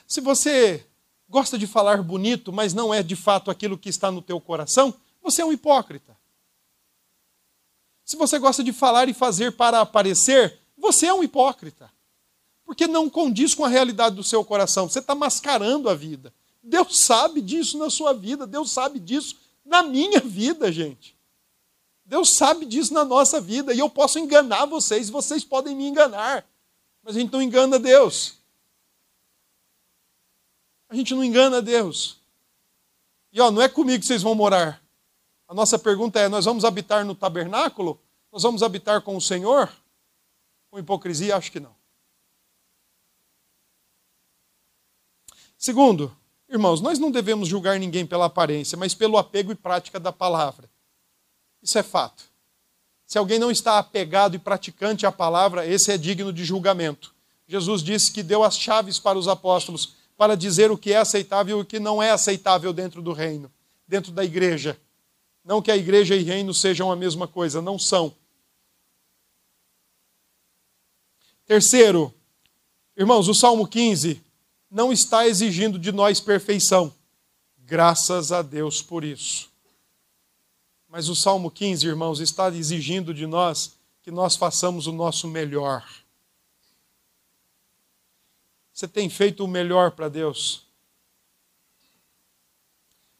Se 0.06 0.20
você 0.20 0.86
gosta 1.30 1.56
de 1.56 1.66
falar 1.66 2.02
bonito, 2.02 2.52
mas 2.52 2.74
não 2.74 2.92
é 2.92 3.02
de 3.02 3.16
fato 3.16 3.50
aquilo 3.50 3.78
que 3.78 3.88
está 3.88 4.10
no 4.10 4.20
teu 4.20 4.38
coração, 4.38 4.92
você 5.22 5.40
é 5.40 5.46
um 5.46 5.52
hipócrita. 5.52 6.14
Se 8.04 8.16
você 8.16 8.38
gosta 8.38 8.62
de 8.62 8.70
falar 8.70 9.08
e 9.08 9.14
fazer 9.14 9.52
para 9.52 9.80
aparecer, 9.80 10.60
você 10.76 11.06
é 11.06 11.14
um 11.14 11.22
hipócrita 11.22 11.90
porque 12.72 12.86
não 12.86 13.10
condiz 13.10 13.54
com 13.54 13.66
a 13.66 13.68
realidade 13.68 14.16
do 14.16 14.24
seu 14.24 14.42
coração. 14.42 14.88
Você 14.88 15.00
está 15.00 15.14
mascarando 15.14 15.90
a 15.90 15.94
vida. 15.94 16.32
Deus 16.62 17.00
sabe 17.00 17.42
disso 17.42 17.76
na 17.76 17.90
sua 17.90 18.14
vida, 18.14 18.46
Deus 18.46 18.72
sabe 18.72 18.98
disso 18.98 19.36
na 19.62 19.82
minha 19.82 20.20
vida, 20.24 20.72
gente. 20.72 21.14
Deus 22.02 22.32
sabe 22.34 22.64
disso 22.64 22.94
na 22.94 23.04
nossa 23.04 23.42
vida, 23.42 23.74
e 23.74 23.78
eu 23.78 23.90
posso 23.90 24.18
enganar 24.18 24.64
vocês, 24.64 25.10
vocês 25.10 25.44
podem 25.44 25.76
me 25.76 25.86
enganar, 25.86 26.46
mas 27.02 27.14
a 27.14 27.20
gente 27.20 27.30
não 27.30 27.42
engana 27.42 27.78
Deus. 27.78 28.38
A 30.88 30.94
gente 30.96 31.14
não 31.14 31.22
engana 31.22 31.60
Deus. 31.60 32.20
E 33.34 33.40
ó, 33.42 33.50
não 33.50 33.60
é 33.60 33.68
comigo 33.68 34.00
que 34.00 34.06
vocês 34.06 34.22
vão 34.22 34.34
morar. 34.34 34.82
A 35.46 35.52
nossa 35.52 35.78
pergunta 35.78 36.18
é: 36.18 36.26
nós 36.26 36.46
vamos 36.46 36.64
habitar 36.64 37.04
no 37.04 37.14
tabernáculo? 37.14 38.00
Nós 38.32 38.42
vamos 38.42 38.62
habitar 38.62 39.02
com 39.02 39.14
o 39.14 39.20
Senhor? 39.20 39.70
Com 40.70 40.78
hipocrisia? 40.78 41.36
Acho 41.36 41.52
que 41.52 41.60
não. 41.60 41.81
Segundo, 45.62 46.12
irmãos, 46.48 46.80
nós 46.80 46.98
não 46.98 47.08
devemos 47.08 47.46
julgar 47.46 47.78
ninguém 47.78 48.04
pela 48.04 48.24
aparência, 48.24 48.76
mas 48.76 48.94
pelo 48.94 49.16
apego 49.16 49.52
e 49.52 49.54
prática 49.54 50.00
da 50.00 50.10
palavra. 50.10 50.68
Isso 51.62 51.78
é 51.78 51.84
fato. 51.84 52.24
Se 53.06 53.16
alguém 53.16 53.38
não 53.38 53.48
está 53.48 53.78
apegado 53.78 54.34
e 54.34 54.40
praticante 54.40 55.06
à 55.06 55.12
palavra, 55.12 55.64
esse 55.64 55.92
é 55.92 55.96
digno 55.96 56.32
de 56.32 56.44
julgamento. 56.44 57.14
Jesus 57.46 57.80
disse 57.80 58.10
que 58.10 58.24
deu 58.24 58.42
as 58.42 58.58
chaves 58.58 58.98
para 58.98 59.16
os 59.16 59.28
apóstolos 59.28 59.94
para 60.16 60.36
dizer 60.36 60.72
o 60.72 60.76
que 60.76 60.92
é 60.92 60.96
aceitável 60.96 61.58
e 61.58 61.62
o 61.62 61.64
que 61.64 61.78
não 61.78 62.02
é 62.02 62.10
aceitável 62.10 62.72
dentro 62.72 63.00
do 63.00 63.12
reino, 63.12 63.48
dentro 63.86 64.10
da 64.10 64.24
igreja. 64.24 64.76
Não 65.44 65.62
que 65.62 65.70
a 65.70 65.76
igreja 65.76 66.16
e 66.16 66.24
reino 66.24 66.52
sejam 66.52 66.90
a 66.90 66.96
mesma 66.96 67.28
coisa, 67.28 67.62
não 67.62 67.78
são. 67.78 68.12
Terceiro, 71.46 72.12
irmãos, 72.96 73.28
o 73.28 73.34
Salmo 73.34 73.64
15 73.64 74.31
não 74.72 74.90
está 74.90 75.28
exigindo 75.28 75.78
de 75.78 75.92
nós 75.92 76.18
perfeição. 76.18 76.94
Graças 77.58 78.32
a 78.32 78.40
Deus 78.40 78.80
por 78.80 79.04
isso. 79.04 79.50
Mas 80.88 81.10
o 81.10 81.14
Salmo 81.14 81.50
15, 81.50 81.86
irmãos, 81.86 82.20
está 82.20 82.48
exigindo 82.48 83.12
de 83.12 83.26
nós 83.26 83.76
que 84.02 84.10
nós 84.10 84.34
façamos 84.34 84.86
o 84.86 84.92
nosso 84.92 85.28
melhor. 85.28 85.86
Você 88.72 88.88
tem 88.88 89.10
feito 89.10 89.44
o 89.44 89.48
melhor 89.48 89.90
para 89.90 90.08
Deus? 90.08 90.64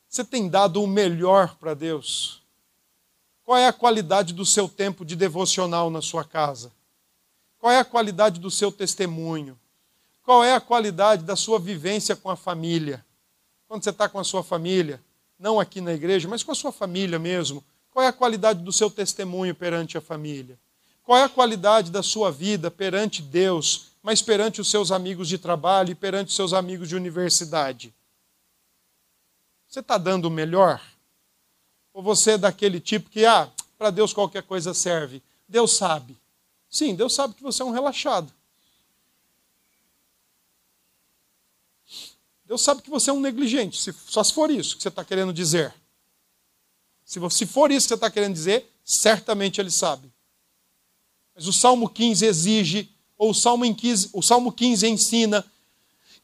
Você 0.09 0.25
tem 0.25 0.49
dado 0.49 0.83
o 0.83 0.87
melhor 0.87 1.55
para 1.57 1.75
Deus? 1.75 2.41
Qual 3.45 3.59
é 3.59 3.67
a 3.67 3.73
qualidade 3.75 4.33
do 4.33 4.47
seu 4.47 4.71
tempo 4.71 5.05
de 5.05 5.15
devocional 5.15 5.91
na 5.91 6.01
sua 6.01 6.25
casa? 6.25 6.73
Qual 7.59 7.71
é 7.71 7.79
a 7.79 7.85
qualidade 7.85 8.41
do 8.41 8.51
seu 8.51 8.73
testemunho? 8.73 9.59
Qual 10.23 10.45
é 10.45 10.55
a 10.55 10.61
qualidade 10.61 11.25
da 11.25 11.35
sua 11.35 11.59
vivência 11.59 12.15
com 12.15 12.31
a 12.31 12.37
família? 12.37 13.05
Quando 13.67 13.83
você 13.83 13.91
está 13.91 14.09
com 14.09 14.19
a 14.19 14.25
sua 14.25 14.43
família, 14.43 15.03
não 15.39 15.59
aqui 15.59 15.81
na 15.81 15.93
igreja, 15.93 16.29
mas 16.29 16.45
com 16.45 16.53
a 16.53 16.55
sua 16.55 16.71
família 16.71 17.19
mesmo, 17.19 17.65
qual 17.91 18.05
é 18.05 18.09
a 18.09 18.13
qualidade 18.13 18.63
do 18.63 18.73
seu 18.73 18.89
testemunho 18.89 19.55
perante 19.55 19.99
a 19.99 20.01
família? 20.01 20.59
Qual 21.03 21.19
é 21.19 21.25
a 21.25 21.29
qualidade 21.29 21.91
da 21.91 22.03
sua 22.03 22.31
vida 22.31 22.71
perante 22.71 23.21
Deus, 23.21 23.89
mas 24.03 24.23
perante 24.23 24.61
os 24.61 24.71
seus 24.71 24.93
amigos 24.93 25.29
de 25.29 25.37
trabalho 25.37 25.91
e 25.91 25.95
perante 25.95 26.29
os 26.29 26.37
seus 26.37 26.53
amigos 26.53 26.89
de 26.89 26.95
universidade? 26.95 27.93
Você 29.67 29.81
está 29.81 29.99
dando 29.99 30.27
o 30.27 30.31
melhor? 30.31 30.81
Ou 31.93 32.03
você 32.03 32.33
é 32.33 32.39
daquele 32.39 32.79
tipo 32.79 33.11
que, 33.11 33.27
ah, 33.27 33.51
para 33.77 33.91
Deus 33.91 34.13
qualquer 34.13 34.45
coisa 34.45 34.73
serve? 34.73 35.23
Deus 35.49 35.77
sabe. 35.77 36.17
Sim, 36.71 36.95
Deus 36.95 37.15
sabe 37.15 37.35
que 37.35 37.43
você 37.43 37.63
é 37.63 37.65
um 37.65 37.73
relaxado. 37.73 38.33
Deus 42.53 42.65
sabe 42.65 42.83
que 42.83 42.91
você 42.91 43.09
é 43.09 43.13
um 43.15 43.19
negligente, 43.19 43.81
se, 43.81 43.95
só 44.07 44.23
se 44.23 44.35
for 44.35 44.51
isso 44.51 44.77
que 44.77 44.83
você 44.83 44.89
está 44.89 45.03
querendo 45.03 45.33
dizer. 45.33 45.73
Se, 47.03 47.19
se 47.31 47.47
for 47.47 47.71
isso 47.71 47.87
que 47.87 47.89
você 47.89 47.95
está 47.95 48.11
querendo 48.11 48.35
dizer, 48.35 48.71
certamente 48.85 49.59
Ele 49.59 49.71
sabe. 49.71 50.13
Mas 51.35 51.47
o 51.47 51.53
Salmo 51.55 51.89
15 51.89 52.27
exige, 52.27 52.91
ou 53.17 53.31
o 53.31 53.35
Salmo 53.35 53.75
15, 53.75 54.11
o 54.13 54.21
Salmo 54.21 54.53
15 54.53 54.87
ensina 54.87 55.43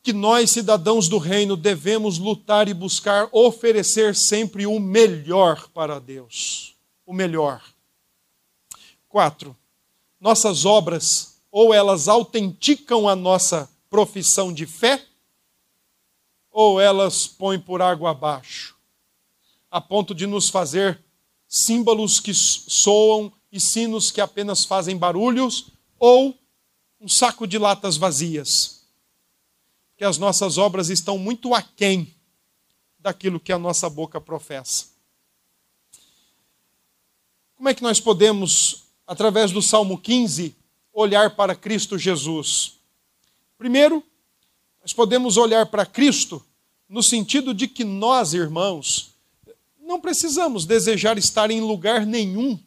que 0.03 0.13
nós, 0.13 0.51
cidadãos 0.51 1.09
do 1.09 1.17
reino, 1.17 1.57
devemos 1.57 2.19
lutar 2.19 2.69
e 2.69 2.75
buscar 2.75 3.31
oferecer 3.33 4.15
sempre 4.15 4.67
o 4.67 4.79
melhor 4.79 5.67
para 5.71 5.99
Deus. 5.99 6.75
O 7.07 7.15
melhor. 7.15 7.63
Quatro, 9.09 9.57
nossas 10.21 10.67
obras, 10.67 11.39
ou 11.51 11.73
elas 11.73 12.07
autenticam 12.07 13.09
a 13.09 13.17
nossa 13.17 13.67
profissão 13.89 14.53
de 14.53 14.67
fé, 14.67 15.03
ou 16.61 16.81
elas 16.81 17.25
põem 17.25 17.61
por 17.61 17.81
água 17.81 18.11
abaixo, 18.11 18.77
a 19.71 19.81
ponto 19.81 20.13
de 20.13 20.27
nos 20.27 20.49
fazer 20.49 21.01
símbolos 21.47 22.19
que 22.19 22.35
soam 22.35 23.33
e 23.53 23.61
sinos 23.61 24.11
que 24.11 24.21
apenas 24.21 24.65
fazem 24.65 24.97
barulhos, 24.97 25.69
ou 26.01 26.37
um 27.01 27.07
saco 27.07 27.47
de 27.47 27.59
latas 27.59 27.97
vazias 27.97 28.85
que 29.97 30.03
as 30.03 30.19
nossas 30.19 30.59
obras 30.59 30.89
estão 30.89 31.17
muito 31.17 31.55
aquém 31.55 32.13
daquilo 32.99 33.39
que 33.39 33.53
a 33.53 33.59
nossa 33.59 33.89
boca 33.89 34.21
professa. 34.21 34.87
Como 37.55 37.69
é 37.69 37.75
que 37.75 37.85
nós 37.85 38.01
podemos, 38.01 38.83
através 39.07 39.53
do 39.53 39.63
Salmo 39.63 39.97
15, 39.97 40.57
olhar 40.93 41.37
para 41.37 41.55
Cristo 41.55 41.97
Jesus? 41.97 42.81
Primeiro, 43.57 44.03
nós 44.83 44.93
podemos 44.93 45.37
olhar 45.37 45.65
para 45.67 45.87
Cristo 45.87 46.45
no 46.89 47.03
sentido 47.03 47.53
de 47.53 47.69
que 47.69 47.85
nós, 47.85 48.33
irmãos, 48.33 49.11
não 49.81 50.01
precisamos 50.01 50.65
desejar 50.65 51.19
estar 51.19 51.51
em 51.51 51.61
lugar 51.61 52.07
nenhum 52.07 52.59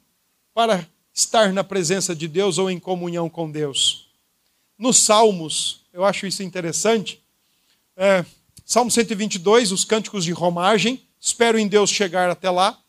para 0.53 0.88
estar 1.13 1.51
na 1.51 1.63
presença 1.63 2.15
de 2.15 2.28
Deus 2.28 2.57
ou 2.57 2.69
em 2.69 2.80
comunhão 2.80 3.30
com 3.30 3.49
Deus. 3.49 4.07
Nos 4.78 5.03
Salmos, 5.03 5.82
eu 5.93 6.03
acho 6.03 6.26
isso 6.26 6.43
interessante, 6.43 7.22
é, 7.95 8.26
Salmo 8.65 8.89
122, 8.89 9.72
os 9.72 9.84
cânticos 9.84 10.24
de 10.24 10.32
romagem. 10.32 11.05
Espero 11.19 11.59
em 11.59 11.67
Deus 11.67 11.89
chegar 11.89 12.30
até 12.30 12.49
lá. 12.49 12.80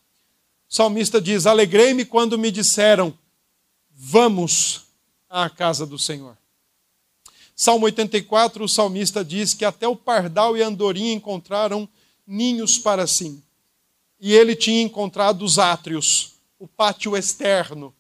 O 0.71 0.75
salmista 0.75 1.21
diz: 1.21 1.45
Alegrei-me 1.45 2.05
quando 2.05 2.39
me 2.39 2.51
disseram, 2.51 3.13
vamos 3.91 4.83
à 5.29 5.51
casa 5.51 5.85
do 5.85 5.99
Senhor. 5.99 6.37
Salmo 7.55 7.87
84, 7.87 8.65
o 8.65 8.69
salmista 8.69 9.25
diz 9.25 9.55
que 9.55 9.65
até 9.65 9.87
o 9.87 9.97
pardal 9.97 10.57
e 10.57 10.63
a 10.63 10.67
andorinha 10.67 11.13
encontraram 11.13 11.89
ninhos 12.27 12.79
para 12.79 13.07
si. 13.07 13.43
E 14.21 14.33
ele 14.33 14.55
tinha 14.57 14.83
encontrado 14.83 15.43
os 15.43 15.59
átrios, 15.59 16.35
o 16.59 16.67
pátio 16.67 17.17
externo. 17.17 17.95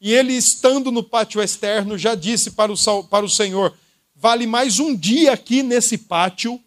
E 0.00 0.12
ele, 0.12 0.32
estando 0.34 0.90
no 0.90 1.02
pátio 1.02 1.40
externo, 1.40 1.96
já 1.96 2.14
disse 2.14 2.50
para 2.50 2.72
o, 2.72 3.04
para 3.04 3.24
o 3.24 3.30
Senhor: 3.30 3.74
vale 4.14 4.46
mais 4.46 4.78
um 4.78 4.94
dia 4.94 5.32
aqui 5.32 5.62
nesse 5.62 5.96
pátio 5.96 6.60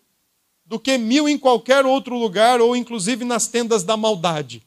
do 0.65 0.80
que 0.80 0.97
mil 0.97 1.30
em 1.30 1.38
qualquer 1.38 1.86
outro 1.86 2.18
lugar, 2.18 2.59
ou 2.59 2.76
inclusive 2.76 3.24
nas 3.24 3.47
tendas 3.47 3.84
da 3.84 3.95
maldade. 3.95 4.61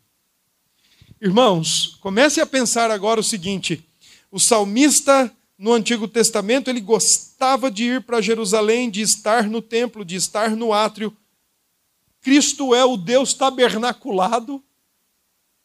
Irmãos, 1.21 1.99
comece 2.01 2.41
a 2.41 2.47
pensar 2.47 2.91
agora 2.91 3.21
o 3.21 3.25
seguinte: 3.25 3.85
o 4.31 4.39
salmista 4.39 5.31
no 5.61 5.75
Antigo 5.75 6.09
Testamento 6.09 6.71
ele 6.71 6.81
gostava 6.81 7.71
de 7.71 7.85
ir 7.85 8.01
para 8.01 8.23
Jerusalém, 8.23 8.89
de 8.89 9.03
estar 9.03 9.45
no 9.47 9.61
templo, 9.61 10.07
de 10.07 10.17
estar 10.17 10.57
no 10.57 10.73
átrio. 10.73 11.15
Cristo 12.23 12.75
é 12.75 12.83
o 12.83 12.97
Deus 12.97 13.35
tabernaculado, 13.35 14.65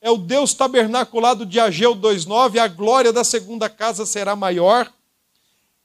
é 0.01 0.11
o 0.11 0.17
Deus 0.17 0.53
tabernaculado 0.53 1.45
de 1.45 1.61
Ageu 1.61 1.95
2,9, 1.95 2.59
a 2.59 2.67
glória 2.67 3.13
da 3.13 3.23
segunda 3.23 3.69
casa 3.69 4.05
será 4.05 4.35
maior. 4.35 4.91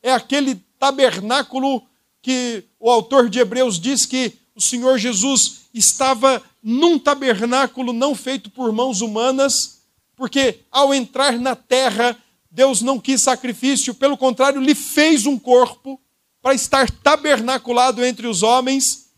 É 0.02 0.12
aquele 0.12 0.56
tabernáculo 0.76 1.80
que 2.20 2.64
o 2.80 2.90
autor 2.90 3.28
de 3.28 3.38
Hebreus 3.38 3.78
diz 3.78 4.06
que 4.06 4.32
o 4.56 4.60
Senhor 4.60 4.98
Jesus 4.98 5.66
estava 5.72 6.42
num 6.60 6.98
tabernáculo 6.98 7.92
não 7.92 8.16
feito 8.16 8.50
por 8.50 8.72
mãos 8.72 9.02
humanas, 9.02 9.82
porque 10.16 10.58
ao 10.68 10.92
entrar 10.92 11.38
na 11.38 11.54
terra, 11.54 12.20
Deus 12.50 12.82
não 12.82 12.98
quis 12.98 13.22
sacrifício, 13.22 13.94
pelo 13.94 14.16
contrário, 14.16 14.60
lhe 14.60 14.74
fez 14.74 15.24
um 15.24 15.38
corpo 15.38 16.00
para 16.42 16.54
estar 16.54 16.90
tabernaculado 16.90 18.04
entre 18.04 18.26
os 18.26 18.42
homens. 18.42 19.10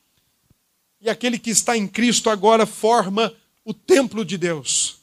E 1.01 1.09
aquele 1.09 1.39
que 1.39 1.51
está 1.51 1.76
em 1.76 1.89
Cristo 1.89 2.28
agora 2.28 2.66
forma 2.66 3.35
o 3.64 3.72
templo 3.72 4.24
de 4.24 4.37
Deus. 4.37 4.99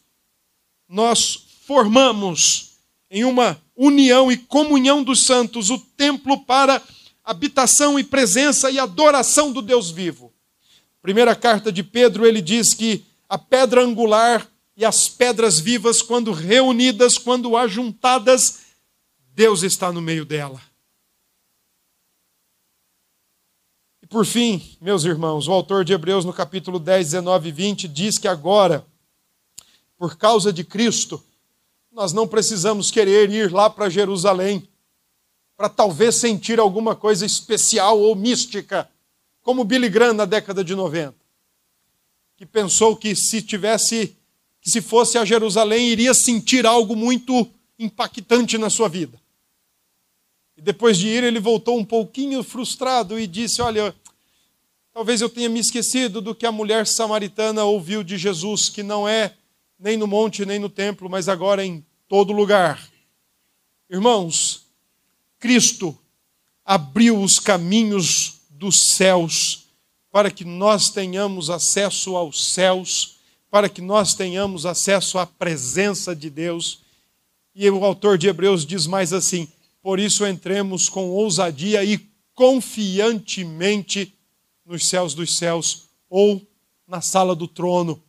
Nós 0.87 1.45
formamos 1.65 2.71
em 3.09 3.23
uma 3.23 3.59
união 3.75 4.31
e 4.31 4.37
comunhão 4.37 5.03
dos 5.03 5.25
santos, 5.25 5.69
o 5.69 5.79
templo 5.79 6.39
para 6.45 6.81
habitação 7.23 7.97
e 7.97 8.03
presença 8.03 8.69
e 8.69 8.79
adoração 8.79 9.51
do 9.51 9.61
Deus 9.61 9.89
vivo. 9.89 10.33
Primeira 11.01 11.35
carta 11.35 11.71
de 11.71 11.81
Pedro, 11.81 12.25
ele 12.25 12.41
diz 12.41 12.73
que 12.73 13.05
a 13.27 13.37
pedra 13.37 13.81
angular 13.81 14.47
e 14.79 14.85
as 14.85 15.09
pedras 15.09 15.59
vivas, 15.59 16.01
quando 16.01 16.31
reunidas, 16.31 17.17
quando 17.17 17.57
ajuntadas, 17.57 18.59
Deus 19.33 19.61
está 19.61 19.91
no 19.91 20.01
meio 20.01 20.23
dela. 20.23 20.61
E 24.01 24.07
por 24.07 24.25
fim, 24.25 24.77
meus 24.79 25.03
irmãos, 25.03 25.49
o 25.49 25.51
autor 25.51 25.83
de 25.83 25.91
Hebreus, 25.91 26.23
no 26.23 26.31
capítulo 26.31 26.79
10, 26.79 27.07
19 27.07 27.49
e 27.49 27.51
20, 27.51 27.87
diz 27.89 28.17
que 28.17 28.25
agora, 28.29 28.87
por 29.97 30.15
causa 30.15 30.53
de 30.53 30.63
Cristo, 30.63 31.21
nós 31.91 32.13
não 32.13 32.25
precisamos 32.25 32.89
querer 32.89 33.29
ir 33.29 33.51
lá 33.51 33.69
para 33.69 33.89
Jerusalém 33.89 34.65
para 35.57 35.67
talvez 35.67 36.15
sentir 36.15 36.57
alguma 36.57 36.95
coisa 36.95 37.25
especial 37.25 37.99
ou 37.99 38.15
mística, 38.15 38.89
como 39.41 39.65
Billy 39.65 39.89
Graham 39.89 40.13
na 40.13 40.23
década 40.23 40.63
de 40.63 40.73
90, 40.73 41.13
que 42.37 42.45
pensou 42.45 42.95
que 42.95 43.13
se 43.13 43.41
tivesse, 43.41 44.17
que 44.61 44.69
se 44.69 44.81
fosse 44.81 45.17
a 45.17 45.25
Jerusalém, 45.25 45.87
iria 45.87 46.13
sentir 46.13 46.65
algo 46.65 46.95
muito 46.95 47.47
impactante 47.77 48.57
na 48.57 48.69
sua 48.69 48.89
vida. 48.89 49.19
E 50.57 50.61
depois 50.61 50.97
de 50.97 51.07
ir, 51.07 51.23
ele 51.23 51.39
voltou 51.39 51.77
um 51.77 51.85
pouquinho 51.85 52.43
frustrado 52.43 53.17
e 53.17 53.25
disse: 53.25 53.61
Olha, 53.61 53.95
talvez 54.93 55.21
eu 55.21 55.29
tenha 55.29 55.47
me 55.47 55.59
esquecido 55.59 56.19
do 56.19 56.35
que 56.35 56.45
a 56.45 56.51
mulher 56.51 56.85
samaritana 56.85 57.63
ouviu 57.63 58.03
de 58.03 58.17
Jesus, 58.17 58.67
que 58.67 58.83
não 58.83 59.07
é 59.07 59.33
nem 59.79 59.95
no 59.95 60.05
monte, 60.05 60.45
nem 60.45 60.59
no 60.59 60.69
templo, 60.69 61.09
mas 61.09 61.29
agora 61.29 61.65
em 61.65 61.85
todo 62.09 62.33
lugar. 62.33 62.85
Irmãos, 63.89 64.65
Cristo 65.39 65.97
abriu 66.65 67.21
os 67.21 67.39
caminhos 67.39 68.41
dos 68.49 68.91
céus 68.95 69.69
para 70.11 70.29
que 70.29 70.43
nós 70.43 70.89
tenhamos 70.89 71.49
acesso 71.49 72.15
aos 72.15 72.53
céus, 72.53 73.18
para 73.49 73.69
que 73.69 73.81
nós 73.81 74.13
tenhamos 74.13 74.65
acesso 74.65 75.17
à 75.17 75.25
presença 75.25 76.15
de 76.15 76.29
Deus. 76.29 76.81
E 77.55 77.69
o 77.69 77.83
autor 77.83 78.17
de 78.17 78.27
Hebreus 78.27 78.65
diz 78.65 78.85
mais 78.85 79.11
assim: 79.13 79.47
por 79.81 79.99
isso 79.99 80.25
entremos 80.25 80.89
com 80.89 81.09
ousadia 81.09 81.83
e 81.83 81.99
confiantemente 82.33 84.13
nos 84.65 84.87
céus 84.87 85.13
dos 85.13 85.37
céus 85.37 85.85
ou 86.09 86.41
na 86.87 87.01
sala 87.01 87.35
do 87.35 87.47
trono. 87.47 88.01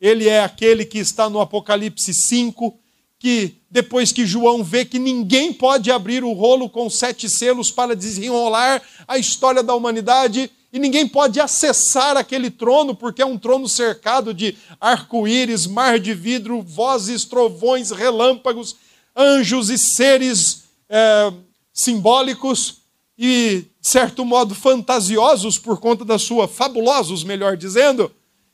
Ele 0.00 0.28
é 0.28 0.42
aquele 0.42 0.84
que 0.84 0.98
está 0.98 1.28
no 1.28 1.40
Apocalipse 1.40 2.12
5, 2.14 2.78
que 3.18 3.56
depois 3.70 4.12
que 4.12 4.26
João 4.26 4.62
vê 4.62 4.84
que 4.84 4.98
ninguém 4.98 5.52
pode 5.52 5.90
abrir 5.90 6.22
o 6.22 6.32
rolo 6.32 6.70
com 6.70 6.88
sete 6.88 7.28
selos 7.28 7.70
para 7.70 7.96
desenrolar 7.96 8.82
a 9.06 9.18
história 9.18 9.62
da 9.62 9.74
humanidade, 9.74 10.50
e 10.72 10.78
ninguém 10.78 11.08
pode 11.08 11.40
acessar 11.40 12.16
aquele 12.16 12.50
trono, 12.50 12.94
porque 12.94 13.22
é 13.22 13.26
um 13.26 13.38
trono 13.38 13.68
cercado 13.68 14.34
de 14.34 14.56
arco-íris, 14.80 15.66
mar 15.66 15.98
de 15.98 16.12
vidro, 16.12 16.62
vozes, 16.62 17.24
trovões, 17.24 17.90
relâmpagos, 17.90 18.76
anjos 19.16 19.70
e 19.70 19.78
seres 19.78 20.64
é, 20.88 21.32
simbólicos 21.72 22.82
e, 23.18 23.64
de 23.80 23.88
certo 23.88 24.24
modo, 24.24 24.54
fantasiosos 24.54 25.58
por 25.58 25.80
conta 25.80 26.04
da 26.04 26.18
sua, 26.18 26.46
fabulosos, 26.46 27.24
melhor 27.24 27.56
dizendo. 27.56 28.12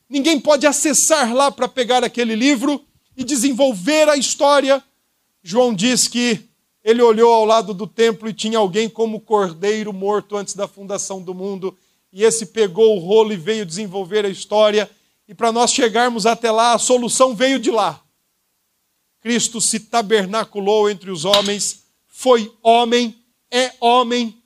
Ninguém 0.09 0.39
pode 0.39 0.65
acessar 0.65 1.33
lá 1.33 1.51
para 1.51 1.67
pegar 1.67 2.03
aquele 2.03 2.35
livro 2.35 2.81
e 3.17 3.23
desenvolver 3.23 4.07
a 4.07 4.15
história. 4.15 4.81
João 5.43 5.73
diz 5.73 6.07
que 6.07 6.39
ele 6.83 7.01
olhou 7.01 7.33
ao 7.33 7.45
lado 7.45 7.73
do 7.73 7.87
templo 7.87 8.29
e 8.29 8.33
tinha 8.33 8.57
alguém 8.57 8.87
como 8.87 9.19
cordeiro 9.19 9.91
morto 9.91 10.37
antes 10.37 10.53
da 10.53 10.67
fundação 10.67 11.21
do 11.21 11.33
mundo, 11.33 11.75
e 12.15 12.23
esse 12.23 12.45
pegou 12.45 12.95
o 12.95 12.99
rolo 12.99 13.33
e 13.33 13.35
veio 13.35 13.65
desenvolver 13.65 14.25
a 14.25 14.29
história. 14.29 14.89
E 15.27 15.33
para 15.33 15.51
nós 15.51 15.73
chegarmos 15.73 16.25
até 16.25 16.49
lá, 16.49 16.71
a 16.71 16.79
solução 16.79 17.35
veio 17.35 17.59
de 17.59 17.69
lá. 17.69 18.01
Cristo 19.19 19.59
se 19.59 19.81
tabernaculou 19.81 20.89
entre 20.89 21.11
os 21.11 21.25
homens, 21.25 21.83
foi 22.07 22.49
homem, 22.63 23.13
é 23.51 23.73
homem, 23.81 24.41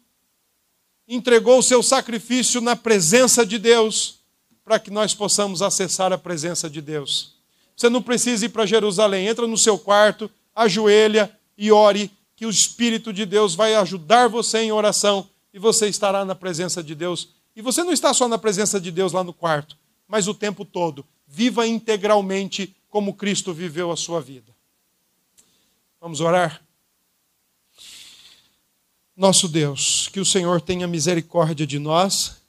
entregou 1.08 1.60
o 1.60 1.64
seu 1.64 1.84
sacrifício 1.84 2.60
na 2.60 2.76
presença 2.76 3.46
de 3.46 3.60
Deus 3.60 4.18
para 4.66 4.80
que 4.80 4.90
nós 4.90 5.14
possamos 5.14 5.62
acessar 5.62 6.12
a 6.12 6.18
presença 6.18 6.68
de 6.68 6.82
Deus. 6.82 7.36
Você 7.76 7.88
não 7.88 8.02
precisa 8.02 8.48
ir 8.48 8.50
para 8.50 8.66
Jerusalém, 8.66 9.28
entra 9.28 9.46
no 9.46 9.58
seu 9.58 9.78
quarto, 9.78 10.30
ajoelha 10.56 11.32
e 11.56 11.72
ore, 11.72 12.10
que 12.36 12.48
o 12.48 12.50
Espírito 12.50 13.14
de 13.14 13.28
Deus 13.28 13.54
vai 13.54 13.76
ajudar 13.76 14.28
você 14.28 14.58
em 14.60 14.72
oração 14.72 15.30
e 15.54 15.60
você 15.60 15.88
estará 15.88 16.26
na 16.26 16.34
presença 16.34 16.82
de 16.82 16.96
Deus. 16.96 17.38
E 17.56 17.62
você 17.62 17.84
não 17.84 17.92
está 17.92 18.14
só 18.14 18.28
na 18.28 18.38
presença 18.38 18.80
de 18.80 18.92
Deus 18.92 19.12
lá 19.12 19.24
no 19.24 19.34
quarto, 19.34 19.78
mas 20.08 20.28
o 20.28 20.34
tempo 20.34 20.64
todo. 20.64 21.06
Viva 21.28 21.68
integralmente 21.68 22.76
como 22.90 23.14
Cristo 23.14 23.54
viveu 23.54 23.92
a 23.92 23.98
sua 23.98 24.20
vida. 24.20 24.56
Vamos 26.02 26.22
orar? 26.22 26.62
Nosso 29.16 29.48
Deus, 29.48 30.10
que 30.12 30.20
o 30.20 30.26
Senhor 30.26 30.62
tenha 30.62 30.88
misericórdia 30.88 31.68
de 31.68 31.78
nós 31.78 32.40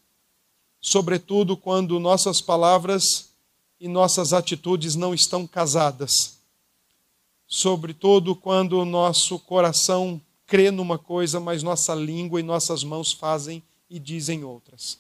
sobretudo 0.81 1.57
quando 1.57 2.01
nossas 2.01 2.41
palavras 2.41 3.29
e 3.79 3.87
nossas 3.87 4.33
atitudes 4.33 4.95
não 4.95 5.13
estão 5.13 5.47
casadas. 5.47 6.39
Sobretudo 7.47 8.35
quando 8.35 8.79
o 8.79 8.85
nosso 8.85 9.39
coração 9.39 10.21
crê 10.47 10.71
numa 10.71 10.99
coisa, 10.99 11.39
mas 11.39 11.63
nossa 11.63 11.95
língua 11.95 12.41
e 12.41 12.43
nossas 12.43 12.83
mãos 12.83 13.13
fazem 13.13 13.63
e 13.91 13.99
dizem 13.99 14.45
outras. 14.45 14.99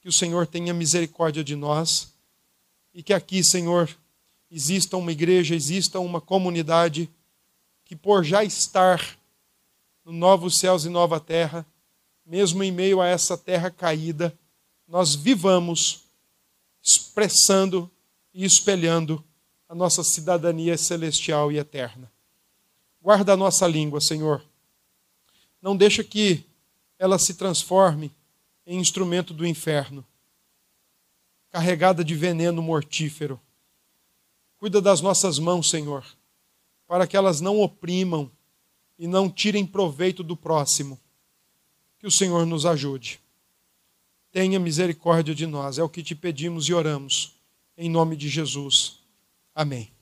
Que 0.00 0.08
o 0.08 0.12
Senhor 0.12 0.46
tenha 0.46 0.72
misericórdia 0.72 1.44
de 1.44 1.54
nós 1.54 2.12
e 2.94 3.02
que 3.02 3.12
aqui, 3.12 3.44
Senhor, 3.44 3.94
exista 4.50 4.96
uma 4.96 5.12
igreja, 5.12 5.54
exista 5.54 6.00
uma 6.00 6.20
comunidade 6.20 7.10
que, 7.84 7.94
por 7.94 8.24
já 8.24 8.42
estar 8.42 9.18
no 10.02 10.12
novos 10.12 10.58
céus 10.58 10.86
e 10.86 10.88
nova 10.88 11.20
terra, 11.20 11.66
mesmo 12.24 12.64
em 12.64 12.72
meio 12.72 13.00
a 13.00 13.06
essa 13.06 13.36
terra 13.36 13.70
caída, 13.70 14.36
nós 14.88 15.14
vivamos 15.14 16.04
expressando 16.82 17.90
e 18.32 18.44
espelhando 18.44 19.22
a 19.68 19.74
nossa 19.74 20.02
cidadania 20.02 20.78
celestial 20.78 21.50
e 21.52 21.58
eterna. 21.58 22.10
Guarda 23.02 23.34
a 23.34 23.36
nossa 23.36 23.66
língua, 23.66 24.00
Senhor. 24.00 24.42
Não 25.60 25.76
deixa 25.76 26.02
que 26.02 26.44
ela 26.98 27.18
se 27.18 27.34
transforme 27.34 28.12
em 28.66 28.78
instrumento 28.78 29.32
do 29.32 29.46
inferno, 29.46 30.04
carregada 31.50 32.04
de 32.04 32.14
veneno 32.14 32.62
mortífero. 32.62 33.40
Cuida 34.58 34.80
das 34.80 35.00
nossas 35.00 35.38
mãos, 35.38 35.68
Senhor, 35.70 36.04
para 36.86 37.06
que 37.06 37.16
elas 37.16 37.40
não 37.40 37.60
oprimam 37.60 38.30
e 38.98 39.06
não 39.06 39.30
tirem 39.30 39.66
proveito 39.66 40.22
do 40.22 40.36
próximo. 40.36 40.98
Que 41.98 42.06
o 42.06 42.10
Senhor 42.10 42.46
nos 42.46 42.66
ajude 42.66 43.20
tenha 44.36 44.60
misericórdia 44.60 45.34
de 45.34 45.46
nós. 45.46 45.78
É 45.78 45.82
o 45.82 45.88
que 45.88 46.02
te 46.02 46.14
pedimos 46.14 46.68
e 46.68 46.74
oramos. 46.74 47.32
Em 47.74 47.88
nome 47.88 48.14
de 48.14 48.28
Jesus. 48.28 48.98
Amém. 49.54 49.95